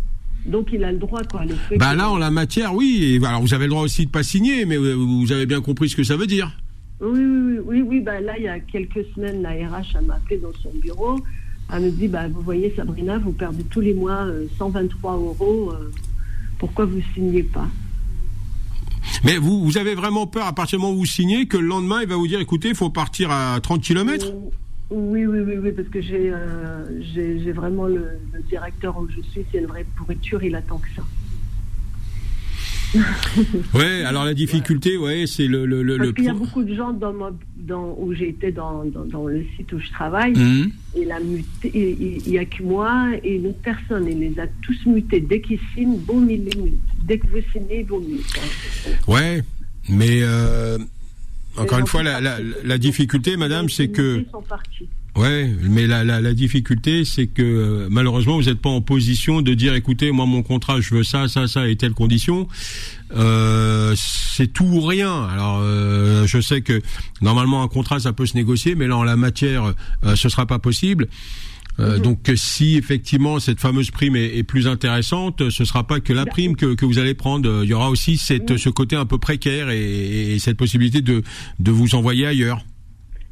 Donc 0.47 0.69
il 0.73 0.83
a 0.85 0.93
le 0.93 0.99
droit, 0.99 1.23
quoi. 1.25 1.45
Le 1.45 1.77
Bah 1.77 1.95
là, 1.95 2.11
en 2.11 2.17
la 2.17 2.31
matière, 2.31 2.75
oui. 2.75 3.19
Et, 3.21 3.27
alors 3.27 3.43
vous 3.43 3.53
avez 3.53 3.65
le 3.65 3.71
droit 3.71 3.83
aussi 3.83 4.07
de 4.07 4.11
pas 4.11 4.23
signer, 4.23 4.65
mais 4.65 4.79
vous 4.79 5.33
avez 5.33 5.45
bien 5.47 5.61
compris 5.61 5.91
ce 5.91 5.97
que 5.97 6.03
ça 6.05 6.17
veut 6.17 6.27
dire. 6.27 6.51
Oui, 7.01 7.11
oui, 7.13 7.25
oui, 7.25 7.59
oui, 7.65 7.83
oui, 7.83 8.01
bah 8.01 8.21
là, 8.21 8.39
il 8.39 8.45
y 8.45 8.49
a 8.49 8.59
quelques 8.61 9.05
semaines, 9.15 9.43
la 9.43 9.51
RH 9.51 10.03
m'a 10.07 10.15
appelé 10.15 10.39
dans 10.39 10.53
son 10.63 10.71
bureau. 10.81 11.21
Elle 11.73 11.83
me 11.83 11.91
dit, 11.91 12.09
bah, 12.09 12.27
vous 12.29 12.41
voyez, 12.41 12.73
Sabrina, 12.75 13.19
vous 13.19 13.33
perdez 13.33 13.65
tous 13.65 13.81
les 13.81 13.95
mois 13.95 14.25
euh, 14.27 14.47
123 14.59 15.13
euros. 15.17 15.73
pourquoi 16.59 16.87
vous 16.87 17.01
signez 17.15 17.43
pas? 17.43 17.69
Mais 19.25 19.37
vous, 19.37 19.63
vous 19.63 19.79
avez 19.79 19.95
vraiment 19.95 20.27
peur 20.27 20.47
à 20.47 20.55
partir 20.55 20.79
du 20.79 20.83
moment 20.85 20.95
où 20.95 21.01
vous 21.01 21.07
signez 21.07 21.47
que 21.47 21.57
le 21.57 21.67
lendemain, 21.67 22.01
il 22.03 22.09
va 22.09 22.17
vous 22.17 22.27
dire, 22.27 22.41
écoutez, 22.41 22.69
il 22.69 22.75
faut 22.75 22.91
partir 22.91 23.31
à 23.31 23.59
30 23.61 23.83
km 23.83 24.27
Oui, 24.91 25.27
oui, 25.27 25.41
oui, 25.41 25.55
oui, 25.63 25.73
parce 25.73 25.89
que 25.89 26.01
j'ai 26.01 26.31
euh, 26.33 27.03
j'ai 27.15 27.53
vraiment 27.53 27.87
le, 27.87 28.07
le 28.33 28.43
directeur 28.49 28.99
où 28.99 29.09
je 29.09 29.21
suis, 29.31 29.45
c'est 29.53 29.59
une 29.59 29.67
vraie 29.67 29.87
pourriture, 29.97 30.43
il 30.43 30.55
attend 30.55 30.79
que 30.79 30.89
ça. 30.97 31.03
Ouais, 33.75 34.03
alors 34.05 34.25
la 34.25 34.35
difficulté, 34.35 34.97
ouais, 34.97 35.25
c'est 35.27 35.47
le, 35.47 35.65
le, 35.67 35.83
le, 35.83 35.97
Parce 35.97 36.07
le 36.09 36.13
qu'il 36.15 36.25
y 36.25 36.29
a 36.29 36.35
beaucoup 36.35 36.63
de 36.65 36.75
gens 36.75 36.93
dans, 36.93 37.13
ma- 37.13 37.33
dans, 37.57 37.95
où 37.99 38.13
j'ai 38.15 38.31
été 38.31 38.51
dans, 38.53 38.85
dans, 38.85 39.05
dans 39.05 39.27
le 39.27 39.45
site 39.57 39.73
où 39.73 39.79
je 39.79 39.91
travaille, 39.91 40.33
Mhm. 40.37 40.71
et 40.97 41.05
la 41.05 41.19
il 41.65 42.23
n'y 42.27 42.39
a 42.39 42.45
que 42.45 42.63
moi 42.63 43.11
et 43.23 43.37
une 43.37 43.47
autre 43.49 43.61
personne, 43.63 44.07
il 44.09 44.19
les 44.19 44.39
a 44.41 44.47
tous 44.63 44.87
mutés. 44.87 45.21
Dès 45.21 45.41
qu'ils 45.41 45.61
signent, 45.75 45.99
boum, 45.99 46.29
ils 46.31 46.45
les 46.45 46.61
mutent. 46.61 46.81
Dès 47.05 47.19
que 47.19 47.27
vous 47.29 47.39
signez, 47.53 47.85
boum, 47.85 48.03
ils. 48.09 48.21
Ouais, 49.13 49.43
mais 49.89 50.21
euh, 50.23 50.79
encore 51.57 51.79
une 51.79 51.87
fois, 51.87 52.03
la, 52.03 52.21
la, 52.21 52.79
difficulté, 52.79 53.37
madame, 53.37 53.69
c'est 53.69 53.89
que 53.89 54.19
mutés 54.19 54.31
sont 54.31 54.43
partis. 54.43 54.89
Ouais, 55.17 55.53
mais 55.63 55.87
la, 55.89 56.05
la, 56.05 56.21
la 56.21 56.33
difficulté, 56.35 57.05
c'est 57.05 57.27
que 57.27 57.43
euh, 57.43 57.89
malheureusement, 57.91 58.37
vous 58.37 58.45
n'êtes 58.45 58.61
pas 58.61 58.71
en 58.71 58.81
position 58.81 59.43
de 59.43 59.55
dire, 59.55 59.75
écoutez, 59.75 60.13
moi, 60.13 60.25
mon 60.25 60.43
contrat, 60.43 60.81
je 60.81 60.95
veux 60.95 61.03
ça, 61.03 61.27
ça, 61.27 61.49
ça 61.49 61.69
et 61.69 61.77
telle 61.77 61.95
condition. 61.95 62.47
Euh, 63.17 63.95
c'est 63.97 64.47
tout 64.53 64.65
ou 64.65 64.81
rien. 64.81 65.25
Alors, 65.25 65.59
euh, 65.63 66.27
je 66.27 66.41
sais 66.41 66.61
que 66.61 66.81
normalement, 67.23 67.63
un 67.63 67.69
contrat, 67.69 67.99
ça 67.99 68.13
peut 68.13 68.27
se 68.27 68.37
négocier, 68.37 68.77
mais 68.77 68.87
là, 68.87 68.97
en 68.97 69.05
la 69.05 69.17
matière, 69.17 69.75
euh, 70.05 70.15
ce 70.15 70.29
sera 70.29 70.47
pas 70.47 70.61
possible. 70.61 71.09
Euh, 71.81 71.99
Donc, 71.99 72.29
euh, 72.29 72.37
si 72.37 72.77
effectivement 72.77 73.41
cette 73.41 73.59
fameuse 73.59 73.91
prime 73.91 74.15
est, 74.15 74.37
est 74.37 74.43
plus 74.43 74.69
intéressante, 74.69 75.51
ce 75.51 75.65
sera 75.65 75.87
pas 75.87 75.99
que 76.01 76.13
la 76.13 76.27
prime 76.27 76.55
que, 76.55 76.75
que 76.75 76.85
vous 76.85 76.99
allez 76.99 77.15
prendre. 77.15 77.63
Il 77.65 77.71
y 77.71 77.75
aura 77.75 77.91
aussi 77.91 78.17
cette, 78.17 78.57
ce 78.59 78.69
côté 78.69 78.97
un 78.97 79.07
peu 79.07 79.19
précaire 79.19 79.71
et, 79.71 80.35
et 80.35 80.39
cette 80.39 80.57
possibilité 80.57 81.01
de, 81.01 81.23
de 81.59 81.71
vous 81.71 81.95
envoyer 81.95 82.27
ailleurs. 82.27 82.65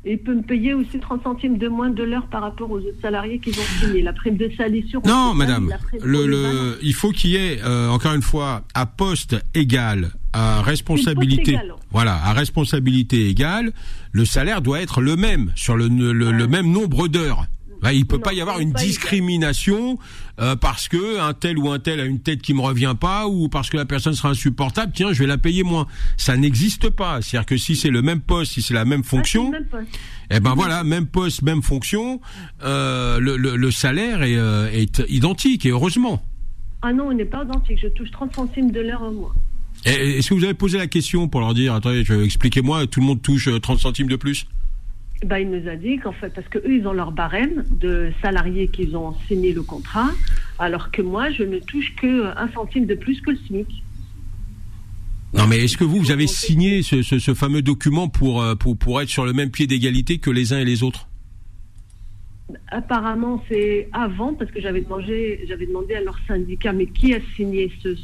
Et 0.05 0.13
il 0.13 0.19
peut 0.19 0.35
me 0.35 0.43
payer 0.43 0.75
aussi 0.75 0.99
30 1.01 1.23
centimes 1.25 1.59
de 1.59 1.69
moins 1.69 1.91
de 1.91 2.03
l'heure 2.05 2.27
par 2.29 2.43
rapport 2.43 2.71
aux 2.71 2.79
autres 2.79 3.01
salariés 3.03 3.41
qui 3.41 3.51
ont 3.51 3.81
signé. 3.81 4.01
La 4.01 4.13
prime 4.13 4.37
de 4.37 4.51
salissure. 4.57 5.01
on 5.05 5.09
Non, 5.09 5.35
madame. 5.35 5.73
Le, 6.03 6.27
le, 6.27 6.79
il 6.83 6.95
faut 6.95 7.11
qu'il 7.11 7.31
y 7.31 7.37
ait, 7.37 7.61
euh, 7.65 7.89
encore 7.89 8.15
une 8.15 8.23
fois, 8.23 8.63
à 8.75 8.87
poste 8.87 9.37
égal, 9.55 10.11
à 10.33 10.63
responsabilité, 10.63 11.53
égal. 11.53 11.75
voilà, 11.91 12.15
à 12.15 12.33
responsabilité 12.33 13.29
égale, 13.29 13.73
le 14.13 14.25
salaire 14.25 14.63
doit 14.63 14.81
être 14.81 15.01
le 15.01 15.17
même 15.17 15.53
sur 15.57 15.77
le, 15.77 15.89
le, 15.89 16.13
le 16.13 16.47
même 16.47 16.71
nombre 16.71 17.09
d'heures. 17.09 17.47
Bah, 17.81 17.93
il 17.93 18.07
peut 18.07 18.17
Non, 18.17 18.23
pas 18.23 18.33
y 18.33 18.41
avoir 18.41 18.59
une 18.59 18.73
discrimination 18.73 19.99
euh, 20.41 20.57
parce 20.57 20.89
que 20.89 21.21
un 21.21 21.33
tel 21.33 21.59
ou 21.59 21.71
un 21.71 21.79
tel 21.79 22.01
a 22.01 22.05
une 22.05 22.21
tête 22.21 22.43
qui 22.43 22.55
me 22.55 22.61
revient 22.61 22.95
pas 22.99 23.27
ou 23.29 23.49
parce 23.49 23.71
que 23.71 23.77
la 23.77 23.85
personne 23.85 24.15
sera 24.15 24.31
insupportable. 24.31 24.93
Tiens, 24.95 25.13
je 25.13 25.21
vais 25.21 25.27
la 25.27 25.39
payer 25.39 25.63
moins. 25.63 25.87
Ça 26.17 26.37
n'existe 26.37 26.91
pas. 26.91 27.23
C'est-à-dire 27.23 27.47
que 27.47 27.57
si 27.57 27.77
c'est 27.77 27.91
le 27.91 28.03
même 28.03 28.21
poste, 28.21 28.53
si 28.53 28.63
c'est 28.63 28.75
la 28.75 28.85
même 28.85 29.03
Ah, 29.05 29.09
fonction, 29.09 29.51
même 29.51 29.67
eh 30.31 30.41
ben 30.41 30.55
voilà, 30.55 30.85
même 30.85 31.07
poste, 31.07 31.43
même 31.43 31.63
fonction, 31.63 32.21
euh, 32.63 33.19
le, 33.19 33.37
le, 33.37 33.57
le 33.57 33.71
salaire 33.71 34.23
est, 34.23 34.37
euh, 34.37 34.71
est 34.73 35.03
identique 35.09 35.65
et 35.65 35.71
heureusement. 35.71 36.23
Ah 36.83 36.93
non, 36.93 37.09
on 37.09 37.13
n'est 37.13 37.25
pas 37.25 37.45
identique. 37.45 37.79
Je 37.83 37.89
touche 37.89 38.11
30 38.11 38.35
centimes 38.35 38.71
de 38.71 38.81
l'heure 38.81 39.03
au 39.03 39.11
mois. 39.13 39.35
Est-ce 39.85 40.29
que 40.29 40.35
vous 40.35 40.45
avez 40.45 40.55
posé 40.55 40.77
la 40.79 40.89
question 40.89 41.29
pour 41.29 41.41
leur 41.41 41.55
dire, 41.55 41.75
attendez, 41.75 42.05
expliquez-moi, 42.25 42.87
tout 42.89 43.01
le 43.01 43.07
monde 43.07 43.23
touche 43.23 43.49
euh, 43.49 43.61
30 43.61 43.79
centimes 43.79 44.09
de 44.09 44.17
plus? 44.17 44.47
Bah, 45.25 45.41
il 45.41 45.51
nous 45.51 45.69
a 45.69 45.75
dit 45.75 45.99
qu'en 45.99 46.13
fait, 46.13 46.33
parce 46.33 46.47
qu'eux, 46.49 46.63
ils 46.73 46.87
ont 46.87 46.93
leur 46.93 47.11
barème 47.11 47.65
de 47.81 48.13
salariés 48.23 48.69
qu'ils 48.69 48.97
ont 48.97 49.15
signé 49.27 49.53
le 49.53 49.63
contrat, 49.63 50.11
alors 50.61 50.93
que 50.93 51.03
moi, 51.03 51.31
je 51.33 51.43
ne 51.43 51.59
touche 51.59 51.95
que 51.97 52.27
un 52.37 52.49
centime 52.53 52.87
de 52.87 52.95
plus 52.95 53.21
que 53.21 53.31
le 53.33 53.37
SMIC. 53.49 53.67
Non, 55.35 55.47
mais 55.49 55.59
est-ce 55.65 55.77
que 55.77 55.85
vous, 55.85 55.99
vous 55.99 56.11
avez 56.13 56.27
signé 56.29 56.83
ce, 56.83 57.03
ce, 57.03 57.19
ce 57.19 57.35
fameux 57.35 57.63
document 57.63 58.09
pour, 58.09 58.41
euh, 58.41 58.55
pour, 58.55 58.79
pour 58.79 59.01
être 59.03 59.09
sur 59.09 59.27
le 59.27 59.33
même 59.33 59.51
pied 59.51 59.67
d'égalité 59.67 60.19
que 60.19 60.31
les 60.31 60.53
uns 60.53 60.59
et 60.61 60.65
les 60.65 60.83
autres? 60.85 61.09
Apparemment, 62.69 63.43
c'est 63.49 63.89
avant, 63.93 64.33
parce 64.35 64.51
que 64.51 64.61
j'avais 64.61 64.81
demandé, 64.81 65.45
j'avais 65.49 65.67
demandé 65.67 65.95
à 65.97 66.01
leur 66.01 66.19
syndicat, 66.27 66.73
mais 66.73 66.87
qui 66.87 67.13
a 67.13 67.19
signé 67.37 67.71
ce- 67.83 67.97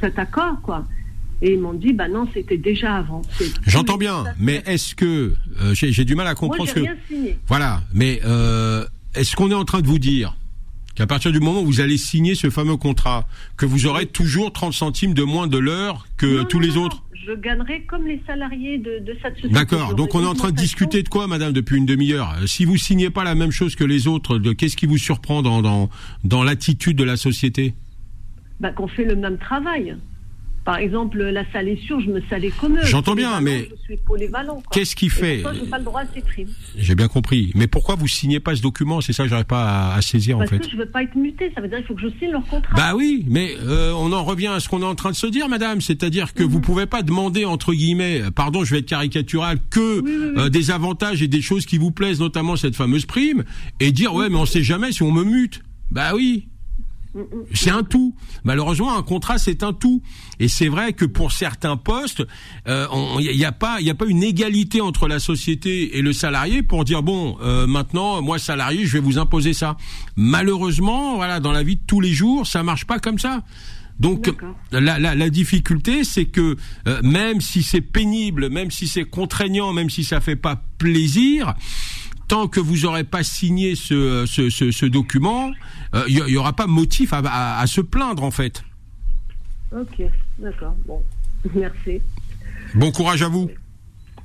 cet 0.00 0.18
accord, 0.18 0.60
quoi? 0.62 0.84
Et 1.42 1.52
ils 1.54 1.58
m'ont 1.60 1.72
dit, 1.72 1.92
bah 1.92 2.08
non, 2.08 2.26
c'était 2.34 2.58
déjà 2.58 2.96
avant. 2.96 3.22
C'est- 3.38 3.50
J'entends 3.66 3.96
bien, 3.96 4.24
mais 4.38 4.62
est-ce 4.66 4.94
que 4.94 5.32
euh, 5.62 5.74
j'ai 5.74 6.04
du 6.04 6.14
mal 6.14 6.26
à 6.26 6.34
comprendre 6.34 6.68
ce 6.68 6.74
que 6.74 6.80
rien 6.80 6.96
signé. 7.08 7.38
voilà, 7.48 7.82
mais 7.94 8.20
euh, 8.26 8.84
est-ce 9.14 9.34
qu'on 9.36 9.50
est 9.50 9.54
en 9.54 9.64
train 9.64 9.80
de 9.80 9.86
vous 9.86 9.98
dire 9.98 10.36
qu'à 10.94 11.06
partir 11.06 11.32
du 11.32 11.40
moment 11.40 11.62
où 11.62 11.66
vous 11.66 11.80
allez 11.80 11.96
signer 11.96 12.34
ce 12.34 12.50
fameux 12.50 12.76
contrat, 12.76 13.26
que 13.56 13.64
vous 13.64 13.86
aurez 13.86 14.04
toujours 14.06 14.52
30 14.52 14.74
centimes 14.74 15.14
de 15.14 15.22
moins 15.22 15.46
de 15.46 15.56
l'heure 15.56 16.06
que 16.18 16.38
Non, 16.40 16.44
tous 16.44 16.58
non, 16.60 16.66
les 16.66 16.74
non, 16.74 16.84
autres 16.84 17.02
Je 17.26 17.32
gagnerai 17.32 17.82
comme 17.84 18.06
les 18.06 18.20
salariés 18.26 18.76
de, 18.76 18.98
de 18.98 19.16
cette 19.22 19.34
société. 19.36 19.54
D'accord. 19.54 19.94
Donc 19.94 20.14
on 20.14 20.22
est 20.22 20.26
en 20.26 20.34
train 20.34 20.50
de 20.50 20.56
discuter 20.56 21.02
de 21.02 21.08
quoi, 21.08 21.26
madame, 21.26 21.52
depuis 21.54 21.78
une 21.78 21.86
demi-heure? 21.86 22.34
Euh, 22.42 22.46
Si 22.46 22.66
vous 22.66 22.76
signez 22.76 23.08
pas 23.08 23.24
la 23.24 23.34
même 23.34 23.50
chose 23.52 23.76
que 23.76 23.84
les 23.84 24.06
autres, 24.08 24.38
qu'est-ce 24.52 24.76
qui 24.76 24.86
vous 24.86 24.98
surprend 24.98 25.40
dans 25.40 25.62
dans, 25.62 25.88
dans 26.24 26.42
l'attitude 26.44 26.96
de 26.98 27.04
la 27.04 27.16
société? 27.16 27.72
Bah, 28.58 28.72
qu'on 28.72 28.88
fait 28.88 29.04
le 29.06 29.16
même 29.16 29.38
travail. 29.38 29.96
Par 30.70 30.78
exemple, 30.78 31.20
la 31.20 31.42
salissure, 31.50 32.00
je 32.00 32.10
me 32.10 32.20
salais 32.30 32.50
comme 32.60 32.76
eux. 32.76 32.84
J'entends 32.84 33.16
bien, 33.16 33.40
mais 33.40 33.68
Je. 33.88 33.94
Qu'est-ce 34.70 34.94
qui 34.94 35.08
fait 35.08 35.38
pourtant, 35.42 35.58
j'ai 35.60 35.68
pas 35.68 35.78
le 35.78 35.84
droit 35.84 36.02
à 36.02 36.06
ces 36.14 36.20
primes. 36.20 36.46
J'ai 36.78 36.94
bien 36.94 37.08
compris. 37.08 37.50
Mais 37.56 37.66
pourquoi 37.66 37.96
vous 37.96 38.06
signez 38.06 38.38
pas 38.38 38.54
ce 38.54 38.62
document? 38.62 39.00
C'est 39.00 39.12
ça 39.12 39.24
que 39.24 39.30
j'arrive 39.30 39.46
pas 39.46 39.64
à, 39.64 39.94
à 39.96 40.00
saisir 40.00 40.36
en 40.36 40.38
Parce 40.40 40.50
fait. 40.52 40.58
que 40.60 40.70
je 40.70 40.76
veux 40.76 40.86
pas 40.86 41.02
être 41.02 41.16
muté. 41.16 41.50
Ça 41.56 41.60
veut 41.60 41.66
dire 41.66 41.78
qu'il 41.78 41.86
faut 41.88 41.94
que 41.96 42.02
je 42.02 42.08
signe 42.20 42.30
leur 42.30 42.46
contrat. 42.46 42.76
Bah 42.76 42.92
oui, 42.94 43.24
mais 43.28 43.56
euh, 43.66 43.92
on 43.96 44.12
en 44.12 44.22
revient 44.22 44.46
à 44.46 44.60
ce 44.60 44.68
qu'on 44.68 44.80
est 44.82 44.84
en 44.86 44.94
train 44.94 45.10
de 45.10 45.16
se 45.16 45.26
dire, 45.26 45.48
madame. 45.48 45.80
C'est-à-dire 45.80 46.34
que 46.34 46.44
Mhm. 46.44 46.48
vous 46.50 46.60
pouvez 46.60 46.86
pas 46.86 47.02
demander 47.02 47.44
entre 47.44 47.74
guillemets, 47.74 48.22
pardon, 48.32 48.62
je 48.62 48.70
vais 48.70 48.78
être 48.78 48.86
caricatural, 48.86 49.58
que 49.70 50.00
Oui, 50.00 50.12
oui, 50.12 50.12
oui. 50.36 50.40
euh, 50.42 50.48
des 50.50 50.70
avantages 50.70 51.20
et 51.20 51.26
des 51.26 51.42
choses 51.42 51.66
qui 51.66 51.78
vous 51.78 51.90
plaisent, 51.90 52.20
notamment 52.20 52.54
cette 52.54 52.76
fameuse 52.76 53.06
prime, 53.06 53.42
et 53.80 53.90
dire 53.90 54.14
ouais, 54.14 54.28
mais 54.28 54.36
on 54.36 54.46
sait 54.46 54.62
jamais 54.62 54.92
si 54.92 55.02
on 55.02 55.10
me 55.10 55.24
mute. 55.24 55.62
Bah 55.90 56.12
oui. 56.14 56.46
C'est 57.52 57.70
un 57.70 57.82
tout. 57.82 58.14
Malheureusement, 58.44 58.96
un 58.96 59.02
contrat 59.02 59.38
c'est 59.38 59.62
un 59.62 59.72
tout. 59.72 60.02
Et 60.38 60.48
c'est 60.48 60.68
vrai 60.68 60.92
que 60.92 61.04
pour 61.04 61.32
certains 61.32 61.76
postes, 61.76 62.22
il 62.66 63.36
n'y 63.36 63.44
a, 63.44 63.52
pas, 63.52 63.80
il 63.80 63.86
y 63.86 63.90
a 63.90 63.94
pas 63.94 64.06
une 64.06 64.22
égalité 64.22 64.80
entre 64.80 65.08
la 65.08 65.18
société 65.18 65.98
et 65.98 66.02
le 66.02 66.12
salarié 66.12 66.62
pour 66.62 66.84
dire 66.84 67.02
bon, 67.02 67.36
euh, 67.42 67.66
maintenant, 67.66 68.22
moi 68.22 68.38
salarié, 68.38 68.86
je 68.86 68.92
vais 68.94 69.00
vous 69.00 69.18
imposer 69.18 69.52
ça. 69.52 69.76
Malheureusement, 70.16 71.16
voilà, 71.16 71.40
dans 71.40 71.52
la 71.52 71.62
vie 71.62 71.76
de 71.76 71.82
tous 71.86 72.00
les 72.00 72.12
jours, 72.12 72.46
ça 72.46 72.62
marche 72.62 72.84
pas 72.86 72.98
comme 72.98 73.18
ça. 73.18 73.42
Donc 73.98 74.24
D'accord. 74.24 74.54
la, 74.72 74.98
la, 74.98 75.14
la 75.14 75.30
difficulté, 75.30 76.04
c'est 76.04 76.24
que 76.24 76.56
euh, 76.88 77.00
même 77.02 77.42
si 77.42 77.62
c'est 77.62 77.82
pénible, 77.82 78.48
même 78.48 78.70
si 78.70 78.88
c'est 78.88 79.04
contraignant, 79.04 79.74
même 79.74 79.90
si 79.90 80.04
ça 80.04 80.20
fait 80.22 80.36
pas 80.36 80.62
plaisir, 80.78 81.54
tant 82.30 82.46
que 82.46 82.60
vous 82.60 82.86
aurez 82.86 83.02
pas 83.02 83.24
signé 83.24 83.74
ce, 83.74 84.24
ce, 84.24 84.50
ce, 84.50 84.70
ce 84.70 84.86
document, 84.86 85.50
euh, 85.96 86.04
il 86.08 86.14
y, 86.28 86.30
y 86.32 86.36
aura 86.36 86.52
pas 86.52 86.68
motif 86.68 87.12
à, 87.12 87.18
à, 87.24 87.60
à 87.60 87.66
se 87.66 87.80
plaindre 87.80 88.22
en 88.22 88.30
fait. 88.30 88.62
Ok, 89.72 90.00
d'accord. 90.38 90.76
Bon, 90.86 91.02
merci. 91.54 92.00
Bon 92.76 92.92
courage 92.92 93.22
à 93.22 93.28
vous. 93.28 93.50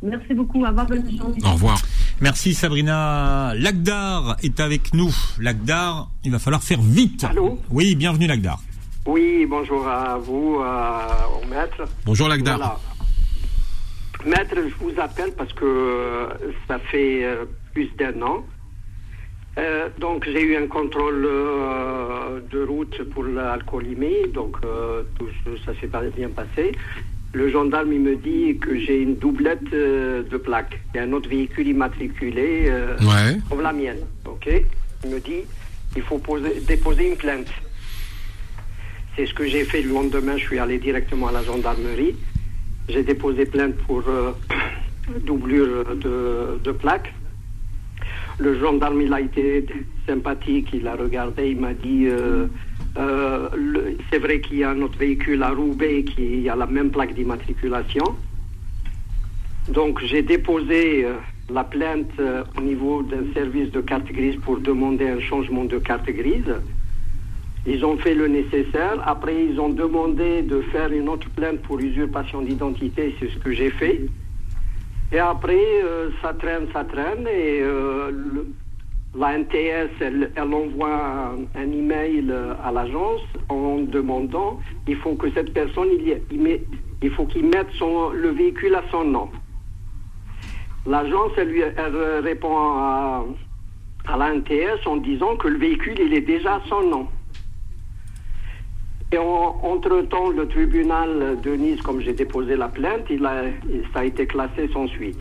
Merci 0.03 0.35
beaucoup. 0.35 0.63
Au 0.63 0.67
revoir, 0.67 0.85
bonne 0.85 1.17
journée. 1.17 1.39
Au 1.43 1.53
revoir. 1.53 1.81
Merci 2.21 2.53
Sabrina. 2.53 3.53
Lagdar 3.55 4.37
est 4.43 4.59
avec 4.59 4.93
nous. 4.93 5.13
Lagdar, 5.39 6.11
il 6.23 6.31
va 6.31 6.37
falloir 6.37 6.61
faire 6.61 6.81
vite. 6.81 7.23
Allô 7.23 7.59
Oui, 7.71 7.95
bienvenue 7.95 8.27
Lagdar. 8.27 8.61
Oui, 9.07 9.47
bonjour 9.49 9.87
à 9.87 10.17
vous, 10.19 10.57
au 10.57 11.47
maître. 11.47 11.83
Bonjour 12.05 12.27
Lagdar. 12.27 12.57
Voilà. 12.57 12.79
Maître, 14.25 14.55
je 14.55 14.75
vous 14.83 14.93
appelle 14.99 15.31
parce 15.35 15.53
que 15.53 15.65
euh, 15.65 16.27
ça 16.67 16.77
fait 16.91 17.23
euh, 17.23 17.45
plus 17.75 17.89
d'un 17.97 18.19
an. 18.21 18.43
Euh, 19.57 19.89
donc 19.99 20.25
j'ai 20.31 20.41
eu 20.41 20.55
un 20.55 20.67
contrôle 20.67 21.23
euh, 21.25 22.39
de 22.51 22.63
route 22.65 23.03
pour 23.13 23.23
l'alcoolémie, 23.25 24.27
donc 24.33 24.57
euh, 24.65 25.03
tout 25.19 25.27
ça 25.65 25.71
s'est 25.79 25.87
pas 25.87 26.01
bien 26.01 26.29
passé. 26.29 26.71
Le 27.33 27.49
gendarme 27.49 27.91
il 27.93 27.99
me 28.01 28.15
dit 28.15 28.57
que 28.59 28.77
j'ai 28.79 29.01
une 29.01 29.15
doublette 29.17 29.71
euh, 29.73 30.23
de 30.23 30.37
plaques. 30.37 30.79
Il 30.93 30.97
y 30.97 30.99
a 31.01 31.03
un 31.03 31.11
autre 31.13 31.29
véhicule 31.29 31.67
immatriculé 31.67 32.71
Ouais. 33.01 33.37
comme 33.49 33.61
la 33.61 33.73
mienne. 33.73 33.99
Ok 34.25 34.49
Il 35.03 35.09
me 35.11 35.19
dit 35.19 35.41
il 35.97 36.01
faut 36.01 36.17
poser, 36.17 36.61
déposer 36.67 37.09
une 37.09 37.17
plainte. 37.17 37.51
C'est 39.15 39.25
ce 39.25 39.33
que 39.33 39.45
j'ai 39.47 39.63
fait 39.63 39.81
le 39.81 39.89
lendemain. 39.93 40.35
Je 40.37 40.43
suis 40.43 40.59
allé 40.59 40.77
directement 40.77 41.27
à 41.27 41.31
la 41.31 41.43
gendarmerie. 41.43 42.15
J'ai 42.89 43.03
déposé 43.03 43.45
plainte 43.45 43.75
pour 43.87 44.03
doublure 45.25 45.95
de, 45.95 46.59
de 46.61 46.71
plaques. 46.73 47.13
Le 48.37 48.59
gendarme, 48.59 49.01
il 49.01 49.13
a 49.13 49.21
été 49.21 49.65
sympathique, 50.05 50.69
il 50.73 50.87
a 50.87 50.95
regardé, 50.95 51.51
il 51.51 51.59
m'a 51.59 51.73
dit 51.73 52.07
euh, 52.07 52.47
euh, 52.97 53.49
c'est 54.11 54.19
vrai 54.19 54.41
qu'il 54.41 54.57
y 54.57 54.63
a 54.63 54.71
un 54.71 54.81
autre 54.81 54.97
véhicule 54.97 55.41
à 55.41 55.51
Roubaix 55.51 56.03
qui 56.03 56.47
a 56.49 56.55
la 56.55 56.65
même 56.65 56.91
plaque 56.91 57.13
d'immatriculation. 57.13 58.03
Donc 59.69 60.01
j'ai 60.03 60.21
déposé 60.21 61.05
euh, 61.05 61.13
la 61.49 61.63
plainte 61.63 62.19
au 62.57 62.61
niveau 62.61 63.03
d'un 63.03 63.31
service 63.33 63.71
de 63.71 63.79
carte 63.79 64.11
grise 64.11 64.35
pour 64.43 64.59
demander 64.59 65.07
un 65.07 65.19
changement 65.21 65.63
de 65.63 65.77
carte 65.77 66.09
grise. 66.09 66.53
Ils 67.67 67.83
ont 67.85 67.97
fait 67.97 68.13
le 68.13 68.27
nécessaire. 68.27 69.01
Après, 69.05 69.45
ils 69.45 69.59
ont 69.59 69.69
demandé 69.69 70.43
de 70.43 70.61
faire 70.61 70.91
une 70.91 71.09
autre 71.09 71.29
plainte 71.31 71.61
pour 71.61 71.79
usurpation 71.79 72.41
d'identité. 72.41 73.15
C'est 73.19 73.29
ce 73.29 73.37
que 73.39 73.51
j'ai 73.53 73.71
fait. 73.71 74.01
Et 75.11 75.19
après, 75.19 75.83
euh, 75.83 76.09
ça 76.21 76.33
traîne, 76.33 76.67
ça 76.73 76.83
traîne. 76.83 77.27
Et 77.27 77.61
euh, 77.61 78.11
la 79.17 79.37
NTS, 79.37 79.91
elle, 80.01 80.31
elle 80.35 80.53
envoie 80.53 81.35
un, 81.55 81.71
email 81.71 82.33
à 82.63 82.71
l'agence 82.71 83.21
en 83.49 83.79
demandant 83.79 84.59
il 84.87 84.97
faut 84.97 85.15
que 85.15 85.31
cette 85.31 85.53
personne, 85.53 85.87
il 87.01 87.11
faut 87.11 87.25
qu'il 87.25 87.45
mette 87.45 87.71
son, 87.77 88.09
le 88.09 88.29
véhicule 88.29 88.75
à 88.75 88.83
son 88.91 89.05
nom. 89.05 89.29
L'agence, 90.85 91.31
elle, 91.37 91.49
lui, 91.49 91.61
elle 91.61 91.95
répond 92.23 92.57
à, 92.57 93.23
à 94.07 94.17
la 94.17 94.33
NTS 94.33 94.85
en 94.85 94.97
disant 94.97 95.35
que 95.37 95.47
le 95.47 95.57
véhicule, 95.57 95.99
il 95.99 96.13
est 96.13 96.21
déjà 96.21 96.55
à 96.55 96.61
son 96.67 96.81
nom. 96.83 97.07
Et 99.11 99.17
en- 99.17 99.57
entre-temps, 99.63 100.29
le 100.29 100.47
tribunal 100.47 101.39
de 101.41 101.55
Nice, 101.55 101.81
comme 101.81 102.01
j'ai 102.01 102.13
déposé 102.13 102.55
la 102.55 102.67
plainte, 102.67 103.05
il 103.09 103.25
a, 103.25 103.43
ça 103.93 103.99
a 103.99 104.05
été 104.05 104.25
classé 104.25 104.67
sans 104.73 104.87
suite. 104.87 105.19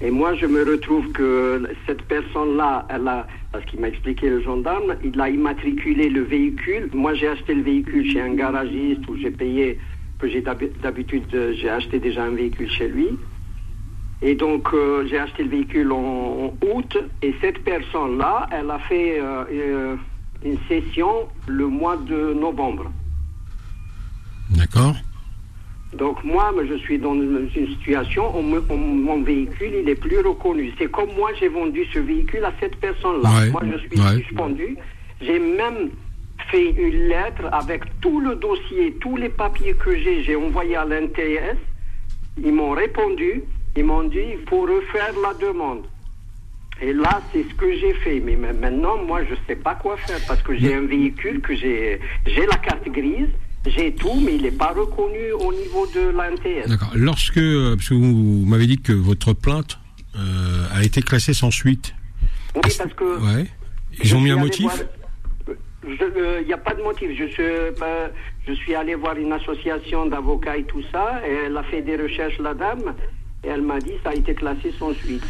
Et 0.00 0.10
moi, 0.10 0.34
je 0.34 0.46
me 0.46 0.62
retrouve 0.62 1.10
que 1.12 1.62
cette 1.86 2.02
personne-là, 2.02 2.86
elle 2.90 3.08
a, 3.08 3.26
parce 3.52 3.64
qu'il 3.64 3.80
m'a 3.80 3.88
expliqué 3.88 4.28
le 4.28 4.40
gendarme, 4.42 4.96
il 5.02 5.18
a 5.20 5.30
immatriculé 5.30 6.10
le 6.10 6.20
véhicule. 6.22 6.90
Moi, 6.92 7.14
j'ai 7.14 7.28
acheté 7.28 7.54
le 7.54 7.62
véhicule 7.62 8.10
chez 8.10 8.20
un 8.20 8.34
garagiste 8.34 9.08
où 9.08 9.16
j'ai 9.16 9.30
payé, 9.30 9.78
que 10.18 10.28
j'ai 10.28 10.42
d'habi- 10.42 10.72
d'habitude, 10.82 11.24
j'ai 11.30 11.70
acheté 11.70 11.98
déjà 11.98 12.24
un 12.24 12.30
véhicule 12.30 12.70
chez 12.70 12.88
lui. 12.88 13.08
Et 14.22 14.34
donc, 14.34 14.68
euh, 14.74 15.06
j'ai 15.06 15.18
acheté 15.18 15.44
le 15.44 15.50
véhicule 15.50 15.92
en, 15.92 15.96
en 15.98 16.54
août. 16.74 16.98
Et 17.22 17.34
cette 17.40 17.60
personne-là, 17.64 18.48
elle 18.50 18.70
a 18.70 18.78
fait 18.80 19.18
euh, 19.20 19.44
euh, 19.50 19.96
une 20.46 20.58
session 20.68 21.28
le 21.46 21.66
mois 21.66 21.96
de 21.96 22.34
novembre. 22.34 22.90
D'accord. 24.50 24.94
Donc 25.98 26.22
moi, 26.24 26.52
je 26.68 26.74
suis 26.78 26.98
dans 26.98 27.14
une 27.14 27.48
situation 27.50 28.36
où 28.38 28.42
mon 28.42 29.22
véhicule, 29.22 29.72
il 29.82 29.88
est 29.88 29.94
plus 29.94 30.18
reconnu. 30.20 30.72
C'est 30.78 30.90
comme 30.90 31.10
moi, 31.16 31.30
j'ai 31.38 31.48
vendu 31.48 31.84
ce 31.92 31.98
véhicule 32.00 32.44
à 32.44 32.52
cette 32.60 32.76
personne-là. 32.76 33.30
Ouais, 33.30 33.50
Moi, 33.50 33.62
je 33.72 33.78
suis 33.78 34.00
ouais. 34.00 34.22
suspendu. 34.22 34.76
J'ai 35.20 35.38
même 35.38 35.90
fait 36.50 36.70
une 36.70 37.08
lettre 37.08 37.44
avec 37.52 37.82
tout 38.00 38.20
le 38.20 38.34
dossier, 38.36 38.94
tous 39.00 39.16
les 39.16 39.30
papiers 39.30 39.74
que 39.74 39.96
j'ai. 39.96 40.22
J'ai 40.22 40.36
envoyé 40.36 40.76
à 40.76 40.84
l'NTS. 40.84 41.56
Ils 42.44 42.52
m'ont 42.52 42.72
répondu. 42.72 43.42
Ils 43.76 43.84
m'ont 43.84 44.04
dit, 44.04 44.18
il 44.38 44.48
faut 44.48 44.62
refaire 44.62 45.12
la 45.22 45.34
demande. 45.34 45.84
Et 46.82 46.92
là, 46.92 47.22
c'est 47.32 47.44
ce 47.48 47.54
que 47.54 47.72
j'ai 47.78 47.94
fait. 47.94 48.20
Mais 48.20 48.36
ma- 48.36 48.52
maintenant, 48.52 49.02
moi, 49.02 49.24
je 49.24 49.30
ne 49.30 49.36
sais 49.46 49.56
pas 49.56 49.74
quoi 49.74 49.96
faire 49.96 50.18
parce 50.28 50.42
que 50.42 50.54
j'ai 50.56 50.74
un 50.74 50.86
véhicule 50.86 51.40
que 51.40 51.54
j'ai, 51.54 52.00
j'ai 52.26 52.44
la 52.46 52.56
carte 52.58 52.86
grise, 52.88 53.28
j'ai 53.66 53.92
tout, 53.94 54.14
mais 54.24 54.34
il 54.36 54.42
n'est 54.42 54.50
pas 54.50 54.72
reconnu 54.72 55.32
au 55.40 55.52
niveau 55.52 55.86
de 55.94 56.10
l'NTS. 56.10 56.68
D'accord. 56.68 56.92
Lorsque, 56.94 57.38
euh, 57.38 57.76
parce 57.76 57.88
que 57.88 57.94
vous 57.94 58.44
m'avez 58.46 58.66
dit 58.66 58.78
que 58.78 58.92
votre 58.92 59.32
plainte 59.32 59.78
euh, 60.16 60.66
a 60.72 60.84
été 60.84 61.00
classée 61.02 61.32
sans 61.34 61.50
suite. 61.50 61.94
Oui, 62.54 62.70
parce 62.78 62.92
que. 62.94 63.04
Ouais. 63.36 63.46
Ils 64.02 64.14
ont 64.14 64.20
mis 64.20 64.30
un 64.30 64.36
motif. 64.36 64.70
Je- 65.88 66.40
Il 66.42 66.46
n'y 66.46 66.52
a 66.52 66.58
pas 66.58 66.74
de 66.74 66.82
motif. 66.82 67.08
Je 67.16 67.24
suis, 67.26 67.42
je 68.46 68.52
suis 68.52 68.74
allé 68.74 68.94
voir 68.94 69.16
une 69.16 69.32
association 69.32 70.06
d'avocats 70.06 70.56
et 70.56 70.64
tout 70.64 70.82
ça, 70.92 71.20
et 71.26 71.32
elle 71.46 71.56
a 71.56 71.62
fait 71.64 71.80
des 71.82 71.96
recherches, 71.96 72.38
la 72.38 72.54
dame, 72.54 72.94
et 73.44 73.48
elle 73.48 73.62
m'a 73.62 73.78
dit 73.78 73.92
ça 74.02 74.10
a 74.10 74.14
été 74.14 74.34
classé 74.34 74.72
sans 74.78 74.92
suite. 74.94 75.22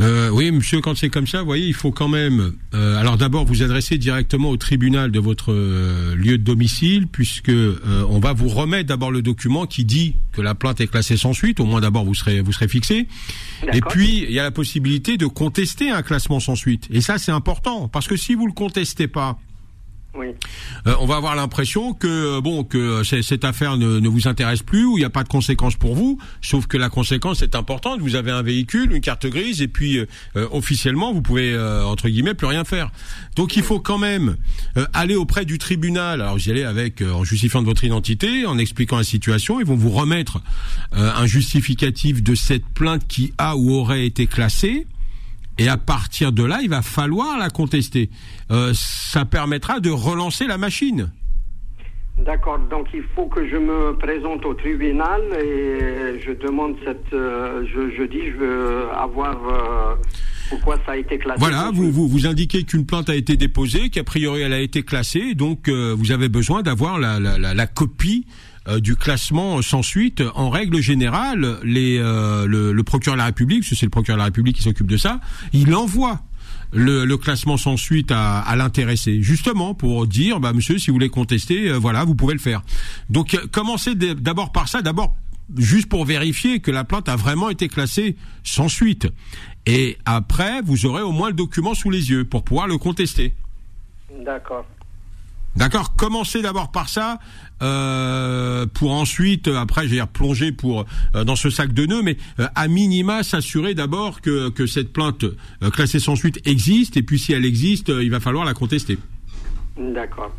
Euh, 0.00 0.30
oui, 0.30 0.50
monsieur, 0.50 0.80
quand 0.80 0.96
c'est 0.96 1.10
comme 1.10 1.26
ça, 1.26 1.40
vous 1.40 1.46
voyez, 1.46 1.66
il 1.66 1.74
faut 1.74 1.90
quand 1.90 2.08
même. 2.08 2.52
euh, 2.74 2.98
alors 2.98 3.18
d'abord, 3.18 3.44
vous 3.44 3.62
adresser 3.62 3.98
directement 3.98 4.48
au 4.48 4.56
tribunal 4.56 5.10
de 5.10 5.20
votre 5.20 5.52
euh, 5.52 6.14
lieu 6.16 6.38
de 6.38 6.42
domicile, 6.42 7.06
puisque 7.06 7.50
euh, 7.50 7.76
on 8.08 8.18
va 8.18 8.32
vous 8.32 8.48
remettre 8.48 8.88
d'abord 8.88 9.10
le 9.10 9.20
document 9.20 9.66
qui 9.66 9.84
dit 9.84 10.14
que 10.32 10.40
la 10.40 10.54
plainte 10.54 10.80
est 10.80 10.86
classée 10.86 11.18
sans 11.18 11.34
suite. 11.34 11.60
Au 11.60 11.66
moins, 11.66 11.80
d'abord, 11.80 12.04
vous 12.04 12.14
serez 12.14 12.40
vous 12.40 12.52
serez 12.52 12.68
fixé. 12.68 13.08
Et 13.74 13.80
puis, 13.80 14.24
il 14.26 14.32
y 14.32 14.38
a 14.38 14.44
la 14.44 14.50
possibilité 14.50 15.18
de 15.18 15.26
contester 15.26 15.90
un 15.90 16.02
classement 16.02 16.40
sans 16.40 16.56
suite. 16.56 16.88
Et 16.90 17.02
ça, 17.02 17.18
c'est 17.18 17.32
important, 17.32 17.88
parce 17.88 18.08
que 18.08 18.16
si 18.16 18.34
vous 18.34 18.46
le 18.46 18.52
contestez 18.54 19.06
pas, 19.06 19.38
Oui. 20.18 20.26
euh, 20.88 20.94
on 20.98 21.06
va 21.06 21.16
avoir 21.16 21.36
l'impression 21.36 21.94
que 21.94 22.08
euh, 22.08 22.40
bon 22.40 22.64
que 22.64 23.04
c'est- 23.04 23.22
cette 23.22 23.44
affaire 23.44 23.76
ne, 23.76 24.00
ne 24.00 24.08
vous 24.08 24.26
intéresse 24.26 24.60
plus 24.62 24.84
ou 24.84 24.96
il 24.98 25.00
n'y 25.02 25.04
a 25.04 25.10
pas 25.10 25.22
de 25.22 25.28
conséquences 25.28 25.76
pour 25.76 25.94
vous, 25.94 26.18
sauf 26.42 26.66
que 26.66 26.76
la 26.76 26.88
conséquence 26.88 27.42
est 27.42 27.54
importante. 27.54 28.00
Vous 28.00 28.16
avez 28.16 28.32
un 28.32 28.42
véhicule, 28.42 28.92
une 28.92 29.00
carte 29.00 29.26
grise, 29.26 29.62
et 29.62 29.68
puis 29.68 29.98
euh, 29.98 30.06
euh, 30.36 30.48
officiellement 30.50 31.12
vous 31.12 31.22
pouvez 31.22 31.52
euh, 31.52 31.84
entre 31.84 32.08
guillemets 32.08 32.34
plus 32.34 32.48
rien 32.48 32.64
faire. 32.64 32.90
Donc 33.36 33.56
il 33.56 33.62
faut 33.62 33.78
quand 33.78 33.98
même 33.98 34.36
euh, 34.76 34.84
aller 34.92 35.14
auprès 35.14 35.44
du 35.44 35.58
tribunal. 35.58 36.20
Alors 36.22 36.36
vous 36.36 36.50
allez 36.50 36.64
avec 36.64 37.02
euh, 37.02 37.12
en 37.12 37.22
justifiant 37.22 37.60
de 37.62 37.66
votre 37.66 37.84
identité, 37.84 38.46
en 38.46 38.58
expliquant 38.58 38.96
la 38.96 39.04
situation, 39.04 39.60
ils 39.60 39.66
vont 39.66 39.76
vous 39.76 39.90
remettre 39.90 40.40
euh, 40.96 41.12
un 41.14 41.26
justificatif 41.26 42.22
de 42.22 42.34
cette 42.34 42.66
plainte 42.74 43.06
qui 43.06 43.32
a 43.38 43.56
ou 43.56 43.70
aurait 43.74 44.06
été 44.06 44.26
classée. 44.26 44.86
Et 45.60 45.68
à 45.68 45.76
partir 45.76 46.32
de 46.32 46.42
là, 46.42 46.58
il 46.62 46.70
va 46.70 46.82
falloir 46.82 47.38
la 47.38 47.50
contester. 47.50 48.08
Euh, 48.50 48.72
ça 48.74 49.24
permettra 49.24 49.78
de 49.78 49.90
relancer 49.90 50.46
la 50.46 50.58
machine. 50.58 51.10
D'accord, 52.24 52.58
donc 52.70 52.88
il 52.92 53.02
faut 53.14 53.26
que 53.26 53.48
je 53.48 53.56
me 53.56 53.96
présente 53.96 54.44
au 54.44 54.52
tribunal 54.54 55.20
et 55.42 56.20
je 56.20 56.32
demande 56.32 56.76
cette. 56.84 57.12
euh, 57.14 57.64
je, 57.72 57.94
je 57.96 58.02
dis, 58.04 58.26
je 58.32 58.36
veux 58.36 58.90
avoir. 58.92 59.36
euh, 59.48 59.94
pourquoi 60.50 60.76
ça 60.84 60.92
a 60.92 60.96
été 60.96 61.16
classé 61.18 61.38
Voilà, 61.38 61.70
vous, 61.72 61.90
vous, 61.92 62.08
vous 62.08 62.26
indiquez 62.26 62.64
qu'une 62.64 62.84
plainte 62.84 63.08
a 63.08 63.14
été 63.14 63.36
déposée, 63.36 63.88
qu'a 63.88 64.02
priori 64.02 64.40
elle 64.42 64.52
a 64.52 64.60
été 64.60 64.82
classée, 64.82 65.34
donc 65.34 65.68
euh, 65.68 65.94
vous 65.96 66.10
avez 66.10 66.28
besoin 66.28 66.62
d'avoir 66.62 66.98
la, 66.98 67.20
la, 67.20 67.38
la, 67.38 67.54
la 67.54 67.66
copie 67.68 68.26
du 68.80 68.96
classement 68.96 69.62
sans 69.62 69.82
suite. 69.82 70.22
En 70.34 70.50
règle 70.50 70.80
générale, 70.80 71.58
les, 71.64 71.98
euh, 71.98 72.46
le, 72.46 72.72
le 72.72 72.82
procureur 72.82 73.16
de 73.16 73.18
la 73.18 73.26
République, 73.26 73.64
c'est 73.64 73.82
le 73.82 73.90
procureur 73.90 74.16
de 74.16 74.20
la 74.20 74.26
République 74.26 74.56
qui 74.56 74.62
s'occupe 74.62 74.86
de 74.86 74.96
ça, 74.96 75.20
il 75.52 75.74
envoie 75.74 76.20
le, 76.72 77.04
le 77.04 77.16
classement 77.16 77.56
sans 77.56 77.76
suite 77.76 78.12
à, 78.12 78.40
à 78.40 78.56
l'intéressé, 78.56 79.22
justement 79.22 79.74
pour 79.74 80.06
dire, 80.06 80.40
bah 80.40 80.52
monsieur, 80.52 80.78
si 80.78 80.90
vous 80.90 80.94
voulez 80.94 81.08
contester, 81.08 81.68
euh, 81.68 81.78
voilà, 81.78 82.04
vous 82.04 82.14
pouvez 82.14 82.34
le 82.34 82.40
faire. 82.40 82.62
Donc 83.08 83.34
euh, 83.34 83.46
commencez 83.50 83.94
d'abord 83.94 84.52
par 84.52 84.68
ça, 84.68 84.82
d'abord 84.82 85.16
juste 85.56 85.88
pour 85.88 86.04
vérifier 86.04 86.60
que 86.60 86.70
la 86.70 86.84
plainte 86.84 87.08
a 87.08 87.16
vraiment 87.16 87.50
été 87.50 87.66
classée 87.68 88.16
sans 88.44 88.68
suite. 88.68 89.08
Et 89.66 89.98
après, 90.04 90.62
vous 90.62 90.86
aurez 90.86 91.02
au 91.02 91.10
moins 91.12 91.28
le 91.28 91.34
document 91.34 91.74
sous 91.74 91.90
les 91.90 92.10
yeux 92.10 92.24
pour 92.24 92.44
pouvoir 92.44 92.68
le 92.68 92.78
contester. 92.78 93.34
D'accord. 94.24 94.64
D'accord 95.56 95.94
Commencez 95.96 96.42
d'abord 96.42 96.70
par 96.70 96.88
ça, 96.88 97.18
euh, 97.60 98.66
pour 98.72 98.92
ensuite, 98.92 99.48
euh, 99.48 99.58
après, 99.58 99.88
j'ai 99.88 100.00
replonger 100.00 100.52
pour 100.52 100.86
euh, 101.14 101.24
dans 101.24 101.34
ce 101.36 101.50
sac 101.50 101.72
de 101.72 101.86
nœuds, 101.86 102.02
mais 102.02 102.16
euh, 102.38 102.46
à 102.54 102.68
minima 102.68 103.22
s'assurer 103.24 103.74
d'abord 103.74 104.20
que, 104.20 104.48
que 104.50 104.66
cette 104.66 104.92
plainte 104.92 105.24
euh, 105.24 105.70
classée 105.70 105.98
sans 105.98 106.14
suite 106.14 106.40
existe, 106.46 106.96
et 106.96 107.02
puis 107.02 107.18
si 107.18 107.32
elle 107.32 107.44
existe, 107.44 107.90
euh, 107.90 108.02
il 108.04 108.10
va 108.10 108.20
falloir 108.20 108.44
la 108.44 108.54
contester. 108.54 108.96
D'accord. 109.76 110.32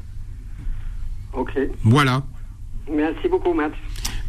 Ok. 1.34 1.52
Voilà. 1.84 2.24
Merci 2.92 3.28
beaucoup, 3.28 3.54
Matt. 3.54 3.74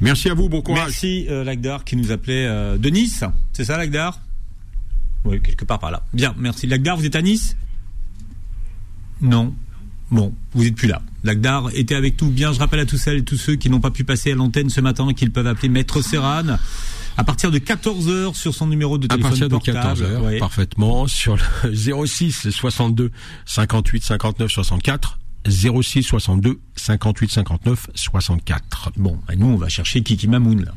Merci 0.01 0.31
à 0.31 0.35
vous, 0.35 0.49
bon 0.49 0.63
courage. 0.63 0.87
Merci 0.87 1.27
euh, 1.31 1.45
Lagdar 1.45 1.85
qui 1.85 1.97
nous 1.97 2.11
appelait 2.11 2.47
euh, 2.47 2.77
de 2.77 2.89
Nice. 2.91 3.25
C'est 3.53 3.65
ça 3.65 3.77
Lagdar? 3.79 4.19
Oui, 5.25 5.41
quelque 5.41 5.65
part 5.65 5.79
par 5.79 5.93
là. 5.93 6.03
Bien, 6.13 6.35
merci. 6.37 6.67
Lagdar, 6.67 6.97
vous 6.97 7.07
êtes 7.07 7.15
à 7.17 7.23
Nice? 7.23 7.57
Non. 9.21 9.55
Bon, 10.13 10.33
vous 10.55 10.63
n'êtes 10.65 10.77
plus 10.77 10.87
là. 10.89 11.03
Lagdar 11.25 11.71
était 11.75 11.95
avec 11.97 12.21
nous. 12.23 12.29
Bien, 12.31 12.53
je 12.53 12.59
rappelle 12.61 12.81
à 12.81 12.87
tous 12.87 12.99
celles 12.99 13.19
et 13.19 13.25
tous 13.25 13.37
ceux 13.39 13.57
qui 13.57 13.71
n'ont 13.71 13.81
pas 13.81 13.91
pu 13.91 14.05
passer 14.05 14.33
à 14.33 14.35
l'antenne 14.35 14.69
ce 14.71 14.81
matin 14.81 15.13
qu'ils 15.15 15.33
peuvent 15.33 15.47
appeler 15.47 15.69
Maître 15.69 16.03
Serran 16.03 16.59
à 17.17 17.25
partir 17.25 17.51
de 17.51 17.59
14h 17.59 18.35
sur 18.35 18.55
son 18.55 18.67
numéro 18.67 18.97
de 18.99 19.07
À 19.07 19.09
téléphone 19.09 19.31
partir 19.31 19.49
de 19.49 19.55
portable. 19.55 19.79
14 19.79 20.03
heures, 20.03 20.23
Ouais. 20.23 20.39
parfaitement, 20.39 21.07
sur 21.07 21.37
le 21.65 21.75
06 22.07 22.51
62 22.51 23.11
58 23.47 24.05
59 24.05 24.51
64. 24.51 25.19
06 25.49 26.03
62 26.05 26.61
58 26.77 27.31
59 27.33 27.87
64. 27.95 28.93
Bon, 28.97 29.19
bah, 29.27 29.35
nous 29.37 29.47
on 29.49 29.57
va 29.57 29.69
chercher 29.69 30.03
Kiki 30.03 30.29
Mamoun 30.29 30.65
là. 30.65 30.73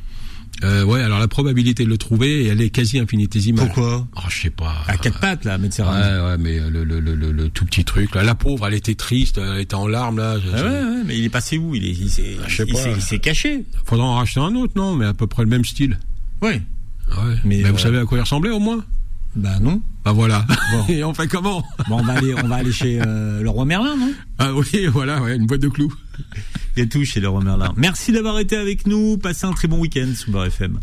Euh, 0.63 0.83
ouais, 0.85 1.01
alors 1.01 1.19
la 1.19 1.27
probabilité 1.27 1.83
de 1.83 1.89
le 1.89 1.97
trouver, 1.97 2.45
elle 2.47 2.61
est 2.61 2.69
quasi 2.69 2.97
infinitésimale. 2.97 3.65
Pourquoi? 3.65 4.07
Oh, 4.15 4.21
je 4.29 4.41
sais 4.43 4.49
pas. 4.49 4.73
À 4.87 4.95
quatre 4.97 5.19
pattes 5.19 5.43
là, 5.43 5.57
Maître 5.57 5.81
Ouais, 5.81 6.29
ouais, 6.29 6.37
mais 6.37 6.59
le, 6.69 6.83
le, 6.83 6.99
le, 7.01 7.49
tout 7.49 7.65
petit 7.65 7.83
truc 7.83 8.15
là, 8.15 8.23
la 8.23 8.35
pauvre, 8.35 8.65
elle 8.67 8.73
était 8.73 8.95
triste, 8.95 9.37
elle 9.37 9.59
était 9.59 9.75
en 9.75 9.87
larmes 9.87 10.17
là. 10.17 10.37
Ah 10.53 10.63
ouais, 10.63 10.69
ouais, 10.69 11.03
mais 11.05 11.17
il 11.17 11.25
est 11.25 11.29
passé 11.29 11.57
où? 11.57 11.75
Il 11.75 11.83
est, 11.85 11.89
il 11.91 12.09
s'est, 12.09 12.37
Ah, 12.43 12.49
s'est- 12.49 12.65
il 12.95 13.01
s'est 13.01 13.19
caché. 13.19 13.65
Faudra 13.83 14.05
en 14.05 14.15
racheter 14.15 14.39
un 14.39 14.55
autre, 14.55 14.73
non 14.77 14.95
Mais 14.95 15.05
à 15.05 15.13
peu 15.13 15.27
près 15.27 15.43
le 15.43 15.49
même 15.49 15.65
style. 15.65 15.99
Ouais. 16.41 16.61
Ouais. 17.11 17.17
Mais, 17.43 17.57
Mais, 17.57 17.69
vous 17.69 17.75
euh, 17.75 17.77
savez 17.77 17.97
à 17.99 18.05
quoi 18.05 18.17
il 18.17 18.21
ressemblait 18.21 18.49
au 18.51 18.59
moins? 18.59 18.83
Bah 19.35 19.59
non. 19.59 19.81
Bah 20.03 20.11
voilà. 20.13 20.45
Bon. 20.71 20.85
Et 20.89 21.03
on 21.03 21.13
fait 21.13 21.27
comment 21.27 21.63
Bon, 21.89 21.99
on 21.99 22.03
va 22.03 22.13
aller, 22.13 22.33
on 22.35 22.47
va 22.47 22.55
aller 22.55 22.71
chez 22.71 23.01
euh, 23.01 23.41
le 23.41 23.49
roi 23.49 23.65
Merlin, 23.65 23.95
non? 23.97 24.13
Ah 24.39 24.53
oui, 24.53 24.85
voilà, 24.87 25.21
ouais, 25.21 25.35
une 25.35 25.45
boîte 25.45 25.61
de 25.61 25.67
clous. 25.67 25.93
Il 26.77 26.83
y 26.83 26.85
a 26.85 26.89
tout 26.89 27.03
chez 27.03 27.19
le 27.19 27.27
roi 27.27 27.41
Merlin. 27.43 27.73
Merci 27.75 28.11
d'avoir 28.11 28.39
été 28.39 28.55
avec 28.55 28.87
nous. 28.87 29.17
Passez 29.17 29.45
un 29.45 29.51
très 29.53 29.67
bon 29.67 29.79
week-end 29.79 30.07
sous 30.15 30.31
Beurre 30.31 30.45
FM. 30.45 30.79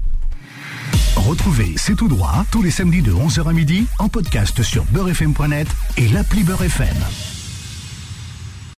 Retrouvez 1.17 1.75
C'est 1.77 1.95
tout 1.95 2.09
droit 2.09 2.45
tous 2.51 2.63
les 2.63 2.71
samedis 2.71 3.03
de 3.03 3.13
11h 3.13 3.49
à 3.49 3.53
midi 3.53 3.87
en 3.99 4.09
podcast 4.09 4.63
sur 4.63 4.85
beurrefm.net 4.87 5.69
et 5.97 6.09
l'appli 6.09 6.43
Beurre 6.43 6.65
FM. 6.65 6.97